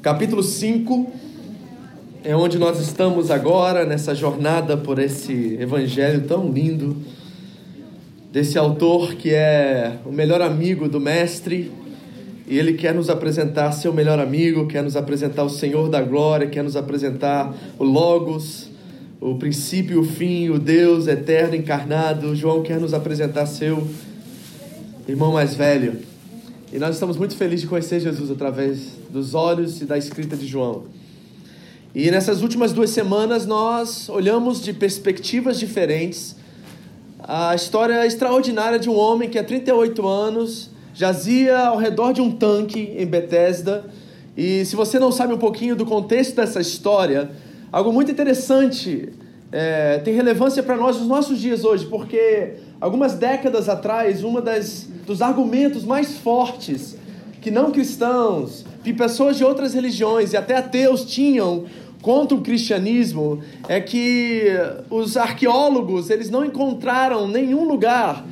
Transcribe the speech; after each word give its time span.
Capítulo 0.00 0.44
5 0.44 1.12
é 2.22 2.36
onde 2.36 2.56
nós 2.56 2.78
estamos 2.78 3.32
agora, 3.32 3.84
nessa 3.84 4.14
jornada 4.14 4.76
por 4.76 5.00
esse 5.00 5.56
evangelho 5.60 6.22
tão 6.22 6.52
lindo, 6.52 6.96
desse 8.32 8.56
autor 8.56 9.14
que 9.14 9.30
é 9.34 9.98
o 10.06 10.12
melhor 10.12 10.40
amigo 10.40 10.88
do 10.88 11.00
Mestre, 11.00 11.72
e 12.46 12.56
ele 12.56 12.74
quer 12.74 12.94
nos 12.94 13.10
apresentar 13.10 13.72
seu 13.72 13.92
melhor 13.92 14.20
amigo, 14.20 14.68
quer 14.68 14.84
nos 14.84 14.94
apresentar 14.94 15.42
o 15.42 15.50
Senhor 15.50 15.88
da 15.88 16.00
glória, 16.00 16.46
quer 16.46 16.62
nos 16.62 16.76
apresentar 16.76 17.52
o 17.76 17.82
Logos, 17.82 18.70
o 19.20 19.34
princípio 19.34 20.02
o 20.02 20.04
fim, 20.04 20.48
o 20.48 20.60
Deus 20.60 21.08
eterno 21.08 21.56
encarnado. 21.56 22.36
João 22.36 22.62
quer 22.62 22.78
nos 22.78 22.94
apresentar 22.94 23.46
seu 23.46 23.84
irmão 25.08 25.32
mais 25.32 25.56
velho. 25.56 26.07
E 26.70 26.78
nós 26.78 26.96
estamos 26.96 27.16
muito 27.16 27.34
felizes 27.34 27.62
de 27.62 27.66
conhecer 27.66 27.98
Jesus 27.98 28.30
através 28.30 28.90
dos 29.08 29.34
olhos 29.34 29.80
e 29.80 29.86
da 29.86 29.96
escrita 29.96 30.36
de 30.36 30.46
João. 30.46 30.84
E 31.94 32.10
nessas 32.10 32.42
últimas 32.42 32.74
duas 32.74 32.90
semanas 32.90 33.46
nós 33.46 34.10
olhamos 34.10 34.60
de 34.60 34.74
perspectivas 34.74 35.58
diferentes 35.58 36.36
a 37.20 37.54
história 37.54 38.06
extraordinária 38.06 38.78
de 38.78 38.88
um 38.90 38.96
homem 38.96 39.30
que 39.30 39.38
há 39.38 39.44
38 39.44 40.06
anos 40.06 40.70
jazia 40.92 41.58
ao 41.58 41.78
redor 41.78 42.12
de 42.12 42.20
um 42.20 42.30
tanque 42.30 42.94
em 42.96 43.06
Bethesda. 43.06 43.86
E 44.36 44.62
se 44.66 44.76
você 44.76 44.98
não 44.98 45.10
sabe 45.10 45.32
um 45.32 45.38
pouquinho 45.38 45.74
do 45.74 45.86
contexto 45.86 46.36
dessa 46.36 46.60
história, 46.60 47.30
algo 47.72 47.92
muito 47.92 48.10
interessante 48.10 49.08
é, 49.50 49.98
tem 49.98 50.14
relevância 50.14 50.62
para 50.62 50.76
nós 50.76 50.98
nos 50.98 51.08
nossos 51.08 51.40
dias 51.40 51.64
hoje, 51.64 51.86
porque 51.86 52.54
algumas 52.80 53.14
décadas 53.14 53.68
atrás, 53.68 54.20
das 54.44 54.86
dos 55.06 55.22
argumentos 55.22 55.84
mais 55.84 56.18
fortes 56.18 56.96
que 57.40 57.50
não 57.50 57.70
cristãos 57.70 58.64
e 58.84 58.92
pessoas 58.92 59.38
de 59.38 59.44
outras 59.44 59.72
religiões 59.72 60.34
e 60.34 60.36
até 60.36 60.56
ateus 60.56 61.04
tinham 61.06 61.64
contra 62.02 62.36
o 62.36 62.42
cristianismo 62.42 63.42
é 63.68 63.80
que 63.80 64.48
os 64.90 65.16
arqueólogos 65.16 66.10
eles 66.10 66.28
não 66.28 66.44
encontraram 66.44 67.26
nenhum 67.26 67.64
lugar 67.64 68.24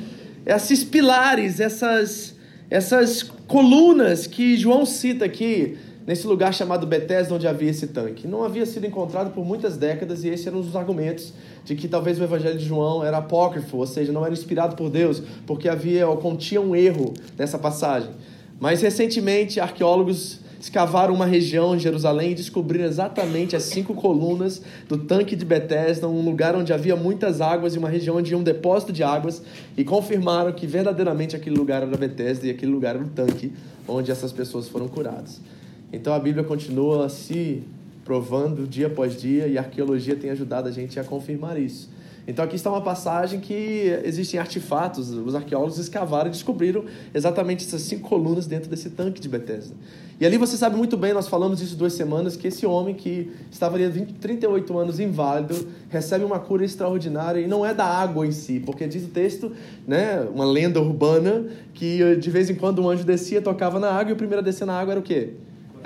esses 0.45 0.84
pilares, 0.84 1.61
essas 1.61 2.36
essas 2.69 3.23
colunas 3.23 4.27
que 4.27 4.56
João 4.56 4.84
cita 4.84 5.25
aqui 5.25 5.78
nesse 6.06 6.26
lugar 6.26 6.54
chamado 6.54 6.86
Bethesda 6.86 7.34
onde 7.34 7.48
havia 7.48 7.70
esse 7.70 7.88
tanque. 7.88 8.28
Não 8.28 8.44
havia 8.44 8.64
sido 8.64 8.86
encontrado 8.86 9.32
por 9.32 9.44
muitas 9.44 9.76
décadas 9.76 10.22
e 10.22 10.28
esses 10.28 10.46
eram 10.46 10.60
os 10.60 10.76
argumentos 10.76 11.32
de 11.64 11.74
que 11.74 11.88
talvez 11.88 12.20
o 12.20 12.24
evangelho 12.24 12.56
de 12.56 12.64
João 12.64 13.04
era 13.04 13.18
apócrifo, 13.18 13.78
ou 13.78 13.86
seja, 13.86 14.12
não 14.12 14.24
era 14.24 14.32
inspirado 14.32 14.77
por 14.77 14.88
Deus, 14.88 15.20
porque 15.46 15.68
havia 15.68 16.06
ou 16.06 16.16
continha 16.18 16.60
um 16.60 16.77
erro 16.77 17.12
nessa 17.36 17.58
passagem. 17.58 18.10
Mas 18.60 18.80
recentemente 18.80 19.58
arqueólogos 19.58 20.40
escavaram 20.58 21.12
uma 21.12 21.27
região 21.27 21.77
em 21.77 21.78
Jerusalém 21.78 22.32
e 22.32 22.34
descobriram 22.34 22.86
exatamente 22.86 23.55
as 23.55 23.64
cinco 23.64 23.95
colunas 23.95 24.62
do 24.89 24.96
tanque 24.98 25.36
de 25.36 25.45
Bethesda, 25.45 26.08
um 26.08 26.24
lugar 26.24 26.56
onde 26.56 26.72
havia 26.72 26.96
muitas 26.96 27.40
águas 27.40 27.74
e 27.74 27.78
uma 27.78 27.89
região 27.89 28.16
onde 28.16 28.34
um 28.34 28.42
depósito 28.42 28.92
de 28.92 29.02
águas, 29.02 29.42
e 29.77 29.84
confirmaram 29.84 30.52
que 30.52 30.66
verdadeiramente 30.66 31.36
aquele 31.36 31.56
lugar 31.56 31.83
era 31.83 31.96
Bethesda 31.96 32.46
e 32.46 32.50
aquele 32.50 32.72
lugar 32.72 32.96
era 32.96 33.05
o 33.05 33.08
tanque 33.08 33.52
onde 33.86 34.11
essas 34.11 34.33
pessoas 34.33 34.68
foram 34.68 34.89
curadas. 34.89 35.40
Então 35.92 36.13
a 36.13 36.19
Bíblia 36.19 36.45
continua 36.45 37.08
se 37.08 37.63
provando 38.05 38.67
dia 38.67 38.86
após 38.86 39.20
dia 39.20 39.47
e 39.47 39.58
a 39.58 39.63
arqueologia 39.63 40.14
tem 40.14 40.30
ajudado 40.30 40.69
a 40.69 40.73
gente 40.73 40.98
a 40.98 41.05
confirmar 41.05 41.58
isso. 41.61 41.91
Então 42.29 42.45
aqui 42.45 42.57
está 42.57 42.69
uma 42.69 42.80
passagem 42.80 43.39
que 43.39 44.01
existem 44.05 44.41
artefatos, 44.41 45.11
os 45.11 45.35
arqueólogos 45.35 45.79
escavaram 45.79 46.27
e 46.27 46.30
descobriram 46.30 46.85
exatamente 47.14 47.64
essas 47.64 47.83
cinco 47.83 48.08
colunas 48.08 48.46
dentro 48.46 48.69
desse 48.69 48.91
tanque 48.91 49.20
de 49.20 49.29
Bethesda. 49.29 49.75
E 50.19 50.27
ali 50.27 50.36
você 50.36 50.57
sabe 50.57 50.77
muito 50.77 50.96
bem, 50.96 51.13
nós 51.13 51.29
falamos 51.29 51.61
isso 51.61 51.77
duas 51.77 51.92
semanas, 51.92 52.36
que 52.36 52.48
esse 52.48 52.67
homem 52.67 52.96
que 52.96 53.30
estava 53.48 53.77
ali 53.77 53.85
há 53.85 53.89
20, 53.89 54.14
38 54.14 54.77
anos 54.77 54.98
inválido, 54.98 55.69
recebe 55.89 56.25
uma 56.25 56.41
cura 56.41 56.64
extraordinária 56.64 57.41
e 57.41 57.46
não 57.46 57.64
é 57.64 57.73
da 57.73 57.85
água 57.85 58.27
em 58.27 58.33
si, 58.33 58.58
porque 58.58 58.89
diz 58.89 59.05
o 59.05 59.08
texto, 59.08 59.52
né, 59.86 60.27
uma 60.35 60.45
lenda 60.45 60.80
urbana, 60.80 61.46
que 61.75 62.17
de 62.17 62.30
vez 62.30 62.51
em 62.51 62.57
quando 62.57 62.83
um 62.83 62.89
anjo 62.89 63.05
descia, 63.05 63.41
tocava 63.41 63.79
na 63.79 63.92
água 63.92 64.11
e 64.11 64.13
o 64.14 64.17
primeiro 64.17 64.41
a 64.41 64.45
descer 64.45 64.67
na 64.67 64.77
água 64.77 64.95
era 64.95 65.01
o 65.01 65.02
quê? 65.02 65.35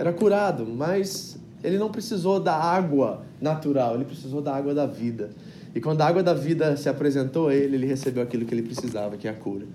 Era 0.00 0.15
curado, 0.15 0.66
mas 0.66 1.38
ele 1.62 1.77
não 1.77 1.91
precisou 1.91 2.41
da 2.41 2.55
água 2.55 3.21
natural, 3.38 3.97
ele 3.97 4.06
precisou 4.06 4.41
da 4.41 4.56
água 4.56 4.72
da 4.72 4.87
vida. 4.87 5.28
E 5.75 5.81
quando 5.81 6.00
a 6.00 6.06
água 6.06 6.22
da 6.22 6.33
vida 6.33 6.75
se 6.78 6.88
apresentou 6.88 7.49
a 7.49 7.55
ele, 7.55 7.77
ele 7.77 7.87
recebeu 7.87 8.22
aquilo 8.22 8.47
que 8.47 8.55
ele 8.55 8.62
precisava, 8.62 9.19
que 9.19 9.28
é 9.28 9.31
a 9.31 9.34
cura. 9.34 9.66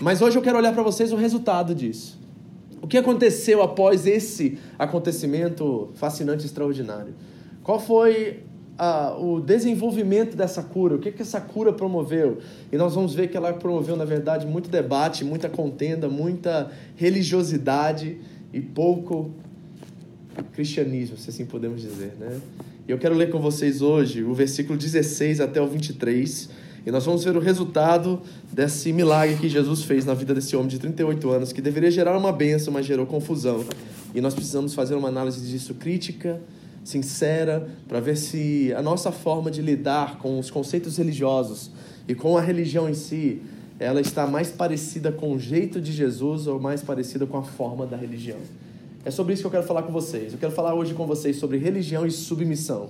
Mas 0.00 0.20
hoje 0.20 0.36
eu 0.36 0.42
quero 0.42 0.58
olhar 0.58 0.72
para 0.72 0.82
vocês 0.82 1.12
o 1.12 1.16
resultado 1.16 1.72
disso. 1.72 2.18
O 2.82 2.88
que 2.88 2.98
aconteceu 2.98 3.62
após 3.62 4.08
esse 4.08 4.58
acontecimento 4.76 5.88
fascinante, 5.94 6.44
extraordinário? 6.44 7.14
Qual 7.62 7.78
foi 7.78 8.40
ah, 8.76 9.16
o 9.16 9.38
desenvolvimento 9.38 10.36
dessa 10.36 10.64
cura? 10.64 10.96
O 10.96 10.98
que, 10.98 11.12
que 11.12 11.22
essa 11.22 11.40
cura 11.40 11.72
promoveu? 11.72 12.38
E 12.72 12.76
nós 12.76 12.96
vamos 12.96 13.14
ver 13.14 13.28
que 13.28 13.36
ela 13.36 13.52
promoveu, 13.52 13.94
na 13.94 14.04
verdade, 14.04 14.48
muito 14.48 14.68
debate, 14.68 15.24
muita 15.24 15.48
contenda, 15.48 16.08
muita 16.08 16.72
religiosidade 16.96 18.18
e 18.52 18.60
pouco 18.60 19.32
cristianismo, 20.52 21.16
se 21.16 21.30
assim 21.30 21.44
podemos 21.44 21.80
dizer, 21.80 22.14
né? 22.18 22.40
E 22.86 22.90
eu 22.90 22.98
quero 22.98 23.14
ler 23.14 23.30
com 23.30 23.40
vocês 23.40 23.80
hoje 23.80 24.22
o 24.22 24.34
versículo 24.34 24.78
16 24.78 25.40
até 25.40 25.60
o 25.60 25.66
23, 25.66 26.50
e 26.86 26.90
nós 26.90 27.04
vamos 27.04 27.24
ver 27.24 27.34
o 27.36 27.40
resultado 27.40 28.20
desse 28.52 28.92
milagre 28.92 29.36
que 29.36 29.48
Jesus 29.48 29.84
fez 29.84 30.04
na 30.04 30.12
vida 30.12 30.34
desse 30.34 30.54
homem 30.54 30.68
de 30.68 30.78
38 30.78 31.30
anos, 31.30 31.52
que 31.52 31.62
deveria 31.62 31.90
gerar 31.90 32.16
uma 32.18 32.30
bênção, 32.30 32.72
mas 32.72 32.84
gerou 32.84 33.06
confusão. 33.06 33.64
E 34.14 34.20
nós 34.20 34.34
precisamos 34.34 34.74
fazer 34.74 34.94
uma 34.94 35.08
análise 35.08 35.40
disso 35.50 35.74
crítica, 35.74 36.40
sincera, 36.84 37.66
para 37.88 38.00
ver 38.00 38.16
se 38.16 38.72
a 38.76 38.82
nossa 38.82 39.10
forma 39.10 39.50
de 39.50 39.62
lidar 39.62 40.18
com 40.18 40.38
os 40.38 40.50
conceitos 40.50 40.98
religiosos 40.98 41.70
e 42.06 42.14
com 42.14 42.36
a 42.36 42.40
religião 42.42 42.88
em 42.88 42.94
si, 42.94 43.40
ela 43.78 44.00
está 44.00 44.26
mais 44.26 44.50
parecida 44.50 45.10
com 45.10 45.32
o 45.32 45.38
jeito 45.38 45.80
de 45.80 45.90
Jesus 45.90 46.46
ou 46.46 46.60
mais 46.60 46.82
parecida 46.82 47.26
com 47.26 47.38
a 47.38 47.42
forma 47.42 47.86
da 47.86 47.96
religião. 47.96 48.38
É 49.04 49.10
sobre 49.10 49.34
isso 49.34 49.42
que 49.42 49.46
eu 49.46 49.50
quero 49.50 49.64
falar 49.64 49.82
com 49.82 49.92
vocês. 49.92 50.32
Eu 50.32 50.38
quero 50.38 50.52
falar 50.52 50.74
hoje 50.74 50.94
com 50.94 51.06
vocês 51.06 51.36
sobre 51.36 51.58
religião 51.58 52.06
e 52.06 52.10
submissão. 52.10 52.88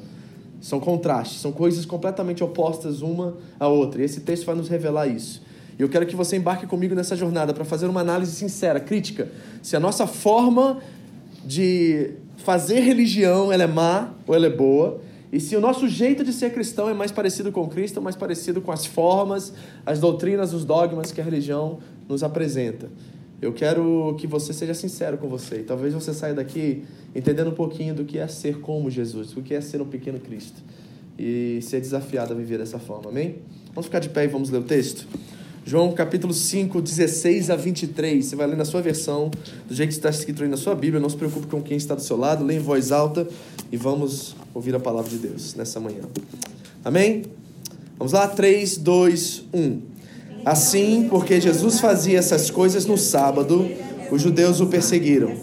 São 0.61 0.79
contrastes, 0.79 1.41
são 1.41 1.51
coisas 1.51 1.85
completamente 1.85 2.43
opostas 2.43 3.03
uma 3.03 3.35
à 3.59 3.67
outra. 3.67 4.01
E 4.01 4.05
esse 4.05 4.21
texto 4.21 4.47
vai 4.47 4.55
nos 4.55 4.69
revelar 4.69 5.09
isso. 5.09 5.43
E 5.77 5.83
eu 5.83 5.89
quero 5.89 6.07
que 6.07 6.15
você 6.15 6.37
embarque 6.37 6.67
comigo 6.67 6.95
nessa 6.95 7.17
jornada 7.17 7.53
para 7.53 7.65
fazer 7.65 7.87
uma 7.87 8.01
análise 8.01 8.33
sincera, 8.33 8.79
crítica. 8.79 9.29
Se 9.61 9.75
a 9.75 9.81
nossa 9.81 10.07
forma 10.07 10.79
de 11.45 12.13
fazer 12.37 12.81
religião 12.81 13.53
ela 13.53 13.65
é 13.65 13.67
má 13.67 14.11
ou 14.27 14.35
ela 14.35 14.47
é 14.47 14.51
boa. 14.51 15.01
E 15.33 15.41
se 15.41 15.57
o 15.57 15.61
nosso 15.61 15.89
jeito 15.89 16.23
de 16.23 16.33
ser 16.33 16.53
cristão 16.53 16.89
é 16.89 16.95
mais 16.95 17.11
parecido 17.11 17.51
com 17.51 17.69
Cristo, 17.69 17.97
ou 17.97 18.03
mais 18.05 18.15
parecido 18.15 18.61
com 18.61 18.71
as 18.71 18.87
formas, 18.87 19.53
as 19.85 19.99
doutrinas, 19.99 20.55
os 20.55 20.65
dogmas 20.65 21.11
que 21.11 21.21
a 21.21 21.25
religião 21.25 21.81
nos 22.09 22.23
apresenta. 22.23 22.89
Eu 23.41 23.53
quero 23.53 24.15
que 24.19 24.27
você 24.27 24.53
seja 24.53 24.75
sincero 24.75 25.19
com 25.19 25.29
você. 25.29 25.57
E 25.57 25.63
talvez 25.63 25.93
você 25.93 26.15
saia 26.15 26.35
daqui 26.35 26.85
entendendo 27.15 27.49
um 27.49 27.55
pouquinho 27.55 27.95
do 27.95 28.05
que 28.05 28.19
é 28.19 28.27
ser 28.27 28.61
como 28.61 28.91
Jesus, 28.91 29.33
do 29.33 29.43
que 29.43 29.55
é 29.55 29.61
ser 29.61 29.83
um 29.83 29.87
pequeno 29.87 30.19
Cristo. 30.19 30.63
E 31.19 31.61
ser 31.63 31.81
desafiado 31.81 32.33
a 32.33 32.37
viver 32.37 32.59
dessa 32.59 32.79
forma. 32.79 33.11
Amém? 33.11 33.37
Vamos 33.69 33.87
ficar 33.87 34.01
de 34.01 34.09
pé 34.09 34.25
e 34.25 34.29
vamos 34.29 34.51
ler 34.51 34.59
o 34.59 34.65
texto? 34.65 35.07
João 35.67 35.93
capítulo 35.93 36.35
5, 36.35 36.83
16 36.83 37.51
a 37.51 37.57
23. 37.57 38.25
Você 38.25 38.37
vai 38.37 38.47
ler 38.47 38.57
na 38.57 38.65
sua 38.65 38.83
versão, 38.83 39.31
do 39.67 39.75
jeito 39.75 39.91
que 39.91 39.97
está 39.97 40.11
escrito 40.11 40.43
aí 40.43 40.49
na 40.49 40.57
sua 40.57 40.75
Bíblia. 40.75 41.01
Não 41.01 41.09
se 41.09 41.17
preocupe 41.17 41.47
com 41.47 41.63
quem 41.63 41.77
está 41.77 41.95
do 41.95 42.03
seu 42.03 42.17
lado. 42.17 42.45
Lê 42.45 42.57
em 42.57 42.59
voz 42.59 42.93
alta 42.93 43.27
e 43.73 43.77
vamos 43.77 44.37
ouvir 44.53 44.75
a 44.75 44.81
palavra 44.81 45.11
de 45.11 45.19
Deus 45.19 45.55
nessa 45.55 45.81
manhã. 45.81 46.03
Amém? 46.85 47.23
Vamos 47.97 48.13
lá? 48.13 48.29
3, 48.29 48.77
2, 48.77 49.45
1. 49.55 49.94
Assim, 50.45 51.09
porque 51.09 51.41
Jesus 51.41 51.81
fazia 51.81 52.19
essas 52.19 52.51
coisas 52.51 52.85
no 52.85 52.99
sábado, 52.99 53.67
os 54.11 54.21
judeus 54.21 54.61
o 54.61 54.67
perseguiram. 54.67 55.35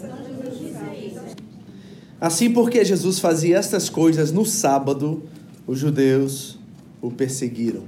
Assim, 2.20 2.50
porque 2.52 2.84
Jesus 2.84 3.18
fazia 3.18 3.58
estas 3.58 3.88
coisas 3.90 4.30
no 4.30 4.46
sábado, 4.46 5.24
os 5.66 5.78
judeus 5.78 6.56
o 7.00 7.10
perseguiram. 7.10 7.82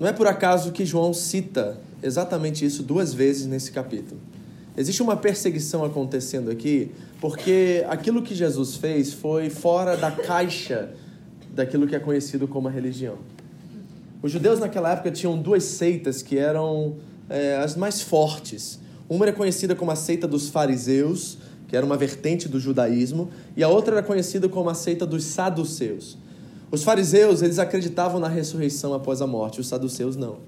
Não 0.00 0.06
é 0.06 0.12
por 0.12 0.26
acaso 0.26 0.72
que 0.72 0.86
João 0.86 1.12
cita 1.12 1.78
exatamente 2.02 2.64
isso 2.64 2.82
duas 2.82 3.12
vezes 3.12 3.46
nesse 3.46 3.70
capítulo. 3.70 4.18
existe 4.76 5.02
uma 5.02 5.16
perseguição 5.16 5.84
acontecendo 5.84 6.50
aqui, 6.50 6.90
porque 7.20 7.84
aquilo 7.88 8.22
que 8.22 8.34
Jesus 8.34 8.76
fez 8.76 9.12
foi 9.12 9.50
fora 9.50 9.96
da 9.96 10.10
caixa 10.10 10.90
daquilo 11.52 11.86
que 11.86 11.96
é 11.96 11.98
conhecido 11.98 12.48
como 12.48 12.68
a 12.68 12.70
religião. 12.70 13.18
Os 14.20 14.32
judeus 14.32 14.58
naquela 14.58 14.92
época 14.92 15.10
tinham 15.10 15.40
duas 15.40 15.62
seitas 15.62 16.22
que 16.22 16.36
eram 16.36 16.96
é, 17.28 17.56
as 17.56 17.76
mais 17.76 18.00
fortes. 18.02 18.80
Uma 19.08 19.26
era 19.26 19.32
conhecida 19.32 19.74
como 19.74 19.90
a 19.90 19.96
seita 19.96 20.26
dos 20.26 20.48
fariseus, 20.48 21.38
que 21.68 21.76
era 21.76 21.86
uma 21.86 21.96
vertente 21.96 22.48
do 22.48 22.58
judaísmo, 22.58 23.30
e 23.56 23.62
a 23.62 23.68
outra 23.68 23.96
era 23.96 24.02
conhecida 24.02 24.48
como 24.48 24.68
a 24.68 24.74
seita 24.74 25.06
dos 25.06 25.24
saduceus. 25.24 26.18
Os 26.70 26.82
fariseus, 26.82 27.42
eles 27.42 27.58
acreditavam 27.58 28.20
na 28.20 28.28
ressurreição 28.28 28.92
após 28.92 29.22
a 29.22 29.26
morte, 29.26 29.60
os 29.60 29.68
saduceus 29.68 30.16
não. 30.16 30.38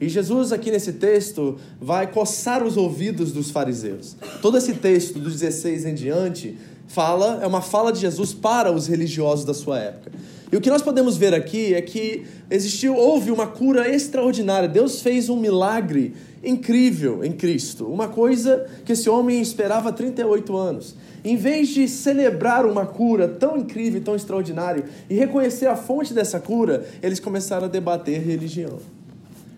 E 0.00 0.08
Jesus, 0.08 0.50
aqui 0.50 0.70
nesse 0.70 0.94
texto, 0.94 1.58
vai 1.78 2.10
coçar 2.10 2.62
os 2.62 2.76
ouvidos 2.78 3.32
dos 3.32 3.50
fariseus. 3.50 4.16
Todo 4.40 4.56
esse 4.56 4.74
texto, 4.74 5.18
dos 5.18 5.40
16 5.40 5.84
em 5.84 5.94
diante, 5.94 6.56
fala, 6.86 7.40
é 7.42 7.46
uma 7.46 7.60
fala 7.60 7.92
de 7.92 8.00
Jesus 8.00 8.32
para 8.32 8.72
os 8.72 8.86
religiosos 8.86 9.44
da 9.44 9.52
sua 9.52 9.78
época. 9.78 10.12
E 10.52 10.56
o 10.56 10.60
que 10.60 10.68
nós 10.68 10.82
podemos 10.82 11.16
ver 11.16 11.32
aqui 11.32 11.74
é 11.74 11.80
que 11.80 12.24
existiu, 12.50 12.96
houve 12.96 13.30
uma 13.30 13.46
cura 13.46 13.88
extraordinária. 13.88 14.68
Deus 14.68 15.00
fez 15.00 15.28
um 15.28 15.36
milagre 15.36 16.14
incrível 16.42 17.22
em 17.22 17.32
Cristo, 17.32 17.86
uma 17.86 18.08
coisa 18.08 18.66
que 18.84 18.92
esse 18.92 19.08
homem 19.08 19.40
esperava 19.40 19.90
há 19.90 19.92
38 19.92 20.56
anos. 20.56 20.96
Em 21.22 21.36
vez 21.36 21.68
de 21.68 21.86
celebrar 21.86 22.66
uma 22.66 22.84
cura 22.84 23.28
tão 23.28 23.58
incrível 23.58 24.00
e 24.00 24.04
tão 24.04 24.16
extraordinária 24.16 24.86
e 25.08 25.14
reconhecer 25.14 25.66
a 25.66 25.76
fonte 25.76 26.12
dessa 26.12 26.40
cura, 26.40 26.84
eles 27.02 27.20
começaram 27.20 27.66
a 27.66 27.68
debater 27.68 28.20
religião. 28.20 28.78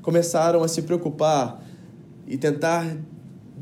Começaram 0.03 0.63
a 0.63 0.69
se 0.69 0.83
preocupar 0.83 1.63
e 2.27 2.37
tentar 2.37 2.97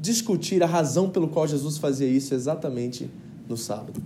discutir 0.00 0.62
a 0.62 0.66
razão 0.66 1.10
pelo 1.10 1.28
qual 1.28 1.46
Jesus 1.46 1.76
fazia 1.76 2.08
isso 2.08 2.34
exatamente 2.34 3.08
no 3.46 3.56
sábado. 3.56 4.02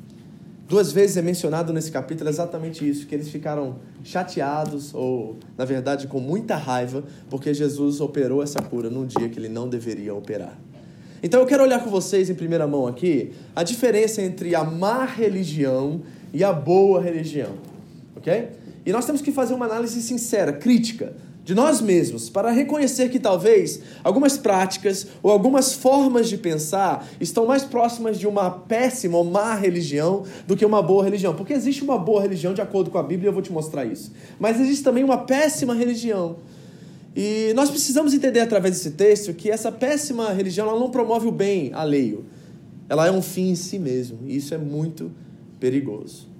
Duas 0.67 0.93
vezes 0.93 1.19
é 1.19 1.23
mencionado 1.23 1.73
nesse 1.73 1.93
capítulo 1.93 2.31
exatamente 2.31 2.89
isso, 2.89 3.07
que 3.07 3.15
eles 3.15 3.29
ficaram 3.29 3.77
chateados, 4.03 4.95
ou, 4.95 5.37
na 5.59 5.65
verdade, 5.67 6.07
com 6.07 6.19
muita 6.21 6.57
raiva, 6.57 7.05
porque 7.29 7.53
Jesus 7.53 8.01
operou 8.01 8.43
essa 8.43 8.63
cura 8.63 8.89
num 8.89 9.05
dia 9.05 9.29
que 9.29 9.39
ele 9.39 9.49
não 9.49 9.69
deveria 9.69 10.15
operar. 10.15 10.59
Então 11.23 11.41
eu 11.41 11.47
quero 11.47 11.63
olhar 11.63 11.83
com 11.83 11.91
vocês 11.91 12.29
em 12.29 12.35
primeira 12.35 12.67
mão 12.67 12.87
aqui 12.87 13.33
a 13.57 13.63
diferença 13.63 14.21
entre 14.21 14.55
a 14.55 14.63
má 14.63 15.05
religião 15.05 16.03
e 16.33 16.43
a 16.43 16.53
boa 16.53 17.01
religião, 17.01 17.53
ok? 18.17 18.51
E 18.85 18.93
nós 18.93 19.07
temos 19.07 19.23
que 19.23 19.33
fazer 19.33 19.55
uma 19.55 19.65
análise 19.65 20.03
sincera, 20.03 20.53
crítica, 20.53 21.15
de 21.44 21.55
nós 21.55 21.82
mesmos 21.82 22.31
para 22.31 22.50
reconhecer 22.50 23.11
que 23.11 23.19
talvez 23.19 23.81
algumas 24.02 24.38
práticas 24.38 25.06
ou 25.23 25.31
algumas 25.31 25.75
formas 25.75 26.29
de 26.29 26.38
pensar 26.38 27.06
estão 27.20 27.44
mais 27.44 27.62
próximas 27.62 28.19
de 28.19 28.26
uma 28.26 28.50
péssima 28.50 29.19
ou 29.19 29.25
má 29.25 29.55
religião 29.55 30.25
do 30.46 30.56
que 30.56 30.64
uma 30.64 30.82
boa 30.82 31.05
religião. 31.05 31.35
Porque 31.35 31.52
existe 31.52 31.85
uma 31.85 31.99
boa 31.99 32.23
religião 32.23 32.55
de 32.55 32.62
acordo 32.62 32.91
com 32.91 32.96
a 32.96 33.02
Bíblia, 33.02 33.29
eu 33.29 33.32
vou 33.32 33.43
te 33.43 33.52
mostrar 33.52 33.85
isso. 33.85 34.11
Mas 34.41 34.58
existe 34.58 34.82
também 34.82 35.05
uma 35.05 35.19
péssima 35.19 35.75
religião. 35.75 36.37
E 37.14 37.52
nós 37.55 37.70
precisamos 37.70 38.14
entender 38.14 38.41
através 38.41 38.75
desse 38.75 38.93
texto 38.93 39.35
que 39.35 39.50
essa 39.50 39.70
péssima 39.70 40.32
religião 40.32 40.69
ela 40.69 40.81
não 40.81 40.91
promove 40.91 41.29
o 41.29 41.32
bem 41.32 41.73
alheio. 41.75 42.25
Ela 42.88 43.06
é 43.06 43.12
um 43.12 43.23
fim 43.23 43.50
em 43.50 43.55
si 43.55 43.79
mesmo. 43.79 44.20
E 44.26 44.37
isso 44.37 44.55
é 44.55 44.58
muito 44.58 45.12
perigoso. 45.61 46.34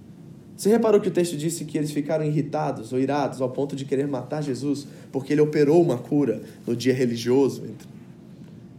Você 0.57 0.69
reparou 0.69 1.01
que 1.01 1.09
o 1.09 1.11
texto 1.11 1.37
disse 1.37 1.65
que 1.65 1.77
eles 1.77 1.91
ficaram 1.91 2.25
irritados 2.25 2.93
ou 2.93 3.01
irados 3.01 3.41
ao 3.41 3.51
ponto 3.51 3.75
de 3.75 3.85
querer 3.85 4.07
matar 4.07 4.43
Jesus 4.43 4.87
porque 5.11 5.33
ele 5.33 5.41
operou 5.41 5.83
uma 5.83 5.99
cura 5.99 6.43
no 6.67 6.77
dia 6.77 6.95
religioso? 6.95 7.65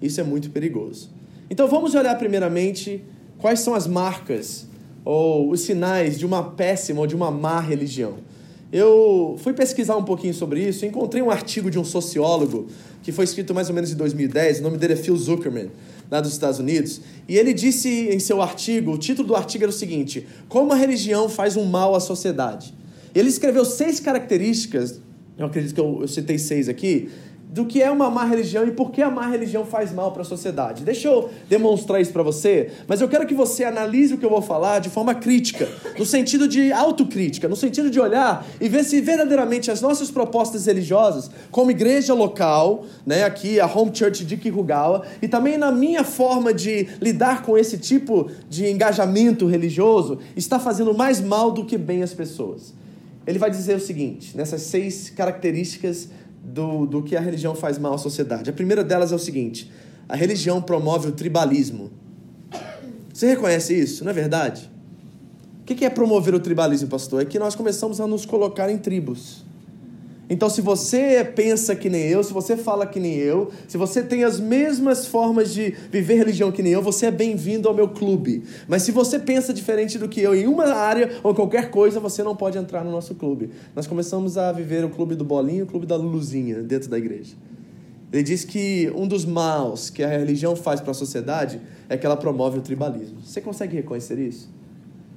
Isso 0.02 0.22
é 0.22 0.24
muito 0.24 0.50
perigoso. 0.50 1.10
Então 1.50 1.68
vamos 1.68 1.94
olhar 1.94 2.18
primeiramente 2.18 3.04
quais 3.38 3.60
são 3.60 3.74
as 3.74 3.88
marcas 3.88 4.68
ou 5.04 5.52
os 5.52 5.62
sinais 5.62 6.18
de 6.18 6.26
uma 6.26 6.52
péssima 6.52 7.02
ou 7.02 7.08
de 7.08 7.16
uma 7.16 7.30
má 7.30 7.60
religião. 7.60 8.16
Eu 8.72 9.36
fui 9.38 9.54
pesquisar 9.54 9.96
um 9.96 10.04
pouquinho 10.04 10.34
sobre 10.34 10.68
isso 10.68 10.86
e 10.86 10.88
encontrei 10.88 11.22
um 11.22 11.30
artigo 11.30 11.70
de 11.70 11.78
um 11.78 11.84
sociólogo 11.84 12.68
que 13.04 13.12
foi 13.12 13.26
escrito 13.26 13.54
mais 13.54 13.70
ou 13.70 13.76
menos 13.76 13.92
em 13.92 13.96
2010, 13.96 14.60
o 14.60 14.64
nome 14.64 14.78
dele 14.78 14.94
é 14.94 14.96
Phil 14.96 15.16
Zuckerman 15.16 15.70
lá 16.10 16.22
dos 16.22 16.32
Estados 16.32 16.60
Unidos, 16.60 17.02
e 17.28 17.38
ele 17.38 17.54
disse 17.54 17.90
em 18.10 18.20
seu 18.20 18.42
artigo, 18.42 18.92
o 18.92 18.98
título 18.98 19.28
do 19.28 19.36
artigo 19.36 19.64
era 19.64 19.72
o 19.72 19.74
seguinte: 19.74 20.28
Como 20.48 20.72
a 20.72 20.76
religião 20.76 21.28
faz 21.30 21.58
um 21.58 21.66
mal 21.66 21.96
à 21.96 22.00
sociedade. 22.00 22.74
Ele 23.14 23.30
escreveu 23.30 23.64
seis 23.64 24.00
características, 24.00 25.00
eu 25.38 25.46
acredito 25.46 25.74
que 25.74 25.80
eu, 25.80 26.02
eu 26.02 26.08
citei 26.08 26.38
seis 26.38 26.68
aqui, 26.68 27.10
do 27.56 27.66
que 27.66 27.82
é 27.82 27.90
uma 27.90 28.10
má 28.10 28.26
religião 28.26 28.68
e 28.68 28.72
por 28.72 28.92
que 28.92 29.02
a 29.02 29.10
má 29.10 29.28
religião 29.28 29.66
faz 29.66 29.94
mal 29.94 30.12
para 30.12 30.24
a 30.24 30.26
sociedade. 30.26 30.84
Deixa 30.84 31.08
eu 31.08 31.30
demonstrar 31.48 32.02
isso 32.02 32.12
para 32.12 32.22
você, 32.22 32.70
mas 32.86 33.00
eu 33.00 33.08
quero 33.08 33.26
que 33.26 33.34
você 33.34 33.64
analise 33.64 34.14
o 34.14 34.18
que 34.18 34.26
eu 34.26 34.30
vou 34.30 34.42
falar 34.42 34.80
de 34.80 34.90
forma 34.90 35.16
crítica, 35.16 35.66
no 35.98 36.06
sentido 36.06 36.50
de 36.50 36.74
autocrítica, 36.74 37.48
no 37.48 37.56
sentido 37.56 37.90
de 37.90 37.98
olhar 37.98 38.46
e 38.60 38.68
ver 38.68 38.84
se 38.84 39.00
verdadeiramente 39.00 39.72
as 39.72 39.80
nossas 39.80 40.12
propostas 40.12 40.66
religiosas, 40.66 41.32
como 41.50 41.72
igreja 41.72 42.14
local, 42.14 42.84
né, 43.06 43.24
aqui 43.24 43.58
a 43.58 43.66
Home 43.66 43.92
Church 43.96 44.26
de 44.26 44.36
Kirugawa, 44.36 45.04
e 45.22 45.28
também 45.30 45.58
na 45.58 45.72
minha 45.72 46.04
forma 46.04 46.54
de 46.54 46.90
lidar 47.00 47.42
com 47.42 47.58
esse 47.58 47.78
tipo 47.78 48.30
de 48.50 48.68
engajamento 48.68 49.46
religioso, 49.46 50.20
está 50.36 50.60
fazendo 50.60 50.94
mais 50.94 51.22
mal 51.22 51.52
do 51.52 51.64
que 51.64 51.78
bem 51.78 52.04
às 52.04 52.14
pessoas. 52.14 52.74
Ele 53.26 53.40
vai 53.40 53.50
dizer 53.50 53.78
o 53.78 53.80
seguinte, 53.80 54.36
nessas 54.36 54.62
seis 54.62 55.10
características 55.10 56.10
do, 56.46 56.86
do 56.86 57.04
que 57.04 57.16
a 57.16 57.20
religião 57.20 57.56
faz 57.56 57.78
mal 57.78 57.94
à 57.94 57.98
sociedade. 57.98 58.50
A 58.50 58.54
primeira 58.54 58.84
delas 58.84 59.12
é 59.12 59.16
o 59.16 59.20
seguinte: 59.20 59.72
a 60.08 60.16
religião 60.16 60.62
promove 60.62 61.08
o 61.08 61.12
tribalismo. 61.12 61.92
Você 63.14 63.28
reconhece 63.28 63.74
isso, 63.74 64.04
não 64.04 64.12
é 64.12 64.14
verdade? 64.14 64.70
O 65.62 65.64
que 65.64 65.86
é 65.86 65.90
promover 65.90 66.36
o 66.36 66.40
tribalismo, 66.40 66.90
pastor? 66.90 67.22
É 67.22 67.26
que 67.26 67.40
nós 67.40 67.56
começamos 67.56 68.02
a 68.02 68.06
nos 68.06 68.26
colocar 68.26 68.70
em 68.70 68.78
tribos. 68.78 69.45
Então, 70.30 70.50
se 70.50 70.60
você 70.60 71.24
pensa 71.24 71.76
que 71.76 71.88
nem 71.90 72.02
eu, 72.08 72.24
se 72.24 72.34
você 72.34 72.58
fala 72.58 72.88
que 72.88 73.00
nem 73.00 73.14
eu, 73.16 73.52
se 73.68 73.78
você 73.78 74.02
tem 74.02 74.24
as 74.24 74.40
mesmas 74.40 75.06
formas 75.06 75.54
de 75.54 75.76
viver 75.92 76.16
religião 76.16 76.52
que 76.52 76.64
nem 76.64 76.74
eu, 76.74 76.82
você 76.82 77.06
é 77.06 77.12
bem-vindo 77.12 77.68
ao 77.68 77.76
meu 77.76 77.90
clube. 77.90 78.44
Mas 78.68 78.82
se 78.82 78.92
você 78.92 79.20
pensa 79.20 79.54
diferente 79.54 80.00
do 80.00 80.10
que 80.10 80.20
eu 80.22 80.34
em 80.34 80.48
uma 80.48 80.66
área 80.74 81.20
ou 81.22 81.36
qualquer 81.36 81.70
coisa, 81.70 82.00
você 82.00 82.24
não 82.24 82.36
pode 82.36 82.58
entrar 82.58 82.84
no 82.84 82.92
nosso 82.92 83.14
clube. 83.14 83.52
Nós 83.76 83.86
começamos 83.86 84.36
a 84.36 84.52
viver 84.52 84.84
o 84.84 84.90
clube 84.90 85.14
do 85.14 85.24
bolinho, 85.24 85.66
o 85.66 85.68
clube 85.68 85.86
da 85.86 85.96
Luluzinha 85.96 86.64
dentro 86.64 86.90
da 86.90 86.98
igreja. 86.98 87.36
Ele 88.12 88.24
diz 88.24 88.44
que 88.44 88.92
um 88.96 89.08
dos 89.08 89.26
maus 89.26 89.90
que 89.92 90.04
a 90.04 90.08
religião 90.08 90.56
faz 90.56 90.82
para 90.82 90.92
a 90.92 90.94
sociedade 90.96 91.62
é 91.88 91.98
que 91.98 92.06
ela 92.06 92.18
promove 92.18 92.58
o 92.58 92.62
tribalismo. 92.62 93.22
Você 93.22 93.42
consegue 93.42 93.76
reconhecer 93.76 94.18
isso? 94.18 94.50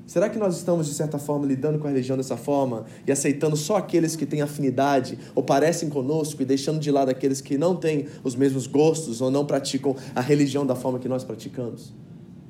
Será 0.09 0.31
que 0.31 0.39
nós 0.39 0.57
estamos, 0.57 0.87
de 0.87 0.95
certa 0.95 1.19
forma, 1.19 1.45
lidando 1.45 1.79
com 1.79 1.87
a 1.87 1.91
religião 1.91 2.17
dessa 2.17 2.35
forma 2.35 2.87
e 3.07 3.13
aceitando 3.13 3.55
só 3.59 3.77
aqueles 3.77 4.17
que 4.17 4.25
têm 4.25 4.41
afinidade 4.41 5.19
ou 5.35 5.43
parecem 5.43 5.91
conosco 5.91 6.41
e 6.41 6.47
deixando 6.47 6.81
de 6.81 6.91
lado 6.91 7.11
aqueles 7.11 7.43
que 7.43 7.59
não 7.59 7.77
têm 7.77 8.07
os 8.25 8.35
mesmos 8.35 8.67
gostos 8.67 9.21
ou 9.21 9.31
não 9.31 9.45
praticam 9.45 9.95
a 10.15 10.23
religião 10.23 10.65
da 10.65 10.75
forma 10.75 10.99
que 10.99 11.11
nós 11.11 11.25
praticamos? 11.25 11.93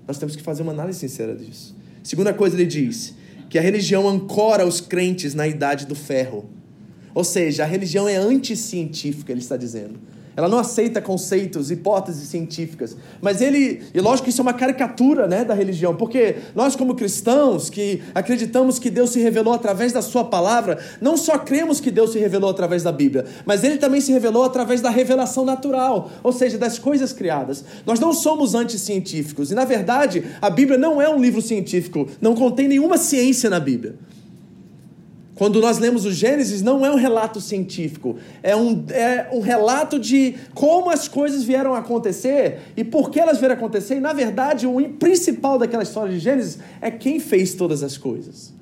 Nós 0.06 0.18
temos 0.18 0.36
que 0.36 0.42
fazer 0.42 0.62
uma 0.62 0.70
análise 0.70 1.00
sincera 1.00 1.34
disso. 1.34 1.74
Segunda 2.00 2.32
coisa, 2.32 2.54
ele 2.54 2.64
diz 2.64 3.16
que 3.50 3.58
a 3.58 3.60
religião 3.60 4.08
ancora 4.08 4.64
os 4.64 4.80
crentes 4.80 5.34
na 5.34 5.48
idade 5.48 5.84
do 5.84 5.96
ferro. 5.96 6.48
Ou 7.12 7.24
seja, 7.24 7.64
a 7.64 7.66
religião 7.66 8.08
é 8.08 8.14
anticientífica, 8.14 9.32
ele 9.32 9.40
está 9.40 9.56
dizendo. 9.56 9.98
Ela 10.38 10.48
não 10.48 10.60
aceita 10.60 11.02
conceitos, 11.02 11.68
hipóteses 11.68 12.28
científicas. 12.28 12.96
Mas 13.20 13.40
ele, 13.40 13.82
e 13.92 14.00
lógico 14.00 14.26
que 14.26 14.30
isso 14.30 14.40
é 14.40 14.42
uma 14.42 14.52
caricatura 14.52 15.26
né, 15.26 15.44
da 15.44 15.52
religião, 15.52 15.96
porque 15.96 16.36
nós, 16.54 16.76
como 16.76 16.94
cristãos, 16.94 17.68
que 17.68 18.00
acreditamos 18.14 18.78
que 18.78 18.88
Deus 18.88 19.10
se 19.10 19.18
revelou 19.18 19.52
através 19.52 19.92
da 19.92 20.00
Sua 20.00 20.22
palavra, 20.22 20.78
não 21.00 21.16
só 21.16 21.38
cremos 21.38 21.80
que 21.80 21.90
Deus 21.90 22.12
se 22.12 22.20
revelou 22.20 22.50
através 22.50 22.84
da 22.84 22.92
Bíblia, 22.92 23.26
mas 23.44 23.64
Ele 23.64 23.78
também 23.78 24.00
se 24.00 24.12
revelou 24.12 24.44
através 24.44 24.80
da 24.80 24.90
revelação 24.90 25.44
natural, 25.44 26.08
ou 26.22 26.32
seja, 26.32 26.56
das 26.56 26.78
coisas 26.78 27.12
criadas. 27.12 27.64
Nós 27.84 27.98
não 27.98 28.12
somos 28.12 28.54
anticientíficos, 28.54 29.50
e 29.50 29.56
na 29.56 29.64
verdade, 29.64 30.22
a 30.40 30.48
Bíblia 30.48 30.78
não 30.78 31.02
é 31.02 31.08
um 31.08 31.20
livro 31.20 31.42
científico, 31.42 32.06
não 32.20 32.36
contém 32.36 32.68
nenhuma 32.68 32.96
ciência 32.96 33.50
na 33.50 33.58
Bíblia. 33.58 33.96
Quando 35.38 35.60
nós 35.60 35.78
lemos 35.78 36.04
o 36.04 36.10
Gênesis, 36.10 36.62
não 36.62 36.84
é 36.84 36.90
um 36.90 36.96
relato 36.96 37.40
científico, 37.40 38.16
é 38.42 38.56
um, 38.56 38.84
é 38.90 39.30
um 39.32 39.38
relato 39.38 39.96
de 39.96 40.34
como 40.52 40.90
as 40.90 41.06
coisas 41.06 41.44
vieram 41.44 41.74
a 41.74 41.78
acontecer 41.78 42.58
e 42.76 42.82
por 42.82 43.08
que 43.08 43.20
elas 43.20 43.38
vieram 43.38 43.54
a 43.54 43.56
acontecer. 43.56 43.94
E, 43.94 44.00
na 44.00 44.12
verdade, 44.12 44.66
o 44.66 44.88
principal 44.94 45.56
daquela 45.56 45.84
história 45.84 46.12
de 46.12 46.18
Gênesis 46.18 46.58
é 46.80 46.90
quem 46.90 47.20
fez 47.20 47.54
todas 47.54 47.84
as 47.84 47.96
coisas. 47.96 48.52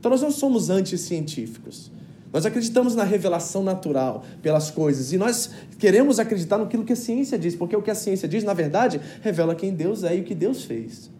Então, 0.00 0.10
nós 0.10 0.22
não 0.22 0.30
somos 0.30 0.70
anticientíficos. 0.70 1.90
Nós 2.32 2.46
acreditamos 2.46 2.94
na 2.94 3.04
revelação 3.04 3.62
natural 3.62 4.24
pelas 4.40 4.70
coisas 4.70 5.12
e 5.12 5.18
nós 5.18 5.50
queremos 5.78 6.18
acreditar 6.18 6.56
naquilo 6.56 6.82
que 6.82 6.94
a 6.94 6.96
ciência 6.96 7.38
diz, 7.38 7.54
porque 7.54 7.76
o 7.76 7.82
que 7.82 7.90
a 7.90 7.94
ciência 7.94 8.26
diz, 8.26 8.42
na 8.42 8.54
verdade, 8.54 8.98
revela 9.20 9.54
quem 9.54 9.70
Deus 9.70 10.02
é 10.02 10.16
e 10.16 10.22
o 10.22 10.24
que 10.24 10.34
Deus 10.34 10.64
fez. 10.64 11.10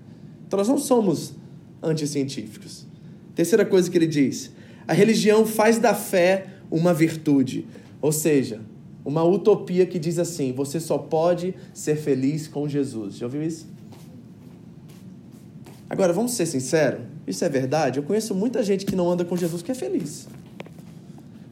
Então, 0.47 0.57
nós 0.57 0.69
não 0.69 0.79
somos 0.79 1.35
anticientíficos. 1.83 2.87
Terceira 3.35 3.67
coisa 3.67 3.91
que 3.91 3.99
ele 3.99 4.07
diz 4.07 4.57
a 4.87 4.93
religião 4.93 5.45
faz 5.47 5.79
da 5.79 5.95
fé 5.95 6.47
uma 6.71 6.95
virtude. 6.95 7.67
Ou 8.01 8.13
seja, 8.13 8.61
uma 9.05 9.23
utopia 9.25 9.87
que 9.87 9.99
diz 9.99 10.19
assim: 10.19 10.53
você 10.53 10.79
só 10.81 10.99
pode 10.99 11.55
ser 11.73 11.97
feliz 11.97 12.49
com 12.49 12.69
Jesus. 12.69 13.17
Já 13.17 13.27
ouviu 13.27 13.43
isso? 13.43 13.67
Agora, 15.89 16.13
vamos 16.13 16.33
ser 16.33 16.47
sinceros, 16.47 17.03
isso 17.27 17.45
é 17.45 17.49
verdade? 17.49 17.99
Eu 17.99 18.03
conheço 18.03 18.35
muita 18.35 18.63
gente 18.63 18.85
que 18.85 18.97
não 18.97 19.09
anda 19.09 19.25
com 19.25 19.37
Jesus 19.37 19.63
que 19.63 19.71
é 19.71 19.75
feliz. 19.75 20.27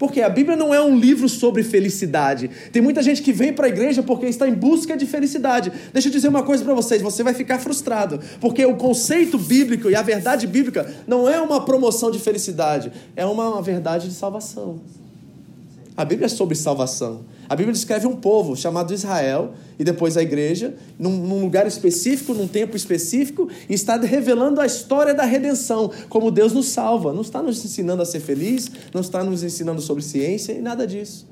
Porque 0.04 0.20
a 0.20 0.28
Bíblia 0.28 0.54
não 0.54 0.75
é 0.75 0.82
um 0.82 0.99
livro 0.99 1.26
sobre 1.30 1.62
felicidade. 1.62 2.50
Tem 2.70 2.82
muita 2.82 3.02
gente 3.02 3.23
que 3.23 3.32
vem 3.32 3.54
para 3.54 3.64
a 3.64 3.70
igreja 3.70 4.02
porque 4.02 4.26
está 4.26 4.46
em 4.46 4.52
busca 4.52 4.99
de 4.99 5.06
felicidade. 5.06 5.73
Deixa 5.94 6.08
eu 6.08 6.12
dizer 6.12 6.28
uma 6.28 6.42
coisa 6.42 6.62
para 6.62 6.75
vocês: 6.75 7.00
você 7.00 7.23
vai 7.23 7.32
ficar 7.32 7.58
frustrado. 7.58 8.20
Porque 8.38 8.66
o 8.66 8.76
conceito 8.76 9.38
bíblico 9.38 9.88
e 9.88 9.96
a 9.96 10.02
verdade 10.02 10.46
bíblica 10.46 10.94
não 11.06 11.26
é 11.26 11.40
uma 11.40 11.64
promoção 11.64 12.11
de 12.11 12.18
felicidade, 12.18 12.92
é 13.16 13.25
uma 13.25 13.62
verdade 13.62 14.06
de 14.06 14.14
salvação. 14.14 14.78
A 15.96 16.04
Bíblia 16.04 16.26
é 16.26 16.28
sobre 16.28 16.54
salvação. 16.54 17.23
A 17.49 17.55
Bíblia 17.55 17.73
descreve 17.73 18.07
um 18.07 18.17
povo 18.17 18.57
chamado 18.57 18.93
Israel 18.93 19.53
e 19.79 19.85
depois 19.85 20.17
a 20.17 20.23
igreja, 20.23 20.75
num, 20.99 21.11
num, 21.11 21.41
lugar 21.43 21.67
específico, 21.67 22.33
num 22.33 22.49
tempo 22.49 22.77
específico, 22.77 23.49
e 23.69 23.75
está 23.75 23.97
revelando 23.97 24.61
a 24.61 24.67
história 24.67 25.13
da 25.13 25.25
redenção, 25.25 25.91
como 26.09 26.31
Deus 26.31 26.53
nos 26.53 26.69
salva. 26.69 27.13
Não 27.13 27.23
está 27.23 27.43
nos 27.43 27.65
ensinando 27.65 28.03
a 28.03 28.07
ser 28.07 28.21
feliz, 28.21 28.71
não 28.93 29.01
está 29.01 29.23
nos 29.23 29.43
ensinando 29.43 29.81
sobre 29.81 30.03
ciência 30.03 30.53
e 30.53 30.61
nada 30.61 30.87
disso. 30.87 31.27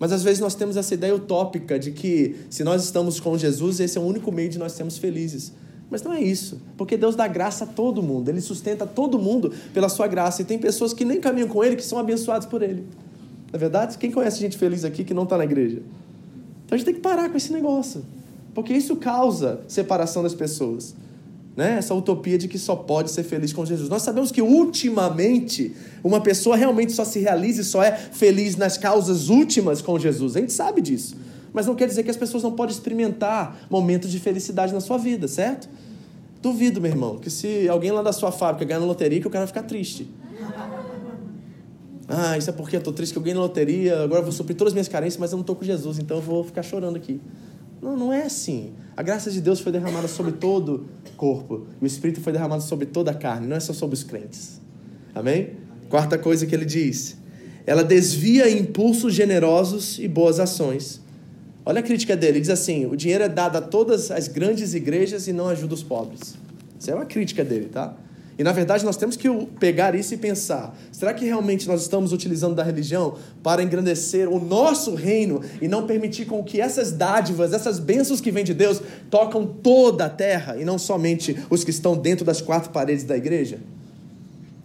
Mas 0.00 0.10
às 0.10 0.24
vezes 0.24 0.40
nós 0.40 0.56
temos 0.56 0.76
essa 0.76 0.94
ideia 0.94 1.14
utópica 1.14 1.78
de 1.78 1.92
que 1.92 2.34
se 2.50 2.64
nós 2.64 2.82
estamos 2.82 3.20
com 3.20 3.38
Jesus, 3.38 3.78
esse 3.78 3.96
é 3.96 4.00
o 4.00 4.04
único 4.04 4.32
meio 4.32 4.48
de 4.48 4.58
nós 4.58 4.72
sermos 4.72 4.98
felizes. 4.98 5.52
Mas 5.88 6.02
não 6.02 6.12
é 6.12 6.20
isso, 6.20 6.60
porque 6.76 6.96
Deus 6.96 7.14
dá 7.14 7.28
graça 7.28 7.64
a 7.64 7.66
todo 7.66 8.02
mundo, 8.02 8.28
Ele 8.28 8.40
sustenta 8.40 8.86
todo 8.86 9.18
mundo 9.18 9.52
pela 9.74 9.90
sua 9.90 10.08
graça, 10.08 10.40
e 10.40 10.44
tem 10.44 10.58
pessoas 10.58 10.94
que 10.94 11.04
nem 11.04 11.20
caminham 11.20 11.46
com 11.46 11.62
Ele 11.62 11.76
que 11.76 11.84
são 11.84 11.98
abençoados 11.98 12.46
por 12.48 12.62
Ele. 12.62 12.84
É 13.52 13.58
verdade? 13.58 13.98
Quem 13.98 14.10
conhece 14.10 14.40
gente 14.40 14.56
feliz 14.56 14.84
aqui 14.84 15.04
que 15.04 15.12
não 15.12 15.24
está 15.24 15.36
na 15.36 15.44
igreja? 15.44 15.82
Então 16.64 16.74
a 16.74 16.76
gente 16.76 16.86
tem 16.86 16.94
que 16.94 17.00
parar 17.00 17.28
com 17.28 17.36
esse 17.36 17.52
negócio. 17.52 18.02
Porque 18.54 18.72
isso 18.72 18.96
causa 18.96 19.60
separação 19.68 20.22
das 20.22 20.34
pessoas. 20.34 20.94
Né? 21.54 21.76
Essa 21.76 21.94
utopia 21.94 22.38
de 22.38 22.48
que 22.48 22.58
só 22.58 22.74
pode 22.74 23.10
ser 23.10 23.22
feliz 23.22 23.52
com 23.52 23.64
Jesus. 23.64 23.88
Nós 23.88 24.02
sabemos 24.02 24.30
que 24.30 24.40
ultimamente 24.40 25.74
uma 26.02 26.20
pessoa 26.20 26.56
realmente 26.56 26.92
só 26.92 27.04
se 27.04 27.18
realiza 27.18 27.60
e 27.60 27.64
só 27.64 27.82
é 27.82 27.92
feliz 27.92 28.56
nas 28.56 28.78
causas 28.78 29.28
últimas 29.28 29.82
com 29.82 29.98
Jesus. 29.98 30.36
A 30.36 30.40
gente 30.40 30.52
sabe 30.52 30.80
disso. 30.80 31.14
Mas 31.52 31.66
não 31.66 31.74
quer 31.74 31.86
dizer 31.86 32.02
que 32.02 32.10
as 32.10 32.16
pessoas 32.16 32.42
não 32.42 32.52
podem 32.52 32.74
experimentar 32.74 33.66
momentos 33.68 34.10
de 34.10 34.18
felicidade 34.18 34.72
na 34.72 34.80
sua 34.80 34.96
vida, 34.96 35.28
certo? 35.28 35.68
Duvido, 36.40 36.80
meu 36.80 36.90
irmão, 36.90 37.18
que 37.18 37.28
se 37.28 37.68
alguém 37.68 37.90
lá 37.90 38.02
da 38.02 38.12
sua 38.12 38.32
fábrica 38.32 38.64
ganhar 38.64 38.80
na 38.80 38.86
loteria, 38.86 39.20
que 39.20 39.26
o 39.26 39.30
cara 39.30 39.44
vai 39.44 39.48
ficar 39.48 39.62
triste. 39.62 40.08
Ah, 42.08 42.36
isso 42.36 42.50
é 42.50 42.52
porque 42.52 42.76
eu 42.76 42.78
estou 42.78 42.92
triste 42.92 43.12
que 43.12 43.18
eu 43.18 43.22
ganhei 43.22 43.34
na 43.34 43.40
loteria, 43.40 44.02
agora 44.02 44.20
eu 44.20 44.24
vou 44.24 44.32
suprir 44.32 44.56
todas 44.56 44.72
as 44.72 44.74
minhas 44.74 44.88
carências, 44.88 45.18
mas 45.18 45.32
eu 45.32 45.36
não 45.36 45.42
estou 45.42 45.56
com 45.56 45.64
Jesus, 45.64 45.98
então 45.98 46.16
eu 46.18 46.22
vou 46.22 46.44
ficar 46.44 46.62
chorando 46.62 46.96
aqui. 46.96 47.20
Não, 47.80 47.96
não 47.96 48.12
é 48.12 48.24
assim. 48.24 48.72
A 48.96 49.02
graça 49.02 49.30
de 49.30 49.40
Deus 49.40 49.60
foi 49.60 49.72
derramada 49.72 50.06
sobre 50.06 50.32
todo 50.32 50.86
o 51.08 51.16
corpo. 51.16 51.66
O 51.80 51.86
Espírito 51.86 52.20
foi 52.20 52.32
derramado 52.32 52.62
sobre 52.62 52.86
toda 52.86 53.10
a 53.10 53.14
carne, 53.14 53.46
não 53.46 53.56
é 53.56 53.60
só 53.60 53.72
sobre 53.72 53.94
os 53.94 54.04
crentes. 54.04 54.60
Amém? 55.14 55.50
Quarta 55.88 56.16
coisa 56.16 56.46
que 56.46 56.54
ele 56.54 56.64
diz. 56.64 57.16
Ela 57.66 57.82
desvia 57.84 58.50
impulsos 58.50 59.14
generosos 59.14 59.98
e 59.98 60.08
boas 60.08 60.40
ações. 60.40 61.00
Olha 61.64 61.80
a 61.80 61.82
crítica 61.82 62.16
dele. 62.16 62.32
Ele 62.32 62.40
diz 62.40 62.50
assim: 62.50 62.86
o 62.86 62.96
dinheiro 62.96 63.24
é 63.24 63.28
dado 63.28 63.56
a 63.56 63.60
todas 63.60 64.10
as 64.10 64.26
grandes 64.26 64.74
igrejas 64.74 65.28
e 65.28 65.32
não 65.32 65.48
ajuda 65.48 65.74
os 65.74 65.82
pobres. 65.82 66.34
Isso 66.78 66.90
é 66.90 66.94
uma 66.94 67.04
crítica 67.04 67.44
dele, 67.44 67.66
tá? 67.66 67.96
E 68.38 68.42
na 68.42 68.52
verdade 68.52 68.84
nós 68.84 68.96
temos 68.96 69.16
que 69.16 69.28
pegar 69.60 69.94
isso 69.94 70.14
e 70.14 70.16
pensar: 70.16 70.76
será 70.90 71.12
que 71.12 71.24
realmente 71.24 71.68
nós 71.68 71.82
estamos 71.82 72.12
utilizando 72.12 72.54
da 72.54 72.62
religião 72.62 73.16
para 73.42 73.62
engrandecer 73.62 74.28
o 74.28 74.42
nosso 74.42 74.94
reino 74.94 75.42
e 75.60 75.68
não 75.68 75.86
permitir 75.86 76.24
com 76.24 76.42
que 76.42 76.60
essas 76.60 76.92
dádivas, 76.92 77.52
essas 77.52 77.78
bênçãos 77.78 78.20
que 78.20 78.30
vêm 78.30 78.44
de 78.44 78.54
Deus, 78.54 78.80
tocam 79.10 79.46
toda 79.46 80.06
a 80.06 80.10
terra 80.10 80.56
e 80.58 80.64
não 80.64 80.78
somente 80.78 81.36
os 81.50 81.62
que 81.62 81.70
estão 81.70 81.96
dentro 81.96 82.24
das 82.24 82.40
quatro 82.40 82.70
paredes 82.70 83.04
da 83.04 83.16
igreja? 83.16 83.58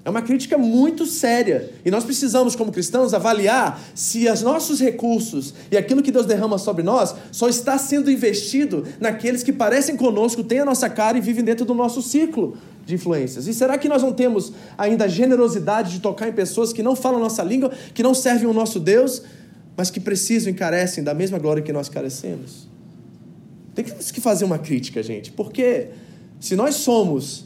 É 0.05 0.09
uma 0.09 0.21
crítica 0.21 0.57
muito 0.57 1.05
séria. 1.05 1.69
E 1.83 1.91
nós 1.91 2.05
precisamos, 2.05 2.55
como 2.55 2.71
cristãos, 2.71 3.13
avaliar 3.13 3.77
se 3.93 4.29
os 4.29 4.41
nossos 4.41 4.79
recursos 4.79 5.53
e 5.69 5.75
aquilo 5.75 6.01
que 6.01 6.13
Deus 6.13 6.25
derrama 6.25 6.57
sobre 6.57 6.81
nós 6.81 7.13
só 7.29 7.49
está 7.49 7.77
sendo 7.77 8.09
investido 8.09 8.85
naqueles 9.01 9.43
que 9.43 9.51
parecem 9.51 9.97
conosco, 9.97 10.45
têm 10.45 10.59
a 10.59 10.65
nossa 10.65 10.89
cara 10.89 11.17
e 11.17 11.21
vivem 11.21 11.43
dentro 11.43 11.65
do 11.65 11.73
nosso 11.73 12.01
ciclo 12.01 12.57
de 12.87 12.95
influências. 12.95 13.47
E 13.47 13.53
será 13.53 13.77
que 13.77 13.89
nós 13.89 14.01
não 14.01 14.13
temos 14.13 14.53
ainda 14.77 15.03
a 15.03 15.07
generosidade 15.09 15.91
de 15.91 15.99
tocar 15.99 16.29
em 16.29 16.31
pessoas 16.31 16.71
que 16.71 16.81
não 16.81 16.95
falam 16.95 17.19
nossa 17.19 17.43
língua, 17.43 17.69
que 17.93 18.01
não 18.01 18.13
servem 18.13 18.47
o 18.47 18.53
nosso 18.53 18.79
Deus, 18.79 19.21
mas 19.75 19.91
que 19.91 19.99
precisam 19.99 20.51
e 20.51 20.55
carecem 20.55 21.03
da 21.03 21.13
mesma 21.13 21.37
glória 21.37 21.61
que 21.61 21.73
nós 21.73 21.89
carecemos? 21.89 22.65
Tem 23.75 23.83
que 23.83 24.21
fazer 24.21 24.45
uma 24.45 24.57
crítica, 24.57 25.03
gente, 25.03 25.33
porque 25.33 25.89
se 26.39 26.55
nós 26.55 26.75
somos 26.75 27.45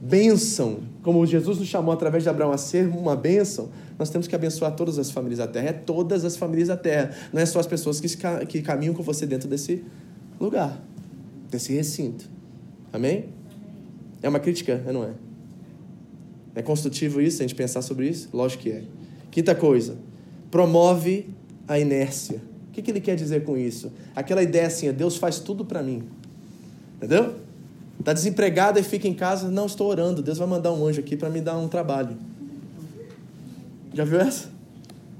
bênção, 0.00 0.80
como 1.00 1.24
Jesus 1.24 1.58
nos 1.58 1.68
chamou 1.68 1.94
através 1.94 2.24
de 2.24 2.28
Abraão 2.28 2.50
a 2.50 2.58
ser 2.58 2.88
uma 2.88 3.14
bênção, 3.14 3.70
nós 3.96 4.10
temos 4.10 4.26
que 4.26 4.34
abençoar 4.34 4.72
todas 4.72 4.98
as 4.98 5.12
famílias 5.12 5.38
da 5.38 5.46
terra. 5.46 5.68
É 5.68 5.72
todas 5.72 6.24
as 6.24 6.36
famílias 6.36 6.68
da 6.68 6.76
terra. 6.76 7.14
Não 7.32 7.40
é 7.40 7.46
só 7.46 7.60
as 7.60 7.68
pessoas 7.68 8.00
que, 8.00 8.08
que 8.48 8.62
caminham 8.62 8.94
com 8.94 9.02
você 9.02 9.24
dentro 9.26 9.48
desse 9.48 9.84
lugar, 10.40 10.82
desse 11.48 11.72
recinto. 11.72 12.28
Amém? 12.92 13.41
É 14.22 14.28
uma 14.28 14.38
crítica? 14.38 14.82
É, 14.86 14.92
não 14.92 15.04
é? 15.04 15.10
É 16.54 16.62
construtivo 16.62 17.20
isso, 17.20 17.42
a 17.42 17.42
gente 17.42 17.54
pensar 17.54 17.82
sobre 17.82 18.08
isso? 18.08 18.28
Lógico 18.32 18.62
que 18.62 18.70
é. 18.70 18.82
Quinta 19.30 19.54
coisa, 19.54 19.96
promove 20.50 21.28
a 21.66 21.78
inércia. 21.78 22.40
O 22.68 22.72
que, 22.72 22.82
que 22.82 22.90
ele 22.90 23.00
quer 23.00 23.16
dizer 23.16 23.44
com 23.44 23.56
isso? 23.56 23.92
Aquela 24.14 24.42
ideia 24.42 24.66
assim, 24.66 24.90
Deus 24.92 25.16
faz 25.16 25.38
tudo 25.38 25.64
para 25.64 25.82
mim. 25.82 26.04
Entendeu? 26.96 27.34
Está 27.98 28.12
desempregado 28.12 28.78
e 28.78 28.82
fica 28.82 29.08
em 29.08 29.14
casa, 29.14 29.50
não, 29.50 29.66
estou 29.66 29.88
orando, 29.88 30.22
Deus 30.22 30.38
vai 30.38 30.46
mandar 30.46 30.72
um 30.72 30.86
anjo 30.86 31.00
aqui 31.00 31.16
para 31.16 31.30
me 31.30 31.40
dar 31.40 31.56
um 31.56 31.68
trabalho. 31.68 32.16
Já 33.94 34.04
viu 34.04 34.20
essa? 34.20 34.50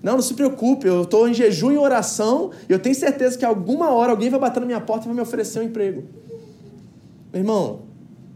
Não, 0.03 0.15
não 0.15 0.23
se 0.23 0.35
preocupe, 0.35 0.87
eu 0.87 1.03
estou 1.03 1.29
em 1.29 1.35
jejum 1.35 1.71
e 1.71 1.79
oração 1.79 2.51
e 2.69 2.73
eu 2.73 2.79
tenho 2.79 2.95
certeza 2.95 3.39
que 3.39 3.45
alguma 3.45 3.91
hora 3.91 4.11
alguém 4.11 4.29
vai 4.31 4.41
bater 4.41 4.61
na 4.61 4.67
minha 4.67 4.81
porta 4.81 5.05
e 5.05 5.07
vai 5.07 5.15
me 5.15 5.23
oferecer 5.23 5.61
um 5.61 5.63
emprego. 5.63 6.05
Meu 7.33 7.41
irmão, 7.41 7.83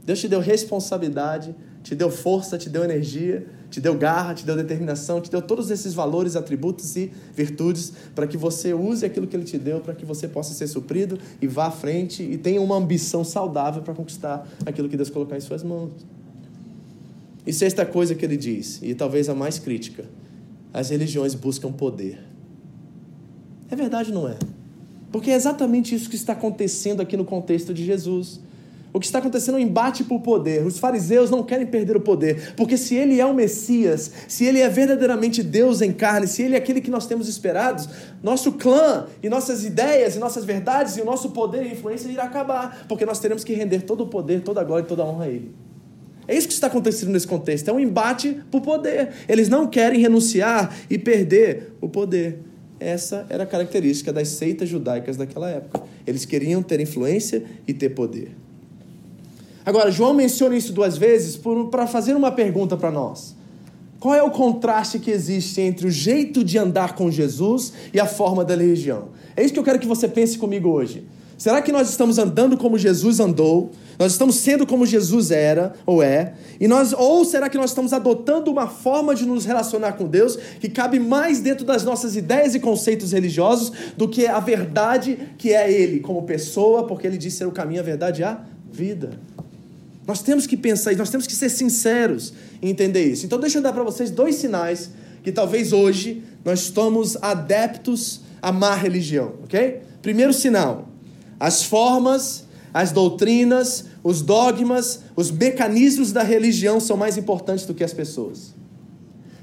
Deus 0.07 0.21
te 0.21 0.29
deu 0.29 0.39
responsabilidade, 0.39 1.53
te 1.83 1.95
deu 1.95 2.11
força, 2.11 2.57
te 2.57 2.71
deu 2.71 2.85
energia, 2.85 3.45
te 3.69 3.81
deu 3.81 3.95
garra, 3.97 4.35
te 4.35 4.47
deu 4.47 4.55
determinação, 4.55 5.21
te 5.21 5.29
deu 5.29 5.43
todos 5.43 5.69
esses 5.69 5.93
valores, 5.95 6.37
atributos 6.37 6.95
e 6.95 7.13
virtudes 7.35 7.93
para 8.15 8.27
que 8.27 8.37
você 8.37 8.73
use 8.73 9.05
aquilo 9.05 9.27
que 9.27 9.35
Ele 9.35 9.45
te 9.45 9.59
deu, 9.59 9.81
para 9.81 9.95
que 9.95 10.05
você 10.07 10.29
possa 10.29 10.55
ser 10.55 10.69
suprido 10.69 11.19
e 11.43 11.49
vá 11.49 11.67
à 11.67 11.71
frente 11.73 12.23
e 12.23 12.39
tenha 12.39 12.63
uma 12.63 12.77
ambição 12.77 13.25
saudável 13.25 13.83
para 13.83 13.95
conquistar 13.95 14.49
aquilo 14.65 14.89
que 14.89 14.97
Deus 14.97 15.11
colocar 15.11 15.37
em 15.37 15.41
suas 15.41 15.65
mãos. 15.65 15.91
E 17.45 17.53
sexta 17.53 17.85
coisa 17.85 18.15
que 18.15 18.25
ele 18.25 18.37
diz, 18.37 18.81
e 18.83 18.95
talvez 18.95 19.29
a 19.29 19.35
mais 19.35 19.59
crítica, 19.59 20.05
as 20.73 20.91
religiões 20.91 21.35
buscam 21.35 21.73
poder. 21.73 22.21
É 23.69 23.75
verdade 23.75 24.13
não 24.13 24.29
é? 24.29 24.37
Porque 25.11 25.31
é 25.31 25.35
exatamente 25.35 25.95
isso 25.95 26.09
que 26.11 26.17
está 26.17 26.33
acontecendo 26.33 27.01
aqui 27.01 27.17
no 27.17 27.25
contexto 27.25 27.73
de 27.73 27.85
Jesus. 27.85 28.41
O 28.93 29.01
que 29.01 29.07
está 29.07 29.19
acontecendo 29.19 29.57
é 29.57 29.59
um 29.59 29.63
embate 29.63 30.05
por 30.05 30.21
poder. 30.21 30.65
Os 30.65 30.79
fariseus 30.79 31.31
não 31.31 31.43
querem 31.43 31.67
perder 31.67 31.97
o 31.97 32.01
poder, 32.01 32.55
porque 32.57 32.77
se 32.77 32.95
ele 32.95 33.21
é 33.21 33.27
o 33.27 33.35
Messias, 33.35 34.11
se 34.27 34.45
ele 34.45 34.61
é 34.61 34.69
verdadeiramente 34.69 35.43
Deus 35.43 35.83
em 35.83 35.93
carne, 35.93 36.27
se 36.27 36.43
ele 36.43 36.55
é 36.55 36.59
aquele 36.59 36.81
que 36.81 36.91
nós 36.91 37.07
temos 37.07 37.29
esperados, 37.29 37.89
nosso 38.23 38.53
clã 38.53 39.07
e 39.23 39.29
nossas 39.29 39.65
ideias 39.65 40.17
e 40.17 40.19
nossas 40.19 40.45
verdades 40.45 40.97
e 40.97 41.03
o 41.03 41.05
nosso 41.05 41.31
poder 41.31 41.65
e 41.65 41.73
influência 41.73 42.09
irá 42.09 42.25
acabar, 42.25 42.87
porque 42.89 43.05
nós 43.05 43.19
teremos 43.19 43.45
que 43.45 43.53
render 43.53 43.83
todo 43.83 44.05
o 44.05 44.07
poder, 44.07 44.43
toda 44.43 44.61
a 44.61 44.65
glória 44.65 44.85
e 44.85 44.87
toda 44.87 45.03
a 45.03 45.07
honra 45.07 45.25
a 45.25 45.29
ele. 45.29 45.55
É 46.29 46.35
isso 46.35 46.49
que 46.49 46.55
está 46.55 46.67
acontecendo 46.67 47.13
nesse 47.13 47.27
contexto, 47.27 47.69
é 47.69 47.73
um 47.73 47.79
embate 47.79 48.41
por 48.51 48.61
poder. 48.61 49.11
Eles 49.29 49.49
não 49.49 49.67
querem 49.67 50.01
renunciar 50.01 50.75
e 50.91 50.99
perder 50.99 51.75
o 51.81 51.89
poder. 51.89 52.41
Essa 52.81 53.27
era 53.31 53.45
a 53.45 53.47
característica 53.47 54.13
das 54.13 54.29
seitas 54.29 54.69
judaicas 54.69 55.17
daquela 55.17 55.49
época. 55.49 55.83
Eles 56.07 56.25
queriam 56.25 56.63
ter 56.63 56.81
influência 56.81 57.43
e 57.67 57.73
ter 57.73 57.91
poder. 57.91 58.46
Agora, 59.67 59.91
João 59.91 60.15
menciona 60.15 60.57
isso 60.57 60.73
duas 60.73 60.97
vezes 60.97 61.37
para 61.73 61.89
fazer 61.89 62.15
uma 62.15 62.31
pergunta 62.31 62.77
para 62.77 62.93
nós. 62.93 63.35
Qual 63.99 64.15
é 64.15 64.23
o 64.23 64.31
contraste 64.31 65.01
que 65.01 65.11
existe 65.11 65.61
entre 65.61 65.89
o 65.89 65.91
jeito 65.91 66.45
de 66.45 66.57
andar 66.57 66.95
com 66.95 67.11
Jesus 67.11 67.73
e 67.93 67.99
a 67.99 68.07
forma 68.07 68.45
da 68.45 68.55
religião? 68.55 69.09
É 69.37 69.43
isso 69.43 69.53
que 69.53 69.59
eu 69.59 69.65
quero 69.65 69.81
que 69.81 69.87
você 69.87 70.07
pense 70.07 70.39
comigo 70.39 70.69
hoje. 70.69 71.05
Será 71.37 71.61
que 71.61 71.73
nós 71.73 71.91
estamos 71.91 72.17
andando 72.17 72.57
como 72.57 72.79
Jesus 72.79 73.19
andou? 73.19 73.73
Nós 73.99 74.13
estamos 74.13 74.37
sendo 74.37 74.67
como 74.67 74.87
Jesus 74.87 75.33
era 75.33 75.75
ou 75.85 76.01
é? 76.01 76.35
E 76.61 76.69
nós 76.69 76.93
ou 76.93 77.25
será 77.25 77.49
que 77.49 77.59
nós 77.59 77.71
estamos 77.71 77.93
adotando 77.93 78.51
uma 78.51 78.69
forma 78.69 79.15
de 79.17 79.27
nos 79.27 79.45
relacionar 79.45 79.95
com 79.95 80.07
Deus 80.07 80.37
que 80.61 80.69
cabe 80.69 81.01
mais 81.01 81.41
dentro 81.41 81.67
das 81.67 81.83
nossas 81.83 82.15
ideias 82.15 82.55
e 82.55 82.61
conceitos 82.61 83.11
religiosos 83.13 83.73
do 83.97 84.09
que 84.09 84.27
a 84.27 84.39
verdade 84.39 85.19
que 85.37 85.53
é 85.53 85.71
ele 85.71 86.01
como 86.01 86.23
pessoa, 86.23 86.87
porque 86.87 87.07
ele 87.07 87.19
disse 87.19 87.39
ser 87.39 87.47
o 87.47 87.53
caminho, 87.53 87.81
a 87.81 87.85
verdade 87.85 88.23
e 88.23 88.25
a 88.25 88.41
vida. 88.71 89.19
Nós 90.07 90.23
temos 90.23 90.47
que 90.47 90.57
pensar 90.57 90.93
isso, 90.93 90.99
nós 90.99 91.11
temos 91.11 91.27
que 91.27 91.35
ser 91.35 91.49
sinceros 91.49 92.33
em 92.63 92.69
entender 92.71 93.05
isso. 93.05 93.27
Então, 93.27 93.39
deixa 93.39 93.59
eu 93.59 93.63
dar 93.63 93.73
para 93.73 93.83
vocês 93.83 94.11
dois 94.11 94.37
sinais 94.37 94.91
que 95.23 95.33
talvez 95.33 95.73
hoje 95.73 96.23
nós 96.45 96.61
estamos 96.61 97.17
adeptos 97.21 98.21
a 98.41 98.53
má 98.53 98.75
religião, 98.75 99.35
ok? 99.43 99.81
Primeiro 100.01 100.33
sinal: 100.33 100.89
as 101.41 101.65
formas, 101.65 102.45
as 102.73 102.93
doutrinas, 102.93 103.87
os 104.05 104.23
dogmas, 104.23 105.01
os 105.17 105.33
mecanismos 105.33 106.13
da 106.13 106.23
religião 106.23 106.79
são 106.79 106.97
mais 106.97 107.19
importantes 107.19 107.67
do 107.67 107.75
que 107.75 107.83
as 107.83 107.93
pessoas. 107.93 108.55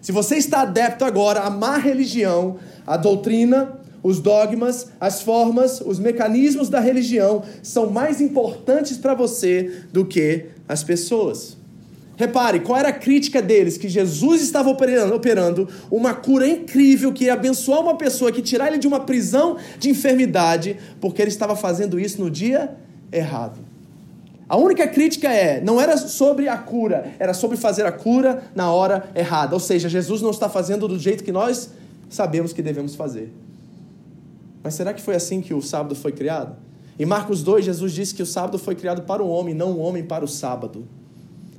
Se 0.01 0.11
você 0.11 0.35
está 0.35 0.61
adepto 0.61 1.03
agora 1.03 1.41
à 1.41 1.49
má 1.49 1.77
religião, 1.77 2.57
a 2.87 2.95
doutrina, 2.95 3.79
os 4.03 4.19
dogmas, 4.19 4.87
as 4.99 5.21
formas, 5.21 5.79
os 5.79 5.97
mecanismos 5.97 6.69
da 6.69 6.79
religião 6.79 7.41
são 7.61 7.89
mais 7.89 8.19
importantes 8.19 8.97
para 8.97 9.13
você 9.13 9.83
do 9.93 10.05
que 10.05 10.47
as 10.67 10.83
pessoas. 10.83 11.57
Repare, 12.15 12.59
qual 12.59 12.77
era 12.77 12.89
a 12.89 12.93
crítica 12.93 13.41
deles? 13.41 13.77
Que 13.77 13.89
Jesus 13.89 14.41
estava 14.41 14.69
operando, 14.69 15.67
uma 15.89 16.13
cura 16.13 16.47
incrível 16.47 17.11
que 17.11 17.25
ia 17.25 17.33
abençoar 17.33 17.81
uma 17.81 17.97
pessoa, 17.97 18.31
que 18.31 18.41
tirar 18.41 18.67
ele 18.67 18.77
de 18.77 18.87
uma 18.87 18.99
prisão 18.99 19.57
de 19.79 19.89
enfermidade, 19.89 20.77
porque 21.01 21.21
ele 21.21 21.29
estava 21.29 21.55
fazendo 21.55 21.99
isso 21.99 22.21
no 22.21 22.29
dia 22.29 22.75
errado. 23.11 23.59
A 24.47 24.57
única 24.57 24.87
crítica 24.87 25.31
é, 25.31 25.59
não 25.61 25.81
era 25.81 25.97
sobre 25.97 26.47
a 26.47 26.57
cura, 26.57 27.13
era 27.17 27.33
sobre 27.33 27.57
fazer 27.57 27.85
a 27.85 27.91
cura 27.91 28.43
na 28.53 28.71
hora 28.71 29.09
errada. 29.15 29.55
Ou 29.55 29.59
seja, 29.59 29.89
Jesus 29.89 30.21
não 30.21 30.29
está 30.29 30.47
fazendo 30.47 30.87
do 30.87 30.99
jeito 30.99 31.23
que 31.23 31.31
nós 31.31 31.71
sabemos 32.09 32.53
que 32.53 32.61
devemos 32.61 32.93
fazer. 32.93 33.33
Mas 34.61 34.75
será 34.75 34.93
que 34.93 35.01
foi 35.01 35.15
assim 35.15 35.41
que 35.41 35.53
o 35.53 35.61
sábado 35.61 35.95
foi 35.95 36.11
criado? 36.11 36.55
Em 36.97 37.05
Marcos 37.05 37.41
2, 37.41 37.65
Jesus 37.65 37.91
disse 37.93 38.13
que 38.13 38.21
o 38.21 38.25
sábado 38.25 38.59
foi 38.59 38.75
criado 38.75 39.03
para 39.03 39.23
o 39.23 39.27
homem, 39.27 39.53
não 39.53 39.71
o 39.71 39.79
homem 39.79 40.03
para 40.03 40.23
o 40.23 40.27
sábado. 40.27 40.85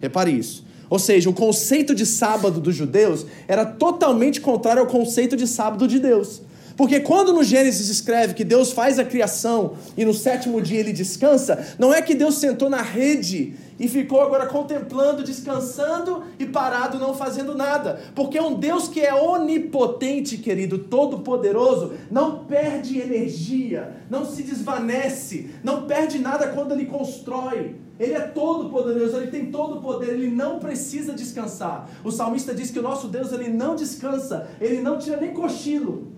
Repare 0.01 0.31
isso. 0.31 0.65
Ou 0.89 0.99
seja, 0.99 1.29
o 1.29 1.35
conceito 1.35 1.95
de 1.95 2.07
sábado 2.07 2.61
dos 2.61 2.75
judeus 2.75 3.27
era 3.49 3.65
totalmente 3.65 4.41
contrário 4.41 4.81
ao 4.83 4.87
conceito 4.87 5.37
de 5.37 5.47
sábado 5.47 5.89
de 5.89 5.99
Deus. 5.99 6.43
Porque 6.77 7.01
quando 7.01 7.33
no 7.33 7.45
Gênesis 7.45 7.89
escreve 7.89 8.35
que 8.35 8.45
Deus 8.45 8.73
faz 8.73 8.99
a 8.99 9.05
criação 9.05 9.75
e 9.97 10.05
no 10.05 10.13
sétimo 10.13 10.61
dia 10.61 10.81
ele 10.81 10.93
descansa, 10.93 11.75
não 11.79 11.95
é 11.95 12.03
que 12.03 12.15
Deus 12.15 12.37
sentou 12.37 12.69
na 12.69 12.83
rede 12.83 13.55
e 13.79 13.89
ficou 13.89 14.21
agora 14.21 14.47
contemplando, 14.47 15.23
descansando 15.23 16.25
e 16.39 16.47
parado, 16.47 16.99
não 16.99 17.15
fazendo 17.15 17.55
nada. 17.55 18.01
Porque 18.15 18.39
um 18.41 18.55
Deus 18.55 18.89
que 18.89 19.01
é 19.01 19.15
onipotente, 19.15 20.37
querido, 20.39 20.79
todo-poderoso, 20.79 21.93
não 22.11 22.45
perde 22.45 22.99
energia, 22.99 23.95
não 24.11 24.25
se 24.25 24.43
desvanece, 24.43 25.51
não 25.63 25.87
perde 25.87 26.19
nada 26.19 26.49
quando 26.49 26.73
ele 26.73 26.87
constrói. 26.87 27.77
Ele 27.99 28.13
é 28.13 28.21
todo 28.21 28.71
poderoso, 28.71 29.17
ele 29.17 29.29
tem 29.29 29.53
todo 29.53 29.79
o 29.79 29.81
poder, 29.81 30.11
ele 30.11 30.29
não 30.29 30.59
precisa 30.59 31.13
descansar. 31.13 31.89
O 32.03 32.11
salmista 32.11 32.53
diz 32.53 32.71
que 32.73 32.79
o 32.81 32.83
nosso 32.83 33.07
Deus 33.07 33.33
ele 33.33 33.49
não 33.49 33.77
descansa, 33.77 34.49
ele 34.61 34.81
não 34.81 34.99
tira 34.99 35.17
nem 35.17 35.33
cochilo. 35.33 36.14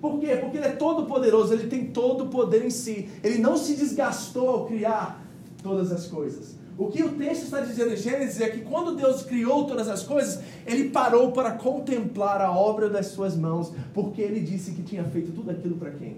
Por 0.00 0.18
quê? 0.18 0.36
Porque 0.36 0.56
ele 0.56 0.66
é 0.66 0.72
todo 0.72 1.06
poderoso, 1.06 1.52
ele 1.52 1.66
tem 1.66 1.86
todo 1.86 2.24
o 2.24 2.28
poder 2.28 2.64
em 2.64 2.70
si. 2.70 3.08
Ele 3.22 3.38
não 3.38 3.56
se 3.56 3.74
desgastou 3.74 4.48
ao 4.48 4.66
criar 4.66 5.22
todas 5.62 5.92
as 5.92 6.06
coisas. 6.06 6.58
O 6.78 6.88
que 6.88 7.02
o 7.02 7.10
texto 7.10 7.42
está 7.44 7.60
dizendo 7.60 7.92
em 7.92 7.96
Gênesis 7.96 8.40
é 8.40 8.48
que 8.48 8.62
quando 8.62 8.96
Deus 8.96 9.22
criou 9.22 9.66
todas 9.66 9.86
as 9.86 10.02
coisas, 10.02 10.40
ele 10.66 10.88
parou 10.88 11.30
para 11.30 11.52
contemplar 11.52 12.40
a 12.40 12.50
obra 12.50 12.88
das 12.88 13.08
suas 13.08 13.36
mãos, 13.36 13.70
porque 13.92 14.22
ele 14.22 14.40
disse 14.40 14.72
que 14.72 14.82
tinha 14.82 15.04
feito 15.04 15.30
tudo 15.32 15.50
aquilo 15.50 15.76
para 15.76 15.90
quem? 15.90 16.16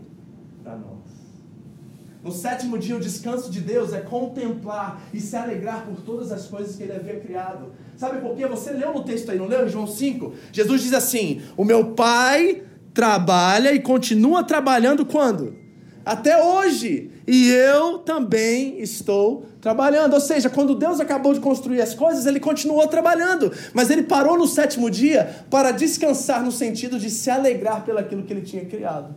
Para 0.63 0.77
nós. 0.77 1.03
No 2.23 2.31
sétimo 2.31 2.79
dia, 2.79 2.95
o 2.95 3.01
descanso 3.01 3.51
de 3.51 3.61
Deus 3.61 3.93
é 3.93 4.01
contemplar 4.01 5.03
e 5.13 5.19
se 5.21 5.35
alegrar 5.35 5.85
por 5.85 5.97
todas 6.03 6.31
as 6.31 6.47
coisas 6.47 6.77
que 6.77 6.85
ele 6.85 6.93
havia 6.93 7.19
criado. 7.19 7.73
Sabe 7.97 8.21
por 8.21 8.37
quê? 8.37 8.47
Você 8.47 8.71
leu 8.71 8.95
no 8.95 9.03
texto 9.03 9.33
aí, 9.33 9.39
não 9.39 9.49
leu? 9.49 9.67
Em 9.67 9.69
João 9.69 9.89
5. 9.89 10.33
Jesus 10.53 10.83
diz 10.83 10.95
assim: 10.95 11.43
O 11.57 11.65
meu 11.65 11.87
Pai 11.95 12.63
trabalha 12.93 13.73
e 13.73 13.81
continua 13.81 14.43
trabalhando 14.43 15.05
quando? 15.05 15.57
Até 16.05 16.43
hoje. 16.43 17.11
E 17.27 17.51
eu 17.51 17.99
também 17.99 18.81
estou 18.81 19.47
trabalhando. 19.61 20.15
Ou 20.15 20.21
seja, 20.21 20.51
quando 20.51 20.75
Deus 20.75 20.99
acabou 20.99 21.33
de 21.33 21.41
construir 21.41 21.81
as 21.81 21.95
coisas, 21.95 22.27
ele 22.27 22.41
continuou 22.41 22.87
trabalhando. 22.89 23.53
Mas 23.73 23.91
ele 23.91 24.03
parou 24.03 24.37
no 24.37 24.47
sétimo 24.47 24.91
dia 24.91 25.45
para 25.49 25.71
descansar 25.71 26.43
no 26.45 26.51
sentido 26.51 26.99
de 26.99 27.09
se 27.09 27.31
alegrar 27.31 27.85
pelaquilo 27.85 28.25
que 28.25 28.33
ele 28.33 28.43
tinha 28.43 28.65
criado. 28.65 29.15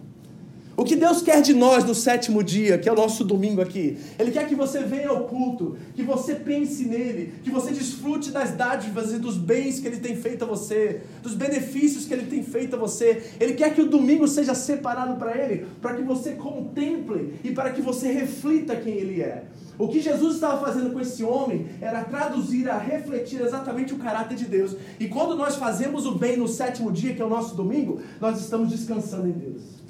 O 0.78 0.84
que 0.84 0.98
Deus 0.98 1.22
quer 1.22 1.42
de 1.42 1.54
nós 1.54 1.86
no 1.86 1.96
sétimo 1.96 2.44
dia, 2.44 2.78
que 2.78 2.90
é 2.90 2.92
o 2.92 2.96
nosso 2.96 3.24
domingo 3.24 3.62
aqui, 3.62 3.98
Ele 4.20 4.30
quer 4.30 4.46
que 4.46 4.56
você 4.56 4.84
venha 4.84 5.08
ao 5.08 5.24
culto, 5.24 5.78
que 5.96 6.04
você 6.04 6.36
pense 6.36 6.84
nele, 6.84 7.34
que 7.46 7.50
você 7.50 7.72
desfrute 7.72 8.30
das 8.30 8.52
dádivas 8.52 9.14
e 9.14 9.18
dos 9.18 9.38
bens 9.38 9.80
que 9.80 9.88
Ele 9.88 10.02
tem 10.02 10.18
feito 10.18 10.44
a 10.44 10.48
você, 10.48 11.02
dos 11.24 11.34
benefícios 11.34 12.06
que 12.06 12.14
Ele 12.14 12.26
tem 12.26 12.44
feito 12.44 12.76
a 12.76 12.80
você. 12.80 13.24
Ele 13.40 13.54
quer 13.54 13.74
que 13.74 13.82
o 13.82 13.88
domingo 13.88 14.28
seja 14.28 14.54
separado 14.54 15.16
para 15.16 15.38
Ele, 15.38 15.66
para 15.82 15.94
que 15.94 16.04
você 16.04 16.34
contemple 16.34 17.36
e 17.42 17.52
para 17.52 17.72
que 17.72 17.82
você 17.82 18.12
reflita 18.12 18.76
quem 18.76 18.96
Ele 18.96 19.22
é. 19.22 19.46
O 19.78 19.88
que 19.88 20.02
Jesus 20.02 20.36
estava 20.36 20.60
fazendo 20.60 20.92
com 20.92 21.00
esse 21.00 21.24
homem 21.24 21.68
era 21.80 22.04
traduzir, 22.04 22.70
a 22.70 22.78
refletir 22.78 23.42
exatamente 23.42 23.94
o 23.94 23.98
caráter 23.98 24.36
de 24.36 24.46
Deus. 24.46 24.76
E 25.00 25.08
quando 25.08 25.38
nós 25.38 25.56
fazemos 25.56 26.06
o 26.06 26.16
bem 26.16 26.36
no 26.36 26.50
sétimo 26.50 26.92
dia, 26.92 27.14
que 27.14 27.22
é 27.22 27.26
o 27.26 27.30
nosso 27.30 27.56
domingo, 27.56 28.02
nós 28.20 28.42
estamos 28.42 28.70
descansando 28.70 29.30
em 29.30 29.34
Deus. 29.34 29.85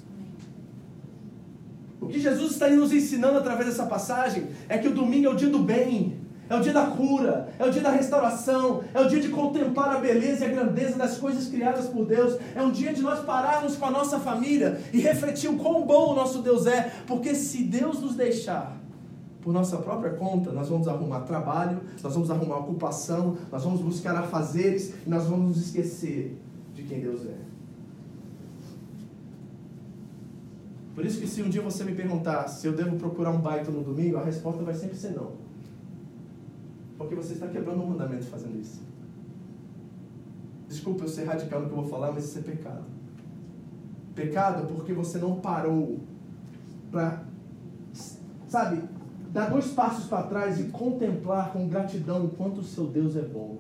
O 2.06 2.08
que 2.08 2.20
Jesus 2.20 2.52
está 2.52 2.70
nos 2.70 2.94
ensinando 2.94 3.40
através 3.40 3.68
dessa 3.68 3.88
passagem 3.88 4.46
é 4.70 4.78
que 4.78 4.88
o 4.88 4.94
domingo 4.94 5.26
é 5.28 5.30
o 5.32 5.36
dia 5.36 5.50
do 5.50 5.58
bem, 5.60 6.20
é 6.48 6.56
o 6.56 6.62
dia 6.62 6.72
da 6.72 6.86
cura, 6.86 7.50
é 7.58 7.66
o 7.66 7.72
dia 7.72 7.82
da 7.82 7.90
restauração, 7.90 8.84
é 8.94 9.02
o 9.02 9.08
dia 9.08 9.20
de 9.20 9.30
contemplar 9.30 9.96
a 9.96 10.00
beleza 10.00 10.46
e 10.46 10.48
a 10.48 10.52
grandeza 10.52 10.98
das 11.00 11.18
coisas 11.18 11.48
criadas 11.48 11.88
por 11.88 12.06
Deus, 12.06 12.38
é 12.56 12.62
um 12.62 12.70
dia 12.70 12.94
de 12.94 13.02
nós 13.02 13.26
pararmos 13.26 13.76
com 13.76 13.86
a 13.86 13.92
nossa 13.92 14.20
família 14.20 14.80
e 14.94 15.00
refletir 15.00 15.50
o 15.50 15.58
quão 15.58 15.82
bom 15.82 16.12
o 16.12 16.16
nosso 16.16 16.44
Deus 16.44 16.68
é, 16.68 16.92
porque 17.08 17.34
se 17.34 17.64
Deus 17.64 18.00
nos 18.00 18.16
deixar 18.16 18.78
por 19.42 19.52
nossa 19.52 19.78
própria 19.78 20.12
conta, 20.12 20.52
nós 20.52 20.70
vamos 20.70 20.88
arrumar 20.88 21.22
trabalho, 21.22 21.82
nós 22.04 22.14
vamos 22.14 22.30
arrumar 22.30 22.58
ocupação, 22.58 23.36
nós 23.52 23.64
vamos 23.64 23.82
buscar 23.82 24.16
afazeres 24.16 24.94
e 25.06 25.10
nós 25.10 25.26
vamos 25.26 25.58
nos 25.58 25.66
esquecer 25.66 26.38
de 26.76 26.84
quem 26.84 27.00
Deus 27.00 27.26
é. 27.26 27.45
Por 30.96 31.06
isso 31.06 31.20
que 31.20 31.28
se 31.28 31.44
um 31.44 31.50
dia 31.50 31.62
você 31.62 31.84
me 31.84 31.94
perguntar 31.94 32.48
se 32.48 32.66
eu 32.66 32.74
devo 32.74 32.96
procurar 32.96 33.32
um 33.32 33.42
baita 33.42 33.70
no 33.70 33.84
domingo, 33.84 34.16
a 34.16 34.24
resposta 34.24 34.64
vai 34.64 34.74
sempre 34.74 34.96
ser 34.96 35.12
não. 35.12 35.34
Porque 36.98 37.14
você 37.14 37.34
está 37.34 37.48
quebrando 37.48 37.84
o 37.84 37.88
mandamento 37.88 38.24
fazendo 38.26 38.58
isso. 38.58 38.82
Desculpa 40.70 41.04
eu 41.04 41.10
ser 41.10 41.26
radical 41.26 41.60
no 41.60 41.68
que 41.68 41.74
eu 41.74 41.82
vou 41.82 41.90
falar, 41.90 42.14
mas 42.14 42.24
isso 42.24 42.40
é 42.40 42.42
pecado. 42.42 42.86
Pecado 44.16 44.74
porque 44.74 44.94
você 44.94 45.18
não 45.18 45.42
parou 45.42 46.00
para, 46.90 47.26
sabe, 48.48 48.82
dar 49.34 49.50
dois 49.50 49.68
passos 49.74 50.06
para 50.06 50.24
trás 50.24 50.62
e 50.62 50.70
contemplar 50.70 51.52
com 51.52 51.68
gratidão 51.68 52.24
o 52.24 52.30
quanto 52.30 52.62
o 52.62 52.64
seu 52.64 52.88
Deus 52.88 53.18
é 53.18 53.22
bom. 53.22 53.58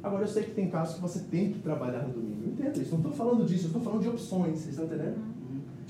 Agora 0.00 0.22
eu 0.22 0.28
sei 0.28 0.44
que 0.44 0.52
tem 0.52 0.70
casos 0.70 0.94
que 0.94 1.00
você 1.00 1.18
tem 1.18 1.52
que 1.52 1.58
trabalhar 1.58 2.02
no 2.02 2.14
domingo. 2.14 2.44
Eu 2.44 2.52
entendo 2.52 2.80
isso. 2.80 2.90
Não 2.92 2.98
estou 2.98 3.12
falando 3.12 3.44
disso, 3.44 3.66
estou 3.66 3.82
falando 3.82 4.02
de 4.02 4.08
opções. 4.08 4.58
Vocês 4.58 4.68
estão 4.68 4.84
entendendo? 4.84 5.31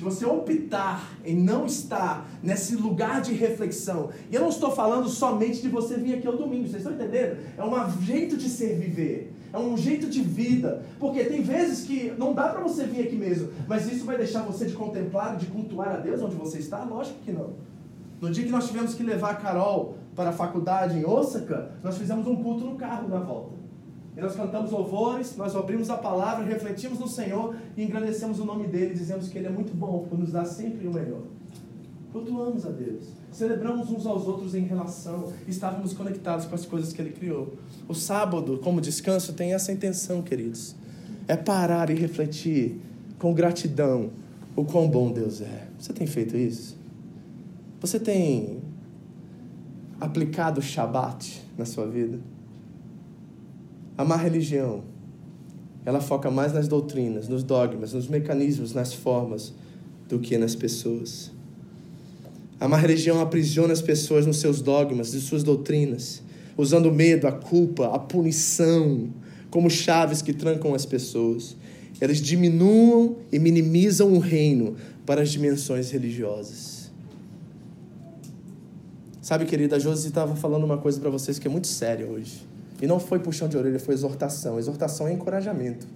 De 0.02 0.04
você 0.04 0.26
optar 0.26 1.16
em 1.24 1.36
não 1.36 1.64
estar 1.64 2.28
nesse 2.42 2.74
lugar 2.74 3.22
de 3.22 3.32
reflexão. 3.32 4.10
E 4.28 4.34
eu 4.34 4.40
não 4.40 4.48
estou 4.48 4.72
falando 4.72 5.08
somente 5.08 5.62
de 5.62 5.68
você 5.68 5.96
vir 5.96 6.16
aqui 6.16 6.26
ao 6.26 6.36
domingo, 6.36 6.66
vocês 6.66 6.84
estão 6.84 6.92
entendendo? 6.92 7.38
É 7.56 7.64
um 7.64 8.02
jeito 8.02 8.36
de 8.36 8.48
ser 8.48 8.76
viver. 8.76 9.32
É 9.52 9.58
um 9.58 9.76
jeito 9.76 10.08
de 10.08 10.20
vida. 10.20 10.82
Porque 10.98 11.22
tem 11.24 11.42
vezes 11.42 11.86
que 11.86 12.12
não 12.18 12.34
dá 12.34 12.48
para 12.48 12.60
você 12.60 12.84
vir 12.84 13.02
aqui 13.02 13.14
mesmo, 13.14 13.50
mas 13.68 13.90
isso 13.90 14.04
vai 14.04 14.16
deixar 14.16 14.42
você 14.42 14.66
de 14.66 14.72
contemplar, 14.72 15.36
de 15.36 15.46
cultuar 15.46 15.88
a 15.88 15.96
Deus 15.98 16.20
onde 16.20 16.34
você 16.34 16.58
está? 16.58 16.82
Lógico 16.84 17.20
que 17.24 17.30
não. 17.30 17.50
No 18.20 18.30
dia 18.30 18.44
que 18.44 18.50
nós 18.50 18.66
tivemos 18.66 18.94
que 18.94 19.02
levar 19.02 19.30
a 19.30 19.34
Carol 19.34 19.98
para 20.16 20.30
a 20.30 20.32
faculdade 20.32 20.98
em 20.98 21.04
Osaka, 21.04 21.72
nós 21.82 21.96
fizemos 21.96 22.26
um 22.26 22.36
culto 22.36 22.64
no 22.64 22.76
carro 22.76 23.08
na 23.08 23.18
volta. 23.18 23.52
E 24.16 24.20
nós 24.20 24.34
cantamos 24.36 24.70
louvores, 24.70 25.36
nós 25.36 25.56
abrimos 25.56 25.88
a 25.88 25.96
palavra, 25.96 26.44
refletimos 26.44 26.98
no 26.98 27.08
Senhor 27.08 27.56
e 27.76 27.82
engrandecemos 27.82 28.38
o 28.40 28.44
nome 28.44 28.66
dele, 28.66 28.94
dizemos 28.94 29.28
que 29.28 29.38
ele 29.38 29.46
é 29.46 29.50
muito 29.50 29.74
bom 29.74 30.06
por 30.08 30.18
nos 30.18 30.32
dar 30.32 30.44
sempre 30.44 30.86
o 30.86 30.92
melhor. 30.92 31.22
Cultuamos 32.12 32.66
a 32.66 32.70
Deus, 32.70 33.04
celebramos 33.30 33.90
uns 33.90 34.04
aos 34.04 34.26
outros 34.26 34.54
em 34.54 34.64
relação, 34.64 35.32
estávamos 35.48 35.94
conectados 35.94 36.44
com 36.44 36.54
as 36.54 36.66
coisas 36.66 36.92
que 36.92 37.00
ele 37.00 37.12
criou. 37.12 37.54
O 37.88 37.94
sábado, 37.94 38.58
como 38.62 38.82
descanso, 38.82 39.32
tem 39.32 39.54
essa 39.54 39.72
intenção, 39.72 40.20
queridos: 40.20 40.76
é 41.26 41.34
parar 41.34 41.88
e 41.88 41.94
refletir 41.94 42.78
com 43.18 43.32
gratidão 43.32 44.10
o 44.54 44.62
quão 44.62 44.90
bom 44.90 45.10
Deus 45.10 45.40
é. 45.40 45.68
Você 45.78 45.94
tem 45.94 46.06
feito 46.06 46.36
isso? 46.36 46.76
Você 47.80 47.98
tem 47.98 48.60
aplicado 49.98 50.60
o 50.60 50.62
Shabat 50.62 51.42
na 51.56 51.64
sua 51.64 51.86
vida? 51.86 52.18
A 53.96 54.04
má 54.04 54.16
religião, 54.16 54.84
ela 55.84 56.00
foca 56.00 56.30
mais 56.30 56.52
nas 56.52 56.68
doutrinas, 56.68 57.28
nos 57.28 57.42
dogmas, 57.42 57.92
nos 57.92 58.08
mecanismos, 58.08 58.72
nas 58.72 58.92
formas, 58.92 59.52
do 60.08 60.18
que 60.18 60.36
nas 60.38 60.54
pessoas. 60.54 61.30
A 62.60 62.68
má 62.68 62.76
religião 62.76 63.20
aprisiona 63.20 63.72
as 63.72 63.82
pessoas 63.82 64.24
nos 64.26 64.36
seus 64.36 64.60
dogmas, 64.60 65.12
nas 65.12 65.22
suas 65.24 65.42
doutrinas, 65.42 66.22
usando 66.56 66.86
o 66.86 66.94
medo, 66.94 67.26
a 67.26 67.32
culpa, 67.32 67.86
a 67.94 67.98
punição 67.98 69.10
como 69.50 69.68
chaves 69.68 70.22
que 70.22 70.32
trancam 70.32 70.74
as 70.74 70.86
pessoas. 70.86 71.56
elas 72.00 72.18
diminuam 72.18 73.16
e 73.30 73.38
minimizam 73.38 74.12
o 74.12 74.18
reino 74.18 74.76
para 75.06 75.22
as 75.22 75.30
dimensões 75.30 75.90
religiosas. 75.90 76.90
Sabe, 79.20 79.44
querida, 79.44 79.76
a 79.76 79.78
Josi 79.78 80.08
estava 80.08 80.34
falando 80.34 80.64
uma 80.64 80.78
coisa 80.78 80.98
para 81.00 81.10
vocês 81.10 81.38
que 81.38 81.46
é 81.46 81.50
muito 81.50 81.68
séria 81.68 82.06
hoje. 82.06 82.44
E 82.82 82.86
não 82.86 82.98
foi 82.98 83.20
puxão 83.20 83.48
de 83.48 83.56
orelha, 83.56 83.78
foi 83.78 83.94
exortação. 83.94 84.58
Exortação 84.58 85.06
é 85.06 85.12
encorajamento. 85.12 85.86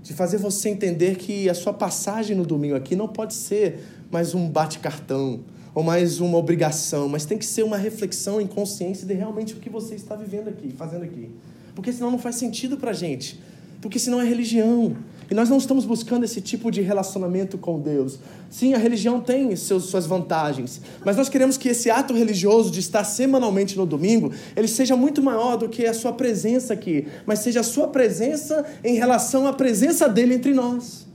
De 0.00 0.14
fazer 0.14 0.38
você 0.38 0.68
entender 0.68 1.16
que 1.16 1.50
a 1.50 1.54
sua 1.54 1.72
passagem 1.72 2.36
no 2.36 2.46
domingo 2.46 2.76
aqui 2.76 2.94
não 2.94 3.08
pode 3.08 3.34
ser 3.34 3.80
mais 4.08 4.36
um 4.36 4.48
bate-cartão 4.48 5.40
ou 5.74 5.82
mais 5.82 6.20
uma 6.20 6.38
obrigação, 6.38 7.08
mas 7.08 7.24
tem 7.24 7.36
que 7.36 7.44
ser 7.44 7.64
uma 7.64 7.76
reflexão 7.76 8.40
em 8.40 8.46
consciência 8.46 9.04
de 9.04 9.14
realmente 9.14 9.54
o 9.54 9.56
que 9.56 9.68
você 9.68 9.96
está 9.96 10.14
vivendo 10.14 10.46
aqui, 10.46 10.72
fazendo 10.78 11.02
aqui. 11.02 11.28
Porque 11.74 11.92
senão 11.92 12.08
não 12.08 12.20
faz 12.20 12.36
sentido 12.36 12.76
para 12.76 12.92
gente. 12.92 13.40
Porque 13.80 13.98
senão 13.98 14.20
é 14.20 14.24
religião. 14.24 14.96
E 15.30 15.34
nós 15.34 15.48
não 15.48 15.56
estamos 15.56 15.84
buscando 15.84 16.24
esse 16.24 16.40
tipo 16.40 16.70
de 16.70 16.80
relacionamento 16.80 17.56
com 17.56 17.80
Deus. 17.80 18.18
Sim, 18.50 18.74
a 18.74 18.78
religião 18.78 19.20
tem 19.20 19.54
seus, 19.56 19.84
suas 19.84 20.06
vantagens, 20.06 20.80
mas 21.04 21.16
nós 21.16 21.28
queremos 21.28 21.56
que 21.56 21.68
esse 21.68 21.90
ato 21.90 22.14
religioso 22.14 22.70
de 22.70 22.80
estar 22.80 23.04
semanalmente 23.04 23.76
no 23.76 23.86
domingo, 23.86 24.32
ele 24.54 24.68
seja 24.68 24.96
muito 24.96 25.22
maior 25.22 25.56
do 25.56 25.68
que 25.68 25.86
a 25.86 25.94
sua 25.94 26.12
presença 26.12 26.72
aqui, 26.72 27.06
mas 27.26 27.40
seja 27.40 27.60
a 27.60 27.64
sua 27.64 27.88
presença 27.88 28.64
em 28.82 28.94
relação 28.94 29.46
à 29.46 29.52
presença 29.52 30.08
dele 30.08 30.34
entre 30.34 30.52
nós. 30.52 31.06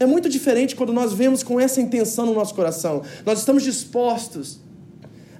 É 0.00 0.06
muito 0.06 0.28
diferente 0.28 0.76
quando 0.76 0.92
nós 0.92 1.12
vemos 1.12 1.42
com 1.42 1.58
essa 1.58 1.80
intenção 1.80 2.26
no 2.26 2.34
nosso 2.34 2.54
coração. 2.54 3.02
Nós 3.26 3.40
estamos 3.40 3.64
dispostos 3.64 4.60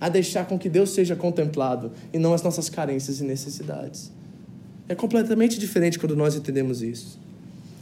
a 0.00 0.08
deixar 0.08 0.46
com 0.46 0.58
que 0.58 0.68
Deus 0.68 0.90
seja 0.90 1.14
contemplado 1.14 1.92
e 2.12 2.18
não 2.18 2.34
as 2.34 2.42
nossas 2.42 2.68
carências 2.68 3.20
e 3.20 3.24
necessidades. 3.24 4.10
É 4.88 4.94
completamente 4.94 5.58
diferente 5.58 5.98
quando 5.98 6.16
nós 6.16 6.34
entendemos 6.34 6.82
isso. 6.82 7.18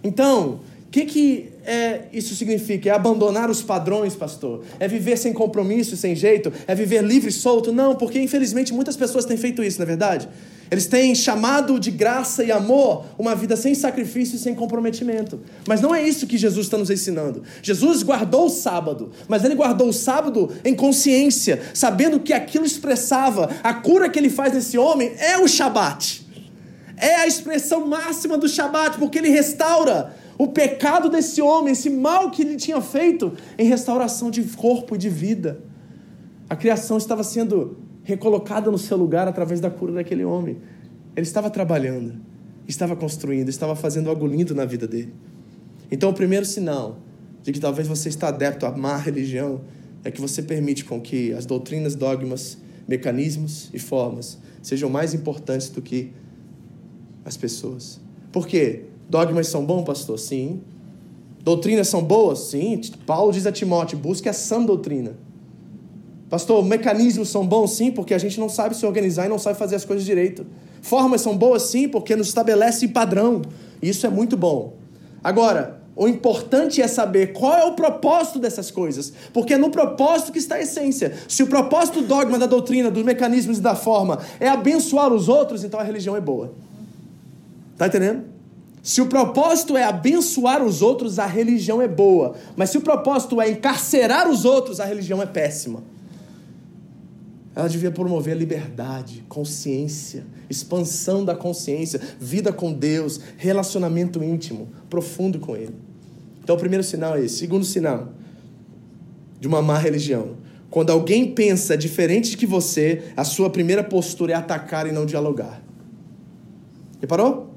Então, 0.06 0.60
o 0.86 0.90
que, 0.90 1.04
que 1.04 1.48
é, 1.64 2.02
isso 2.12 2.36
significa? 2.36 2.88
É 2.88 2.92
abandonar 2.92 3.50
os 3.50 3.60
padrões, 3.60 4.14
pastor? 4.14 4.62
É 4.78 4.86
viver 4.86 5.18
sem 5.18 5.32
compromisso, 5.32 5.96
sem 5.96 6.14
jeito? 6.14 6.52
É 6.64 6.76
viver 6.76 7.02
livre, 7.02 7.32
solto? 7.32 7.72
Não, 7.72 7.96
porque 7.96 8.20
infelizmente 8.20 8.72
muitas 8.72 8.96
pessoas 8.96 9.24
têm 9.24 9.36
feito 9.36 9.64
isso, 9.64 9.78
na 9.78 9.82
é 9.82 9.86
verdade? 9.86 10.28
Eles 10.70 10.86
têm 10.86 11.12
chamado 11.12 11.78
de 11.80 11.90
graça 11.90 12.44
e 12.44 12.52
amor 12.52 13.04
uma 13.18 13.34
vida 13.34 13.56
sem 13.56 13.74
sacrifício 13.74 14.36
e 14.36 14.38
sem 14.38 14.54
comprometimento. 14.54 15.40
Mas 15.66 15.80
não 15.80 15.92
é 15.92 16.06
isso 16.06 16.26
que 16.26 16.38
Jesus 16.38 16.66
está 16.66 16.78
nos 16.78 16.90
ensinando. 16.90 17.42
Jesus 17.60 18.04
guardou 18.04 18.46
o 18.46 18.50
sábado, 18.50 19.10
mas 19.26 19.44
ele 19.44 19.56
guardou 19.56 19.88
o 19.88 19.92
sábado 19.92 20.52
em 20.64 20.74
consciência, 20.74 21.60
sabendo 21.74 22.20
que 22.20 22.32
aquilo 22.32 22.64
expressava 22.64 23.50
a 23.62 23.74
cura 23.74 24.08
que 24.08 24.20
ele 24.20 24.30
faz 24.30 24.54
nesse 24.54 24.78
homem 24.78 25.12
é 25.18 25.36
o 25.36 25.48
Shabat 25.48 26.25
é 26.96 27.16
a 27.16 27.26
expressão 27.26 27.87
máxima 27.87 28.38
do 28.38 28.48
Shabat, 28.48 28.98
porque 28.98 29.18
ele 29.18 29.28
restaura 29.28 30.14
o 30.38 30.48
pecado 30.48 31.09
desse 31.09 31.40
homem, 31.40 31.72
esse 31.72 31.90
mal 31.90 32.30
que 32.30 32.42
ele 32.42 32.56
tinha 32.56 32.80
feito, 32.80 33.32
em 33.59 33.66
restauração 33.66 34.30
de 34.30 34.42
corpo 34.42 34.94
e 34.94 34.98
de 34.98 35.09
vida. 35.09 35.61
A 36.48 36.56
criação 36.56 36.96
estava 36.96 37.22
sendo 37.22 37.78
recolocada 38.02 38.70
no 38.70 38.78
seu 38.78 38.96
lugar 38.96 39.26
através 39.26 39.61
da 39.61 39.70
cura 39.70 39.92
daquele 39.92 40.24
homem. 40.24 40.59
Ele 41.14 41.26
estava 41.26 41.50
trabalhando, 41.50 42.14
estava 42.68 42.94
construindo, 42.94 43.48
estava 43.48 43.74
fazendo 43.74 44.09
algo 44.09 44.26
lindo 44.26 44.54
na 44.54 44.64
vida 44.64 44.87
dele. 44.87 45.12
Então, 45.90 46.11
o 46.11 46.14
primeiro 46.14 46.44
sinal 46.44 46.98
de 47.42 47.52
que 47.52 47.61
talvez 47.61 47.88
você 47.88 48.09
está 48.09 48.28
adepto 48.28 48.66
à 48.66 48.76
má 48.76 48.96
religião 48.96 49.61
é 50.04 50.11
que 50.11 50.20
você 50.20 50.42
permite 50.42 50.85
com 50.85 51.00
que 51.00 51.32
as 51.32 51.46
doutrinas, 51.46 51.94
dogmas, 51.94 52.59
mecanismos 52.87 53.70
e 53.72 53.78
formas 53.78 54.38
sejam 54.62 54.88
mais 54.88 55.14
importantes 55.14 55.68
do 55.68 55.82
que 55.82 56.12
as 57.26 57.36
pessoas. 57.36 58.00
Por 58.30 58.46
quê? 58.46 58.84
Dogmas 59.10 59.48
são 59.48 59.64
bons, 59.64 59.82
pastor? 59.82 60.18
Sim. 60.18 60.60
Doutrinas 61.40 61.88
são 61.88 62.02
boas? 62.02 62.38
Sim. 62.38 62.80
Paulo 63.04 63.32
diz 63.32 63.46
a 63.46 63.52
Timóteo: 63.52 63.98
busque 63.98 64.28
a 64.28 64.32
sã 64.32 64.62
doutrina. 64.62 65.16
Pastor, 66.30 66.64
mecanismos 66.64 67.28
são 67.28 67.46
bons? 67.46 67.72
Sim, 67.72 67.90
porque 67.90 68.14
a 68.14 68.18
gente 68.18 68.38
não 68.38 68.48
sabe 68.48 68.76
se 68.76 68.86
organizar 68.86 69.26
e 69.26 69.28
não 69.28 69.38
sabe 69.38 69.58
fazer 69.58 69.76
as 69.76 69.84
coisas 69.84 70.04
direito. 70.04 70.46
Formas 70.80 71.20
são 71.20 71.36
boas? 71.36 71.62
Sim, 71.62 71.88
porque 71.88 72.16
nos 72.16 72.28
estabelece 72.28 72.88
padrão. 72.88 73.42
Isso 73.82 74.06
é 74.06 74.10
muito 74.10 74.36
bom. 74.36 74.74
Agora, 75.22 75.80
o 75.96 76.06
importante 76.06 76.82
é 76.82 76.86
saber 76.86 77.32
qual 77.32 77.54
é 77.54 77.64
o 77.64 77.72
propósito 77.72 78.38
dessas 78.38 78.70
coisas, 78.70 79.12
porque 79.32 79.54
é 79.54 79.56
no 79.56 79.70
propósito 79.70 80.30
que 80.30 80.38
está 80.38 80.56
a 80.56 80.60
essência. 80.60 81.14
Se 81.26 81.42
o 81.42 81.46
propósito 81.46 82.02
do 82.02 82.06
dogma, 82.06 82.38
da 82.38 82.46
doutrina, 82.46 82.90
dos 82.90 83.02
mecanismos 83.02 83.58
e 83.58 83.60
da 83.62 83.74
forma 83.74 84.18
é 84.38 84.48
abençoar 84.48 85.12
os 85.12 85.28
outros, 85.28 85.64
então 85.64 85.80
a 85.80 85.82
religião 85.82 86.14
é 86.14 86.20
boa. 86.20 86.52
Tá 87.76 87.86
entendendo? 87.86 88.24
Se 88.82 89.00
o 89.00 89.06
propósito 89.06 89.76
é 89.76 89.82
abençoar 89.82 90.62
os 90.62 90.80
outros, 90.80 91.18
a 91.18 91.26
religião 91.26 91.82
é 91.82 91.88
boa. 91.88 92.36
Mas 92.56 92.70
se 92.70 92.78
o 92.78 92.80
propósito 92.80 93.40
é 93.40 93.50
encarcerar 93.50 94.30
os 94.30 94.44
outros, 94.44 94.78
a 94.78 94.84
religião 94.84 95.20
é 95.20 95.26
péssima. 95.26 95.82
Ela 97.54 97.68
devia 97.68 97.90
promover 97.90 98.34
a 98.34 98.36
liberdade, 98.36 99.24
consciência, 99.28 100.24
expansão 100.48 101.24
da 101.24 101.34
consciência, 101.34 102.00
vida 102.20 102.52
com 102.52 102.72
Deus, 102.72 103.18
relacionamento 103.36 104.22
íntimo, 104.22 104.68
profundo 104.88 105.40
com 105.40 105.56
Ele. 105.56 105.74
Então, 106.44 106.54
o 106.54 106.58
primeiro 106.58 106.84
sinal 106.84 107.16
é 107.16 107.24
esse. 107.24 107.38
Segundo 107.38 107.64
sinal 107.64 108.12
de 109.40 109.48
uma 109.48 109.60
má 109.60 109.78
religião. 109.78 110.36
Quando 110.70 110.90
alguém 110.90 111.34
pensa 111.34 111.76
diferente 111.76 112.36
que 112.36 112.46
você, 112.46 113.02
a 113.16 113.24
sua 113.24 113.50
primeira 113.50 113.82
postura 113.82 114.32
é 114.32 114.36
atacar 114.36 114.86
e 114.86 114.92
não 114.92 115.06
dialogar. 115.06 115.60
Reparou? 117.00 117.55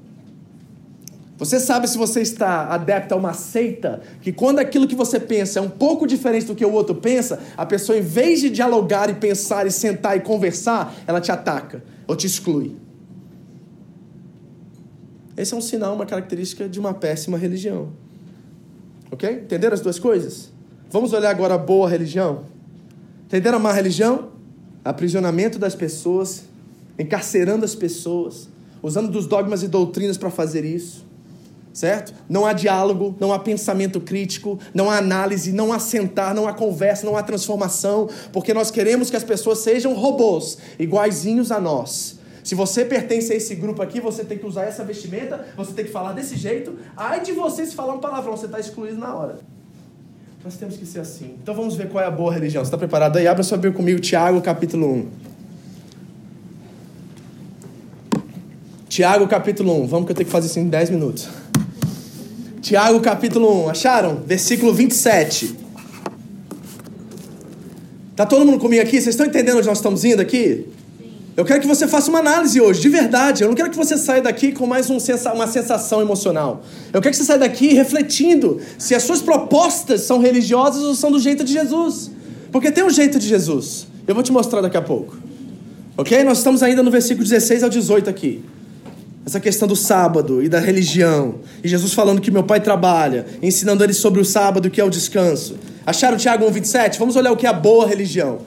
Você 1.39 1.57
sabe 1.57 1.87
se 1.87 1.97
você 1.97 2.21
está 2.21 2.65
adepto 2.65 3.13
a 3.13 3.17
uma 3.17 3.31
seita, 3.31 4.01
que 4.21 4.29
quando 4.29 4.59
aquilo 4.59 4.85
que 4.85 4.93
você 4.93 5.17
pensa 5.17 5.59
é 5.59 5.61
um 5.61 5.69
pouco 5.69 6.05
diferente 6.05 6.45
do 6.45 6.53
que 6.53 6.65
o 6.65 6.71
outro 6.73 6.93
pensa, 6.93 7.39
a 7.55 7.65
pessoa, 7.65 7.97
em 7.97 8.01
vez 8.01 8.41
de 8.41 8.49
dialogar 8.49 9.09
e 9.09 9.13
pensar 9.13 9.65
e 9.65 9.71
sentar 9.71 10.17
e 10.17 10.19
conversar, 10.19 10.93
ela 11.07 11.21
te 11.21 11.31
ataca 11.31 11.81
ou 12.05 12.13
te 12.13 12.27
exclui. 12.27 12.75
Esse 15.37 15.53
é 15.53 15.57
um 15.57 15.61
sinal, 15.61 15.95
uma 15.95 16.05
característica 16.05 16.67
de 16.67 16.77
uma 16.77 16.93
péssima 16.93 17.37
religião. 17.37 17.93
Ok? 19.09 19.31
Entenderam 19.31 19.75
as 19.75 19.79
duas 19.79 19.97
coisas? 19.97 20.51
Vamos 20.91 21.13
olhar 21.13 21.29
agora 21.29 21.53
a 21.53 21.57
boa 21.57 21.89
religião. 21.89 22.43
Entenderam 23.27 23.59
a 23.59 23.61
má 23.61 23.71
religião? 23.71 24.33
Aprisionamento 24.83 25.57
das 25.57 25.73
pessoas, 25.73 26.43
encarcerando 26.97 27.63
as 27.63 27.75
pessoas, 27.75 28.49
usando 28.83 29.09
dos 29.09 29.25
dogmas 29.25 29.63
e 29.63 29.69
doutrinas 29.69 30.17
para 30.17 30.29
fazer 30.29 30.65
isso 30.65 31.07
certo? 31.73 32.13
Não 32.27 32.45
há 32.45 32.53
diálogo, 32.53 33.15
não 33.19 33.31
há 33.31 33.39
pensamento 33.39 33.99
crítico, 34.01 34.59
não 34.73 34.89
há 34.89 34.97
análise, 34.97 35.51
não 35.51 35.71
há 35.71 35.79
sentar, 35.79 36.33
não 36.33 36.47
há 36.47 36.53
conversa, 36.53 37.05
não 37.05 37.15
há 37.15 37.23
transformação, 37.23 38.09
porque 38.31 38.53
nós 38.53 38.71
queremos 38.71 39.09
que 39.09 39.15
as 39.15 39.23
pessoas 39.23 39.59
sejam 39.59 39.93
robôs, 39.93 40.57
iguaizinhos 40.77 41.51
a 41.51 41.59
nós. 41.59 42.19
Se 42.43 42.55
você 42.55 42.83
pertence 42.83 43.31
a 43.31 43.35
esse 43.35 43.53
grupo 43.55 43.81
aqui, 43.81 43.99
você 43.99 44.23
tem 44.23 44.37
que 44.37 44.45
usar 44.45 44.63
essa 44.63 44.83
vestimenta, 44.83 45.45
você 45.55 45.73
tem 45.73 45.85
que 45.85 45.91
falar 45.91 46.13
desse 46.13 46.35
jeito. 46.35 46.77
Ai 46.97 47.21
de 47.21 47.31
você 47.31 47.65
se 47.65 47.75
falar 47.75 47.93
um 47.93 47.99
palavrão, 47.99 48.35
você 48.35 48.45
está 48.45 48.59
excluído 48.59 48.97
na 48.97 49.13
hora. 49.13 49.39
Nós 50.43 50.55
temos 50.55 50.77
que 50.77 50.85
ser 50.85 50.99
assim. 50.99 51.35
Então 51.43 51.53
vamos 51.53 51.75
ver 51.75 51.89
qual 51.89 52.03
é 52.03 52.07
a 52.07 52.11
boa 52.11 52.33
religião. 52.33 52.63
Você 52.63 52.69
está 52.69 52.77
preparado 52.77 53.17
aí? 53.17 53.27
Abra 53.27 53.43
sua 53.43 53.57
Bíblia 53.57 53.73
comigo, 53.73 53.99
Tiago, 53.99 54.41
capítulo 54.41 54.87
1. 54.93 55.07
Tiago, 58.87 59.27
capítulo 59.27 59.83
1. 59.83 59.87
Vamos 59.87 60.05
que 60.07 60.13
eu 60.13 60.15
tenho 60.15 60.25
que 60.25 60.31
fazer 60.31 60.47
isso 60.47 60.59
em 60.59 60.67
10 60.67 60.89
minutos. 60.89 61.29
Tiago 62.61 62.99
capítulo 62.99 63.65
1, 63.65 63.69
acharam? 63.69 64.21
Versículo 64.25 64.73
27. 64.73 65.55
Tá 68.15 68.25
todo 68.25 68.45
mundo 68.45 68.59
comigo 68.59 68.81
aqui? 68.81 68.99
Vocês 68.99 69.09
estão 69.09 69.25
entendendo 69.25 69.57
onde 69.57 69.67
nós 69.67 69.77
estamos 69.77 70.03
indo 70.03 70.21
aqui? 70.21 70.67
Eu 71.37 71.45
quero 71.45 71.61
que 71.61 71.67
você 71.67 71.87
faça 71.87 72.09
uma 72.09 72.19
análise 72.19 72.59
hoje, 72.59 72.81
de 72.81 72.89
verdade. 72.89 73.43
Eu 73.43 73.47
não 73.47 73.55
quero 73.55 73.69
que 73.69 73.77
você 73.77 73.97
saia 73.97 74.21
daqui 74.21 74.51
com 74.51 74.67
mais 74.67 74.89
um 74.89 74.99
sensa 74.99 75.31
uma 75.31 75.47
sensação 75.47 76.01
emocional. 76.01 76.61
Eu 76.91 77.01
quero 77.01 77.11
que 77.11 77.17
você 77.17 77.23
saia 77.23 77.39
daqui 77.39 77.73
refletindo 77.73 78.59
se 78.77 78.93
as 78.93 79.03
suas 79.03 79.21
propostas 79.21 80.01
são 80.01 80.19
religiosas 80.19 80.83
ou 80.83 80.93
são 80.95 81.09
do 81.09 81.19
jeito 81.19 81.45
de 81.45 81.53
Jesus. 81.53 82.11
Porque 82.51 82.69
tem 82.71 82.83
um 82.83 82.89
jeito 82.89 83.17
de 83.17 83.27
Jesus. 83.27 83.87
Eu 84.05 84.13
vou 84.13 84.23
te 84.23 84.33
mostrar 84.33 84.59
daqui 84.59 84.75
a 84.75 84.81
pouco. 84.81 85.17
Ok? 85.95 86.21
Nós 86.25 86.39
estamos 86.39 86.61
ainda 86.61 86.83
no 86.83 86.91
versículo 86.91 87.25
16 87.25 87.63
ao 87.63 87.69
18 87.69 88.09
aqui 88.09 88.43
essa 89.25 89.39
questão 89.39 89.67
do 89.67 89.75
sábado 89.75 90.41
e 90.41 90.49
da 90.49 90.59
religião. 90.59 91.35
E 91.63 91.67
Jesus 91.67 91.93
falando 91.93 92.21
que 92.21 92.31
meu 92.31 92.43
pai 92.43 92.59
trabalha, 92.59 93.25
ensinando 93.41 93.83
ele 93.83 93.93
sobre 93.93 94.19
o 94.19 94.25
sábado, 94.25 94.69
que 94.69 94.79
é 94.79 94.83
o 94.83 94.89
descanso. 94.89 95.57
Acharam 95.85 96.17
Tiago 96.17 96.45
1,27? 96.45 96.97
Vamos 96.97 97.15
olhar 97.15 97.31
o 97.31 97.37
que 97.37 97.45
é 97.45 97.49
a 97.49 97.53
boa 97.53 97.87
religião. 97.87 98.39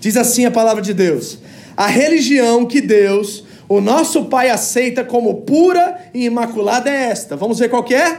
Diz 0.00 0.16
assim 0.16 0.44
a 0.44 0.50
palavra 0.50 0.82
de 0.82 0.94
Deus: 0.94 1.38
A 1.76 1.86
religião 1.86 2.64
que 2.64 2.80
Deus, 2.80 3.44
o 3.68 3.80
nosso 3.80 4.26
Pai, 4.26 4.50
aceita 4.50 5.04
como 5.04 5.42
pura 5.42 5.98
e 6.14 6.24
imaculada 6.24 6.88
é 6.88 7.10
esta. 7.10 7.36
Vamos 7.36 7.58
ver 7.58 7.68
qual 7.68 7.84
que 7.84 7.94
é? 7.94 8.18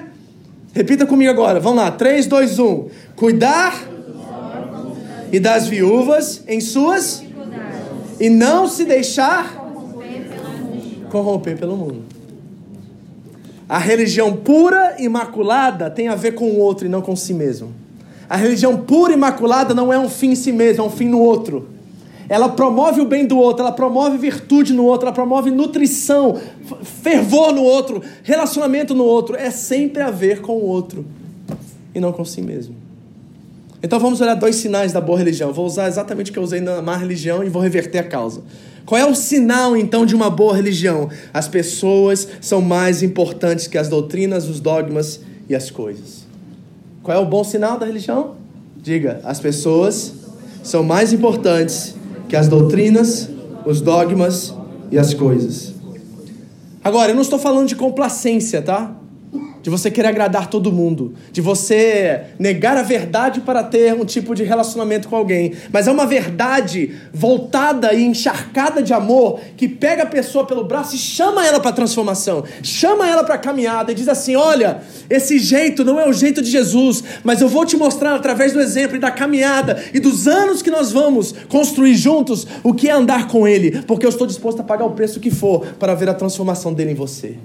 Repita 0.73 1.05
comigo 1.05 1.29
agora. 1.29 1.59
Vamos 1.59 1.81
lá. 1.81 1.91
3, 1.91 2.27
2, 2.27 2.59
1. 2.59 2.87
Cuidar 3.15 3.89
e 5.31 5.39
das 5.39 5.67
viúvas 5.67 6.43
em 6.47 6.59
suas 6.59 7.23
e 8.19 8.29
não 8.29 8.67
se 8.67 8.85
deixar 8.85 9.60
corromper 11.11 11.57
pelo 11.57 11.75
mundo. 11.75 12.03
A 13.67 13.77
religião 13.77 14.35
pura, 14.35 14.95
imaculada, 14.99 15.89
tem 15.89 16.07
a 16.07 16.15
ver 16.15 16.33
com 16.33 16.45
o 16.45 16.57
outro 16.57 16.85
e 16.85 16.89
não 16.89 17.01
com 17.01 17.15
si 17.15 17.33
mesmo. 17.33 17.71
A 18.29 18.35
religião 18.37 18.77
pura 18.77 19.11
e 19.11 19.15
imaculada 19.15 19.73
não 19.73 19.91
é 19.91 19.99
um 19.99 20.09
fim 20.09 20.31
em 20.31 20.35
si 20.35 20.51
mesmo, 20.51 20.83
é 20.83 20.87
um 20.87 20.89
fim 20.89 21.07
no 21.07 21.19
outro. 21.19 21.67
Ela 22.27 22.47
promove 22.47 23.01
o 23.01 23.05
bem 23.05 23.25
do 23.25 23.37
outro, 23.37 23.61
ela 23.61 23.73
promove 23.73 24.17
virtude 24.17 24.73
no 24.73 24.85
outro, 24.85 25.07
ela 25.07 25.13
promove 25.13 25.51
nutrição, 25.51 26.39
fervor 26.81 27.53
no 27.53 27.61
outro, 27.61 28.01
relacionamento 28.23 28.95
no 28.95 29.03
outro. 29.03 29.35
É 29.35 29.51
sempre 29.51 30.01
a 30.01 30.09
ver 30.09 30.39
com 30.39 30.53
o 30.53 30.65
outro 30.65 31.05
e 31.93 31.99
não 31.99 32.13
com 32.13 32.23
si 32.23 32.41
mesmo. 32.41 32.80
Então 33.83 33.99
vamos 33.99 34.21
olhar 34.21 34.35
dois 34.35 34.57
sinais 34.57 34.93
da 34.93 35.01
boa 35.01 35.17
religião. 35.17 35.51
Vou 35.51 35.65
usar 35.65 35.87
exatamente 35.87 36.29
o 36.29 36.33
que 36.33 36.39
eu 36.39 36.43
usei 36.43 36.61
na 36.61 36.81
má 36.81 36.95
religião 36.95 37.43
e 37.43 37.49
vou 37.49 37.61
reverter 37.61 37.97
a 37.97 38.03
causa. 38.03 38.41
Qual 38.85 38.99
é 38.99 39.05
o 39.05 39.15
sinal 39.15 39.75
então 39.75 40.05
de 40.05 40.15
uma 40.15 40.29
boa 40.29 40.55
religião? 40.55 41.09
As 41.33 41.47
pessoas 41.47 42.27
são 42.39 42.61
mais 42.61 43.01
importantes 43.01 43.67
que 43.67 43.77
as 43.77 43.89
doutrinas, 43.89 44.47
os 44.47 44.59
dogmas 44.59 45.21
e 45.49 45.55
as 45.55 45.71
coisas. 45.71 46.27
Qual 47.01 47.17
é 47.17 47.19
o 47.19 47.25
bom 47.25 47.43
sinal 47.43 47.79
da 47.79 47.85
religião? 47.85 48.35
Diga, 48.77 49.19
as 49.23 49.39
pessoas 49.39 50.13
são 50.63 50.83
mais 50.83 51.11
importantes 51.11 51.95
que 52.29 52.35
as 52.35 52.47
doutrinas, 52.47 53.29
os 53.65 53.81
dogmas 53.81 54.53
e 54.91 54.99
as 54.99 55.13
coisas. 55.13 55.73
Agora, 56.83 57.11
eu 57.11 57.15
não 57.15 57.21
estou 57.21 57.39
falando 57.39 57.67
de 57.67 57.75
complacência, 57.75 58.61
tá? 58.61 58.95
De 59.61 59.69
você 59.69 59.91
querer 59.91 60.07
agradar 60.09 60.47
todo 60.47 60.71
mundo, 60.71 61.13
de 61.31 61.41
você 61.41 62.21
negar 62.39 62.77
a 62.77 62.83
verdade 62.83 63.41
para 63.41 63.63
ter 63.63 63.93
um 63.93 64.05
tipo 64.05 64.33
de 64.33 64.43
relacionamento 64.43 65.07
com 65.07 65.15
alguém, 65.15 65.53
mas 65.71 65.87
é 65.87 65.91
uma 65.91 66.05
verdade 66.05 66.95
voltada 67.13 67.93
e 67.93 68.03
encharcada 68.03 68.81
de 68.81 68.93
amor 68.93 69.39
que 69.55 69.67
pega 69.67 70.03
a 70.03 70.05
pessoa 70.05 70.45
pelo 70.45 70.63
braço 70.63 70.95
e 70.95 70.97
chama 70.97 71.45
ela 71.45 71.59
para 71.59 71.69
a 71.69 71.73
transformação, 71.73 72.43
chama 72.63 73.07
ela 73.07 73.23
para 73.23 73.35
a 73.35 73.37
caminhada 73.37 73.91
e 73.91 73.95
diz 73.95 74.07
assim: 74.07 74.35
Olha, 74.35 74.81
esse 75.09 75.39
jeito 75.39 75.83
não 75.83 75.99
é 75.99 76.07
o 76.07 76.13
jeito 76.13 76.41
de 76.41 76.49
Jesus, 76.49 77.03
mas 77.23 77.41
eu 77.41 77.47
vou 77.47 77.65
te 77.65 77.77
mostrar 77.77 78.15
através 78.15 78.53
do 78.53 78.61
exemplo 78.61 78.95
e 78.95 78.99
da 78.99 79.11
caminhada 79.11 79.83
e 79.93 79.99
dos 79.99 80.27
anos 80.27 80.61
que 80.61 80.71
nós 80.71 80.91
vamos 80.91 81.33
construir 81.47 81.95
juntos 81.95 82.47
o 82.63 82.73
que 82.73 82.89
é 82.89 82.91
andar 82.91 83.27
com 83.27 83.47
Ele, 83.47 83.81
porque 83.83 84.05
eu 84.05 84.09
estou 84.09 84.25
disposto 84.25 84.61
a 84.61 84.63
pagar 84.63 84.85
o 84.85 84.91
preço 84.91 85.19
que 85.19 85.31
for 85.31 85.65
para 85.79 85.93
ver 85.93 86.09
a 86.09 86.13
transformação 86.13 86.73
dele 86.73 86.91
em 86.91 86.95
você. 86.95 87.35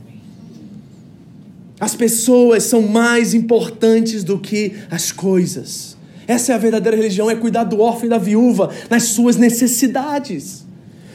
As 1.79 1.95
pessoas 1.95 2.65
são 2.65 2.83
mais 2.83 3.35
importantes 3.35 4.25
do 4.25 4.39
que 4.39 4.73
as 4.91 5.13
coisas. 5.13 5.97
Essa 6.27 6.53
é 6.53 6.55
a 6.55 6.59
verdadeira 6.59 6.97
religião, 6.97 7.31
é 7.31 7.37
cuidar 7.37 7.65
do 7.65 7.81
órfão 7.81 8.07
e 8.07 8.09
da 8.09 8.19
viúva 8.19 8.71
nas 8.91 9.05
suas 9.05 9.37
necessidades. 9.37 10.65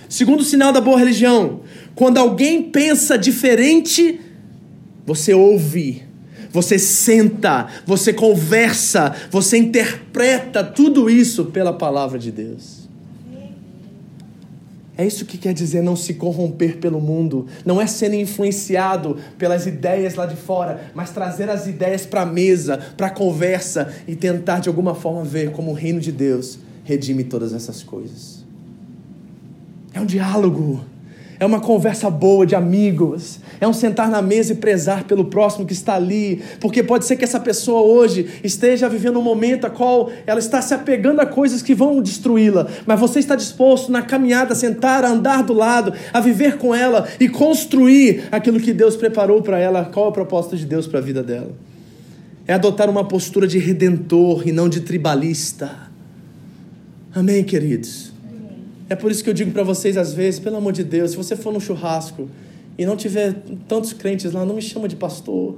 Segundo 0.07 0.43
sinal 0.43 0.71
da 0.71 0.79
boa 0.79 0.99
religião, 0.99 1.61
quando 1.95 2.17
alguém 2.17 2.63
pensa 2.63 3.17
diferente, 3.17 4.19
você 5.05 5.33
ouve, 5.33 6.03
você 6.51 6.77
senta, 6.77 7.67
você 7.85 8.13
conversa, 8.13 9.15
você 9.29 9.57
interpreta 9.57 10.63
tudo 10.63 11.09
isso 11.09 11.45
pela 11.45 11.73
palavra 11.73 12.19
de 12.19 12.31
Deus. 12.31 12.80
É 15.01 15.07
isso 15.07 15.25
que 15.25 15.35
quer 15.35 15.51
dizer 15.51 15.81
não 15.81 15.95
se 15.95 16.13
corromper 16.13 16.77
pelo 16.77 17.01
mundo. 17.01 17.47
Não 17.65 17.81
é 17.81 17.87
sendo 17.87 18.13
influenciado 18.13 19.17
pelas 19.35 19.65
ideias 19.65 20.13
lá 20.13 20.27
de 20.27 20.35
fora, 20.35 20.91
mas 20.93 21.09
trazer 21.09 21.49
as 21.49 21.65
ideias 21.65 22.05
para 22.05 22.21
a 22.21 22.25
mesa, 22.25 22.77
para 22.95 23.07
a 23.07 23.09
conversa 23.09 23.91
e 24.07 24.15
tentar 24.15 24.59
de 24.59 24.69
alguma 24.69 24.93
forma 24.93 25.23
ver 25.23 25.53
como 25.53 25.71
o 25.71 25.73
reino 25.73 25.99
de 25.99 26.11
Deus 26.11 26.59
redime 26.83 27.23
todas 27.23 27.51
essas 27.51 27.81
coisas. 27.81 28.45
É 29.91 29.99
um 29.99 30.05
diálogo 30.05 30.85
é 31.41 31.45
uma 31.45 31.59
conversa 31.59 32.07
boa 32.07 32.45
de 32.45 32.53
amigos, 32.53 33.39
é 33.59 33.67
um 33.67 33.73
sentar 33.73 34.11
na 34.11 34.21
mesa 34.21 34.53
e 34.53 34.57
prezar 34.57 35.05
pelo 35.05 35.25
próximo 35.25 35.65
que 35.65 35.73
está 35.73 35.95
ali, 35.95 36.39
porque 36.59 36.83
pode 36.83 37.03
ser 37.03 37.15
que 37.15 37.23
essa 37.23 37.39
pessoa 37.39 37.81
hoje 37.81 38.29
esteja 38.43 38.87
vivendo 38.87 39.17
um 39.17 39.23
momento 39.23 39.65
a 39.65 39.69
qual 39.71 40.11
ela 40.27 40.37
está 40.37 40.61
se 40.61 40.71
apegando 40.71 41.19
a 41.19 41.25
coisas 41.25 41.63
que 41.63 41.73
vão 41.73 41.99
destruí-la, 41.99 42.67
mas 42.85 42.99
você 42.99 43.17
está 43.17 43.35
disposto 43.35 43.91
na 43.91 44.03
caminhada 44.03 44.53
a 44.53 44.55
sentar, 44.55 45.03
a 45.03 45.09
andar 45.09 45.41
do 45.41 45.53
lado, 45.53 45.91
a 46.13 46.19
viver 46.19 46.59
com 46.59 46.75
ela 46.75 47.07
e 47.19 47.27
construir 47.27 48.25
aquilo 48.31 48.59
que 48.59 48.71
Deus 48.71 48.95
preparou 48.95 49.41
para 49.41 49.57
ela, 49.57 49.85
qual 49.85 50.05
é 50.05 50.09
o 50.09 50.11
propósito 50.11 50.55
de 50.55 50.65
Deus 50.67 50.85
para 50.85 50.99
a 50.99 51.01
vida 51.01 51.23
dela? 51.23 51.53
É 52.45 52.53
adotar 52.53 52.87
uma 52.87 53.07
postura 53.07 53.47
de 53.47 53.57
redentor 53.57 54.47
e 54.47 54.51
não 54.51 54.69
de 54.69 54.81
tribalista. 54.81 55.89
Amém, 57.15 57.43
queridos? 57.43 58.10
É 58.91 58.95
por 58.95 59.09
isso 59.09 59.23
que 59.23 59.29
eu 59.29 59.33
digo 59.33 59.51
para 59.51 59.63
vocês 59.63 59.95
às 59.95 60.13
vezes, 60.13 60.37
pelo 60.37 60.57
amor 60.57 60.73
de 60.73 60.83
Deus, 60.83 61.11
se 61.11 61.17
você 61.17 61.33
for 61.33 61.53
no 61.53 61.61
churrasco 61.61 62.27
e 62.77 62.85
não 62.85 62.97
tiver 62.97 63.33
tantos 63.65 63.93
crentes 63.93 64.33
lá, 64.33 64.45
não 64.45 64.53
me 64.53 64.61
chama 64.61 64.85
de 64.85 64.97
pastor. 64.97 65.55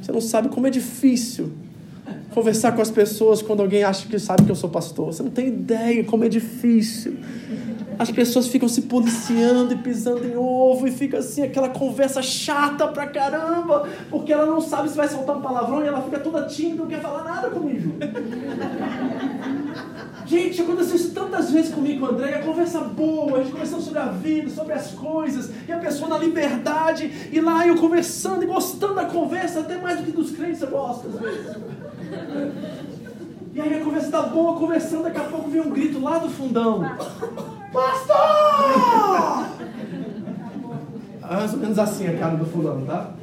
Você 0.00 0.10
não 0.10 0.22
sabe 0.22 0.48
como 0.48 0.66
é 0.66 0.70
difícil 0.70 1.52
conversar 2.30 2.72
com 2.72 2.80
as 2.80 2.90
pessoas 2.90 3.42
quando 3.42 3.60
alguém 3.60 3.84
acha 3.84 4.08
que 4.08 4.18
sabe 4.18 4.44
que 4.44 4.50
eu 4.50 4.54
sou 4.54 4.70
pastor. 4.70 5.12
Você 5.12 5.22
não 5.22 5.30
tem 5.30 5.48
ideia 5.48 6.02
como 6.02 6.24
é 6.24 6.30
difícil. 6.30 7.18
As 7.98 8.10
pessoas 8.10 8.46
ficam 8.48 8.70
se 8.70 8.82
policiando 8.82 9.74
e 9.74 9.76
pisando 9.76 10.26
em 10.26 10.34
ovo 10.34 10.88
e 10.88 10.90
fica 10.90 11.18
assim 11.18 11.42
aquela 11.42 11.68
conversa 11.68 12.22
chata 12.22 12.88
pra 12.88 13.06
caramba, 13.06 13.86
porque 14.08 14.32
ela 14.32 14.46
não 14.46 14.62
sabe 14.62 14.88
se 14.88 14.96
vai 14.96 15.08
soltar 15.08 15.36
um 15.36 15.42
palavrão 15.42 15.84
e 15.84 15.86
ela 15.86 16.00
fica 16.00 16.18
toda 16.20 16.46
tímida, 16.46 16.76
não 16.76 16.86
quer 16.86 17.02
falar 17.02 17.24
nada 17.24 17.50
comigo. 17.50 17.96
Gente, 20.28 20.60
aconteceu 20.60 20.96
isso 20.96 21.12
tantas 21.12 21.50
vezes 21.50 21.74
comigo 21.74 22.00
com 22.00 22.12
o 22.12 22.14
André, 22.14 22.34
a 22.34 22.42
conversa 22.42 22.80
boa, 22.80 23.38
a 23.38 23.42
gente 23.42 23.52
conversando 23.52 23.80
sobre 23.80 23.98
a 23.98 24.08
vida, 24.08 24.50
sobre 24.50 24.74
as 24.74 24.90
coisas, 24.90 25.50
e 25.66 25.72
a 25.72 25.78
pessoa 25.78 26.10
na 26.10 26.18
liberdade, 26.18 27.30
e 27.32 27.40
lá 27.40 27.66
eu 27.66 27.76
conversando 27.76 28.42
e 28.42 28.46
gostando 28.46 28.96
da 28.96 29.06
conversa, 29.06 29.60
até 29.60 29.78
mais 29.80 29.98
do 29.98 30.04
que 30.04 30.12
dos 30.12 30.32
crentes 30.32 30.60
eu 30.60 30.68
gosto 30.68 31.08
às 31.08 31.14
vezes. 31.18 31.56
E 33.54 33.60
aí 33.60 33.80
a 33.80 33.82
conversa 33.82 34.10
tá 34.10 34.22
boa, 34.24 34.58
conversando, 34.58 35.04
daqui 35.04 35.16
a 35.18 35.24
pouco 35.24 35.48
vem 35.48 35.62
um 35.62 35.70
grito 35.70 35.98
lá 35.98 36.18
do 36.18 36.28
fundão. 36.28 36.82
Pastor! 37.72 39.46
Mais 41.22 41.54
ou 41.54 41.58
menos 41.58 41.78
assim 41.78 42.06
a 42.06 42.18
cara 42.18 42.36
do 42.36 42.44
fulano, 42.44 42.84
tá? 42.84 43.14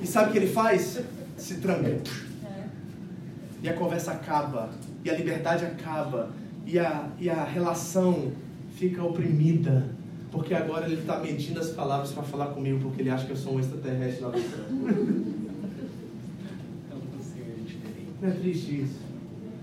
E 0.00 0.06
sabe 0.06 0.30
o 0.30 0.32
que 0.32 0.38
ele 0.38 0.48
faz? 0.48 1.00
Se 1.36 1.56
tranca. 1.56 2.00
E 3.62 3.68
a 3.68 3.74
conversa 3.74 4.12
acaba. 4.12 4.70
E 5.04 5.10
a 5.10 5.14
liberdade 5.14 5.64
acaba. 5.64 6.30
E 6.66 6.78
a, 6.78 7.08
e 7.18 7.28
a 7.28 7.44
relação 7.44 8.32
fica 8.76 9.02
oprimida. 9.02 9.86
Porque 10.30 10.54
agora 10.54 10.86
ele 10.86 11.00
está 11.00 11.18
medindo 11.18 11.58
as 11.58 11.70
palavras 11.70 12.12
para 12.12 12.22
falar 12.22 12.48
comigo, 12.48 12.80
porque 12.80 13.02
ele 13.02 13.10
acha 13.10 13.24
que 13.24 13.32
eu 13.32 13.36
sou 13.36 13.54
um 13.54 13.60
extraterrestre 13.60 14.22
lá 14.22 14.30
do 14.30 14.38
céu. 14.38 14.64
Não 18.20 18.28
é 18.28 18.32
triste 18.32 18.82
isso. 18.82 18.98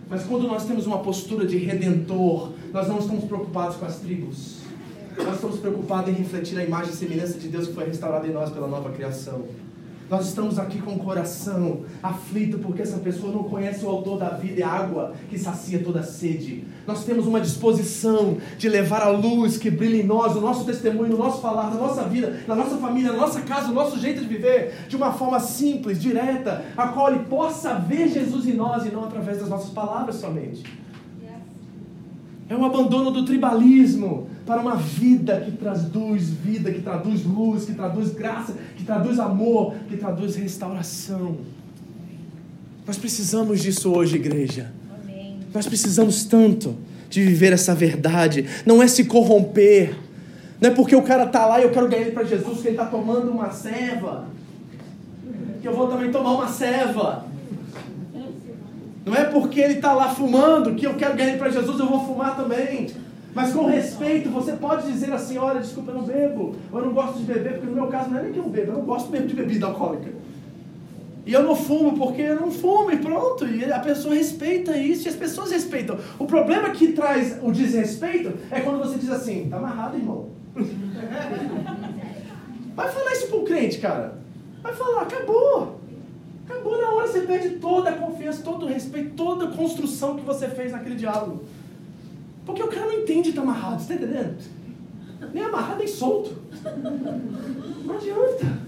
Mas 0.10 0.24
quando 0.24 0.48
nós 0.48 0.65
temos 0.65 0.86
uma 0.86 1.00
postura 1.00 1.45
de 1.45 1.58
redentor, 1.58 2.54
nós 2.71 2.88
não 2.88 3.00
estamos 3.00 3.26
preocupados 3.26 3.78
com 3.78 3.86
as 3.86 4.00
tribos. 4.00 4.60
Nós 5.17 5.36
estamos 5.36 5.60
preocupados 5.60 6.10
em 6.10 6.13
refletir 6.13 6.58
a 6.60 6.63
imagem 6.63 6.93
e 6.93 6.95
semelhança 6.95 7.39
de 7.39 7.48
Deus 7.48 7.67
que 7.67 7.74
foi 7.74 7.86
restaurada 7.86 8.28
em 8.28 8.32
nós 8.32 8.50
pela 8.50 8.67
nova 8.67 8.91
criação. 8.91 9.45
Nós 10.10 10.28
estamos 10.28 10.60
aqui 10.60 10.80
com 10.80 10.94
o 10.94 11.00
coração 11.00 11.82
aflito 12.02 12.60
porque 12.60 12.84
essa 12.84 12.98
pessoa 12.98 13.34
não 13.34 13.44
conhece 13.44 13.84
o 13.84 13.89
autor 13.89 14.20
da 14.20 14.30
vida 14.30 14.60
e 14.60 14.63
a 14.63 14.70
água 14.70 15.13
que 15.30 15.38
sacia 15.38 15.84
toda 15.84 16.04
sede. 16.04 16.63
Nós 16.86 17.04
temos 17.04 17.26
uma 17.26 17.41
disposição 17.41 18.38
de 18.58 18.70
levar 18.70 19.02
a 19.02 19.10
luz 19.10 19.58
que 19.58 19.72
brilha 19.72 20.02
em 20.02 20.06
nós, 20.06 20.36
o 20.36 20.41
nosso 20.41 20.63
testemunho, 20.63 21.10
no 21.10 21.18
nosso 21.18 21.41
falar, 21.41 21.72
na 21.72 21.80
nossa 21.80 22.04
vida, 22.04 22.44
na 22.48 22.56
nossa 22.56 22.78
família, 22.78 23.12
na 23.12 23.18
nossa 23.18 23.41
casa, 23.41 23.70
no 23.70 23.74
nosso 23.74 24.00
jeito 24.00 24.22
de 24.22 24.28
viver, 24.28 24.86
de 24.88 24.96
uma 24.96 25.12
forma 25.12 25.39
simples, 25.39 26.00
direta, 26.00 26.63
a 26.78 26.89
qual 26.89 27.10
ele 27.10 27.24
possa 27.26 27.74
ver 27.74 28.08
Jesus 28.08 28.48
em 28.48 28.54
nós 28.54 28.86
e 28.86 28.89
não 28.89 29.06
através 29.06 29.39
das 29.39 29.50
nossas 29.50 29.72
palavras 29.72 30.18
somente. 30.18 30.63
É 32.47 32.55
um 32.55 32.63
abandono 32.63 33.10
do 33.10 33.25
tribalismo 33.25 34.29
para 34.45 34.62
uma 34.62 34.75
vida 34.75 35.41
que 35.41 35.51
traduz 35.51 36.29
vida, 36.29 36.71
que 36.71 36.81
traduz 36.81 37.25
luz, 37.25 37.65
que 37.65 37.73
traduz 37.73 38.12
graça, 38.12 38.53
que 38.77 38.84
traduz 38.84 39.19
amor, 39.19 39.73
que 39.89 39.97
traduz 39.97 40.36
restauração. 40.36 41.38
Nós 42.86 42.97
precisamos 42.97 43.62
disso 43.62 43.91
hoje, 43.91 44.17
igreja. 44.17 44.71
Amém. 45.03 45.39
Nós 45.51 45.65
precisamos 45.65 46.23
tanto 46.25 46.75
de 47.10 47.23
viver 47.23 47.51
essa 47.51 47.73
verdade. 47.73 48.45
Não 48.63 48.81
é 48.81 48.88
se 48.88 49.05
corromper. 49.05 49.97
Não 50.62 50.69
é 50.69 50.73
porque 50.73 50.95
o 50.95 51.01
cara 51.01 51.25
tá 51.25 51.47
lá 51.47 51.60
e 51.60 51.63
eu 51.63 51.71
quero 51.71 51.89
ganhar 51.89 52.03
ele 52.03 52.12
para 52.12 52.23
Jesus 52.23 52.62
que 52.62 52.67
ele 52.67 52.75
está 52.75 52.86
tomando 52.86 53.31
uma 53.31 53.49
ceva. 53.49 54.27
Que 55.62 55.67
eu 55.67 55.75
vou 55.75 55.88
também 55.88 56.12
tomar 56.12 56.34
uma 56.34 56.47
ceva. 56.47 57.25
Não 59.06 59.15
é 59.15 59.26
porque 59.26 59.62
ele 59.62 59.76
está 59.76 59.94
lá 59.94 60.10
fumando 60.10 60.74
que 60.74 60.86
eu 60.86 60.96
quero 60.96 61.15
ganhar 61.15 61.38
para 61.38 61.52
Jesus, 61.52 61.80
eu 61.80 61.86
vou 61.86 62.06
fumar 62.06 62.36
também. 62.36 62.88
Mas 63.36 63.54
com 63.54 63.65
respeito, 63.65 64.30
você 64.30 64.54
pode 64.54 64.91
dizer 64.91 65.13
assim: 65.13 65.38
olha, 65.38 65.60
desculpa, 65.60 65.91
eu 65.91 65.96
não 65.96 66.04
bebo, 66.04 66.56
ou 66.72 66.80
eu 66.80 66.86
não 66.86 66.94
gosto 66.94 67.20
de 67.20 67.26
beber, 67.26 67.54
porque 67.54 67.68
no 67.68 67.74
meu 67.74 67.88
caso 67.88 68.10
não 68.10 68.18
é 68.18 68.24
nem 68.24 68.34
que 68.34 68.39
eu 68.39 68.50
bebo, 68.50 68.72
eu 68.72 68.78
não 68.78 68.86
gosto 68.86 69.12
mesmo 69.12 69.28
de 69.28 69.36
bebida 69.36 69.68
alcoólica. 69.68 70.10
E 71.26 71.34
eu 71.34 71.44
não 71.44 71.56
fumo 71.56 71.98
porque 71.98 72.22
eu 72.22 72.39
não 72.39 72.52
fumo 72.52 72.91
e 72.91 72.98
pronto. 72.98 73.48
E 73.48 73.72
a 73.72 73.80
pessoa 73.80 74.13
respeita 74.13 74.78
isso 74.78 75.08
e 75.08 75.10
as 75.10 75.15
pessoas 75.15 75.52
respeitam. 75.52 75.98
O 76.20 76.26
problema 76.26 76.70
que 76.70 76.94
traz 76.94 77.39
o 77.41 77.52
desrespeito 77.52 78.32
é 78.52 78.62
quando 78.62 78.78
você 78.78 79.00
diz 79.00 79.10
assim, 79.10 79.50
tá 79.50 79.58
amarrado, 79.58 79.98
irmão. 79.98 80.30
Vai 82.76 82.91
falar 82.91 83.12
isso 83.13 83.28
para 83.28 83.38
um 83.38 83.44
crente, 83.44 83.80
cara. 83.80 84.20
Vai 84.62 84.74
falar, 84.74 85.02
acabou. 85.02 85.82
Acabou 86.47 86.81
na 86.81 86.91
hora, 86.91 87.08
você 87.08 87.21
perde 87.21 87.55
toda 87.58 87.89
a 87.89 87.93
confiança, 87.93 88.43
todo 88.43 88.65
o 88.65 88.69
respeito, 88.69 89.15
toda 89.15 89.45
a 89.45 89.51
construção 89.51 90.15
que 90.15 90.23
você 90.23 90.47
fez 90.47 90.71
naquele 90.71 90.95
diálogo. 90.95 91.43
Porque 92.45 92.62
o 92.62 92.67
cara 92.67 92.86
não 92.86 92.93
entende 92.93 93.29
estar 93.29 93.41
tá 93.41 93.47
amarrado, 93.47 93.81
você 93.81 93.93
está 93.93 94.05
entendendo? 94.05 94.36
Nem 95.34 95.43
amarrado, 95.43 95.79
nem 95.79 95.88
solto. 95.88 96.36
Não 97.84 97.95
adianta. 97.95 98.65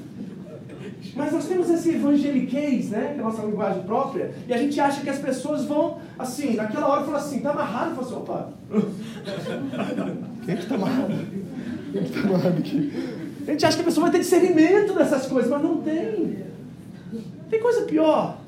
Mas 1.15 1.31
nós 1.31 1.47
temos 1.47 1.69
esse 1.69 1.95
evangeliquez, 1.95 2.89
né? 2.89 3.13
Que 3.13 3.19
é 3.19 3.23
a 3.23 3.25
nossa 3.25 3.43
linguagem 3.43 3.83
própria, 3.83 4.31
e 4.47 4.53
a 4.53 4.57
gente 4.57 4.79
acha 4.79 5.01
que 5.01 5.09
as 5.09 5.19
pessoas 5.19 5.65
vão, 5.65 5.99
assim, 6.17 6.55
naquela 6.55 6.87
hora, 6.87 7.03
falar 7.03 7.17
assim, 7.17 7.39
tá 7.39 7.51
amarrado? 7.51 7.95
Fala 7.95 8.07
assim, 8.07 8.15
opa. 8.15 8.49
Quem 10.45 10.53
é 10.53 10.57
que 10.57 10.65
tá 10.65 10.75
amarrado? 10.75 11.13
Quem 11.91 12.01
é 12.01 12.03
que 12.03 12.11
tá 12.11 12.19
amarrado 12.19 12.57
aqui? 12.57 12.93
A 13.47 13.51
gente 13.51 13.65
acha 13.65 13.75
que 13.77 13.81
a 13.81 13.85
pessoa 13.85 14.05
vai 14.05 14.11
ter 14.11 14.19
discernimento 14.19 14.93
dessas 14.93 15.25
coisas, 15.25 15.49
mas 15.49 15.61
não 15.61 15.77
tem. 15.77 16.37
Tem 17.49 17.60
coisa 17.60 17.81
pior 17.83 18.41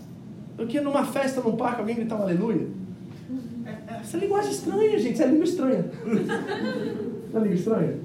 do 0.58 0.68
que 0.68 0.82
numa 0.82 1.06
festa, 1.06 1.42
num 1.42 1.56
parque, 1.56 1.80
alguém 1.80 1.96
gritar 1.96 2.18
um 2.18 2.24
aleluia. 2.24 2.68
Essa 4.02 4.18
linguagem 4.18 4.52
estranha, 4.52 5.00
gente. 5.00 5.14
Essa 5.14 5.24
é 5.24 5.28
língua 5.28 5.46
estranha. 5.46 5.86
Não 6.06 7.40
é 7.40 7.44
língua 7.44 7.56
estranha? 7.56 7.96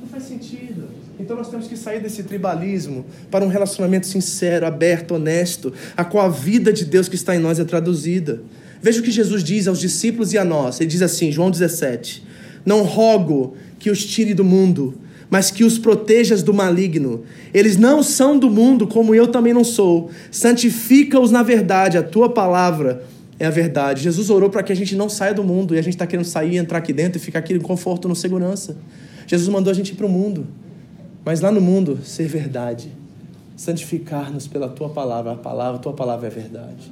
Não 0.00 0.08
faz 0.08 0.24
sentido. 0.24 0.88
Então 1.20 1.36
nós 1.36 1.48
temos 1.48 1.68
que 1.68 1.76
sair 1.76 2.00
desse 2.00 2.22
tribalismo 2.24 3.04
para 3.30 3.44
um 3.44 3.48
relacionamento 3.48 4.06
sincero, 4.06 4.66
aberto, 4.66 5.14
honesto, 5.14 5.72
a 5.96 6.04
qual 6.04 6.26
a 6.26 6.28
vida 6.28 6.72
de 6.72 6.84
Deus 6.84 7.08
que 7.08 7.14
está 7.14 7.36
em 7.36 7.38
nós 7.38 7.60
é 7.60 7.64
traduzida. 7.64 8.42
Veja 8.80 9.00
o 9.00 9.02
que 9.02 9.10
Jesus 9.10 9.44
diz 9.44 9.68
aos 9.68 9.78
discípulos 9.78 10.32
e 10.32 10.38
a 10.38 10.44
nós. 10.44 10.80
Ele 10.80 10.90
diz 10.90 11.02
assim, 11.02 11.30
João 11.30 11.50
17: 11.50 12.26
Não 12.66 12.82
rogo 12.82 13.56
que 13.78 13.90
os 13.90 14.04
tire 14.04 14.34
do 14.34 14.42
mundo, 14.42 14.94
mas 15.32 15.50
que 15.50 15.64
os 15.64 15.78
protejas 15.78 16.42
do 16.42 16.52
maligno. 16.52 17.22
Eles 17.54 17.78
não 17.78 18.02
são 18.02 18.38
do 18.38 18.50
mundo, 18.50 18.86
como 18.86 19.14
eu 19.14 19.28
também 19.28 19.54
não 19.54 19.64
sou. 19.64 20.10
Santifica-os 20.30 21.30
na 21.30 21.42
verdade, 21.42 21.96
a 21.96 22.02
tua 22.02 22.28
palavra 22.28 23.02
é 23.40 23.46
a 23.46 23.50
verdade. 23.50 24.02
Jesus 24.02 24.28
orou 24.28 24.50
para 24.50 24.62
que 24.62 24.70
a 24.70 24.76
gente 24.76 24.94
não 24.94 25.08
saia 25.08 25.32
do 25.32 25.42
mundo 25.42 25.74
e 25.74 25.78
a 25.78 25.82
gente 25.82 25.94
está 25.94 26.06
querendo 26.06 26.26
sair, 26.26 26.58
entrar 26.58 26.76
aqui 26.76 26.92
dentro 26.92 27.16
e 27.16 27.18
ficar 27.18 27.38
aqui 27.38 27.54
em 27.54 27.60
conforto, 27.60 28.06
no 28.06 28.14
segurança. 28.14 28.76
Jesus 29.26 29.48
mandou 29.48 29.70
a 29.70 29.74
gente 29.74 29.92
ir 29.92 29.94
para 29.94 30.04
o 30.04 30.08
mundo, 30.10 30.46
mas 31.24 31.40
lá 31.40 31.50
no 31.50 31.62
mundo, 31.62 32.00
ser 32.04 32.26
verdade. 32.26 32.92
Santificar-nos 33.56 34.46
pela 34.46 34.68
tua 34.68 34.90
palavra, 34.90 35.32
a 35.32 35.36
palavra, 35.36 35.76
a 35.76 35.80
tua 35.80 35.94
palavra 35.94 36.26
é 36.26 36.30
a 36.30 36.34
verdade. 36.34 36.90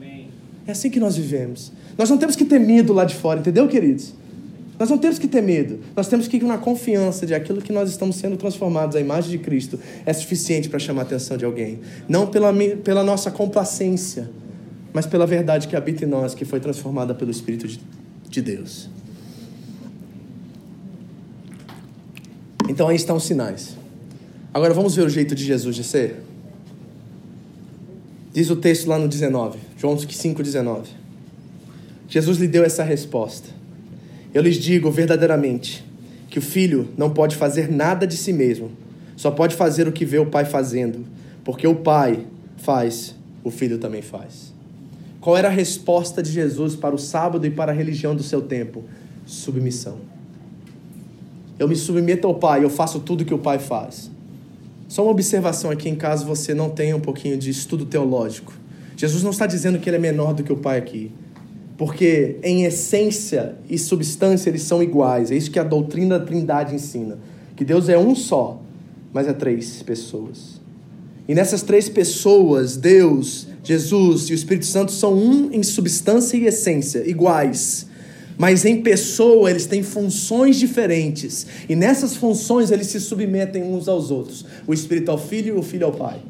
É 0.66 0.72
assim 0.72 0.88
que 0.88 0.98
nós 0.98 1.14
vivemos. 1.14 1.72
Nós 1.98 2.08
não 2.08 2.16
temos 2.16 2.36
que 2.36 2.46
ter 2.46 2.58
medo 2.58 2.94
lá 2.94 3.04
de 3.04 3.16
fora, 3.16 3.40
entendeu, 3.40 3.68
queridos? 3.68 4.14
Nós 4.80 4.88
não 4.88 4.96
temos 4.96 5.18
que 5.18 5.28
ter 5.28 5.42
medo. 5.42 5.80
Nós 5.94 6.08
temos 6.08 6.26
que 6.26 6.38
ir 6.38 6.42
na 6.42 6.56
confiança 6.56 7.26
de 7.26 7.34
aquilo 7.34 7.60
que 7.60 7.70
nós 7.70 7.90
estamos 7.90 8.16
sendo 8.16 8.38
transformados, 8.38 8.96
a 8.96 9.00
imagem 9.00 9.30
de 9.30 9.36
Cristo, 9.36 9.78
é 10.06 10.12
suficiente 10.14 10.70
para 10.70 10.78
chamar 10.78 11.02
a 11.02 11.04
atenção 11.04 11.36
de 11.36 11.44
alguém. 11.44 11.80
Não 12.08 12.26
pela, 12.26 12.50
pela 12.82 13.04
nossa 13.04 13.30
complacência, 13.30 14.30
mas 14.90 15.04
pela 15.04 15.26
verdade 15.26 15.68
que 15.68 15.76
habita 15.76 16.06
em 16.06 16.08
nós, 16.08 16.34
que 16.34 16.46
foi 16.46 16.60
transformada 16.60 17.14
pelo 17.14 17.30
Espírito 17.30 17.68
de, 17.68 17.78
de 18.30 18.40
Deus. 18.40 18.88
Então 22.66 22.88
aí 22.88 22.96
estão 22.96 23.16
os 23.16 23.24
sinais. 23.24 23.76
Agora 24.54 24.72
vamos 24.72 24.96
ver 24.96 25.04
o 25.04 25.10
jeito 25.10 25.34
de 25.34 25.44
Jesus 25.44 25.76
de 25.76 25.84
ser? 25.84 26.22
Diz 28.32 28.48
o 28.48 28.56
texto 28.56 28.86
lá 28.86 28.98
no 28.98 29.06
19, 29.06 29.58
João 29.76 29.94
5,19. 29.94 30.86
Jesus 32.08 32.38
lhe 32.38 32.48
deu 32.48 32.64
essa 32.64 32.82
resposta. 32.82 33.59
Eu 34.32 34.42
lhes 34.42 34.56
digo 34.56 34.90
verdadeiramente 34.90 35.84
que 36.28 36.38
o 36.38 36.42
filho 36.42 36.88
não 36.96 37.10
pode 37.10 37.34
fazer 37.34 37.70
nada 37.70 38.06
de 38.06 38.16
si 38.16 38.32
mesmo, 38.32 38.70
só 39.16 39.30
pode 39.30 39.56
fazer 39.56 39.88
o 39.88 39.92
que 39.92 40.04
vê 40.04 40.18
o 40.18 40.26
pai 40.26 40.44
fazendo, 40.44 41.04
porque 41.44 41.66
o 41.66 41.74
pai 41.74 42.26
faz, 42.56 43.16
o 43.42 43.50
filho 43.50 43.78
também 43.78 44.02
faz. 44.02 44.54
Qual 45.20 45.36
era 45.36 45.48
a 45.48 45.50
resposta 45.50 46.22
de 46.22 46.30
Jesus 46.30 46.76
para 46.76 46.94
o 46.94 46.98
sábado 46.98 47.44
e 47.44 47.50
para 47.50 47.72
a 47.72 47.74
religião 47.74 48.14
do 48.14 48.22
seu 48.22 48.40
tempo? 48.40 48.84
Submissão. 49.26 49.98
Eu 51.58 51.68
me 51.68 51.74
submeto 51.74 52.26
ao 52.26 52.36
pai, 52.36 52.64
eu 52.64 52.70
faço 52.70 53.00
tudo 53.00 53.24
que 53.24 53.34
o 53.34 53.38
pai 53.38 53.58
faz. 53.58 54.10
Só 54.88 55.02
uma 55.02 55.10
observação 55.10 55.70
aqui, 55.70 55.88
em 55.88 55.96
caso 55.96 56.24
você 56.24 56.54
não 56.54 56.70
tenha 56.70 56.96
um 56.96 57.00
pouquinho 57.00 57.36
de 57.36 57.50
estudo 57.50 57.84
teológico. 57.84 58.52
Jesus 58.96 59.22
não 59.22 59.30
está 59.30 59.46
dizendo 59.46 59.78
que 59.78 59.90
ele 59.90 59.96
é 59.96 60.00
menor 60.00 60.34
do 60.34 60.44
que 60.44 60.52
o 60.52 60.56
pai 60.56 60.78
aqui 60.78 61.10
porque 61.80 62.36
em 62.42 62.64
essência 62.64 63.54
e 63.66 63.78
substância 63.78 64.50
eles 64.50 64.60
são 64.60 64.82
iguais. 64.82 65.30
É 65.30 65.34
isso 65.34 65.50
que 65.50 65.58
a 65.58 65.64
doutrina 65.64 66.18
da 66.18 66.26
Trindade 66.26 66.74
ensina, 66.74 67.18
que 67.56 67.64
Deus 67.64 67.88
é 67.88 67.96
um 67.96 68.14
só, 68.14 68.60
mas 69.14 69.26
é 69.26 69.32
três 69.32 69.82
pessoas. 69.82 70.60
E 71.26 71.34
nessas 71.34 71.62
três 71.62 71.88
pessoas, 71.88 72.76
Deus, 72.76 73.46
Jesus 73.64 74.28
e 74.28 74.32
o 74.32 74.34
Espírito 74.34 74.66
Santo 74.66 74.92
são 74.92 75.14
um 75.14 75.50
em 75.52 75.62
substância 75.62 76.36
e 76.36 76.44
essência, 76.44 77.02
iguais. 77.08 77.86
Mas 78.36 78.66
em 78.66 78.82
pessoa 78.82 79.48
eles 79.50 79.64
têm 79.64 79.82
funções 79.82 80.56
diferentes. 80.56 81.46
E 81.66 81.74
nessas 81.74 82.14
funções 82.14 82.70
eles 82.70 82.88
se 82.88 83.00
submetem 83.00 83.62
uns 83.62 83.88
aos 83.88 84.10
outros. 84.10 84.44
O 84.66 84.74
Espírito 84.74 85.10
ao 85.10 85.16
Filho 85.16 85.56
e 85.56 85.58
o 85.58 85.62
Filho 85.62 85.86
ao 85.86 85.92
Pai. 85.92 86.20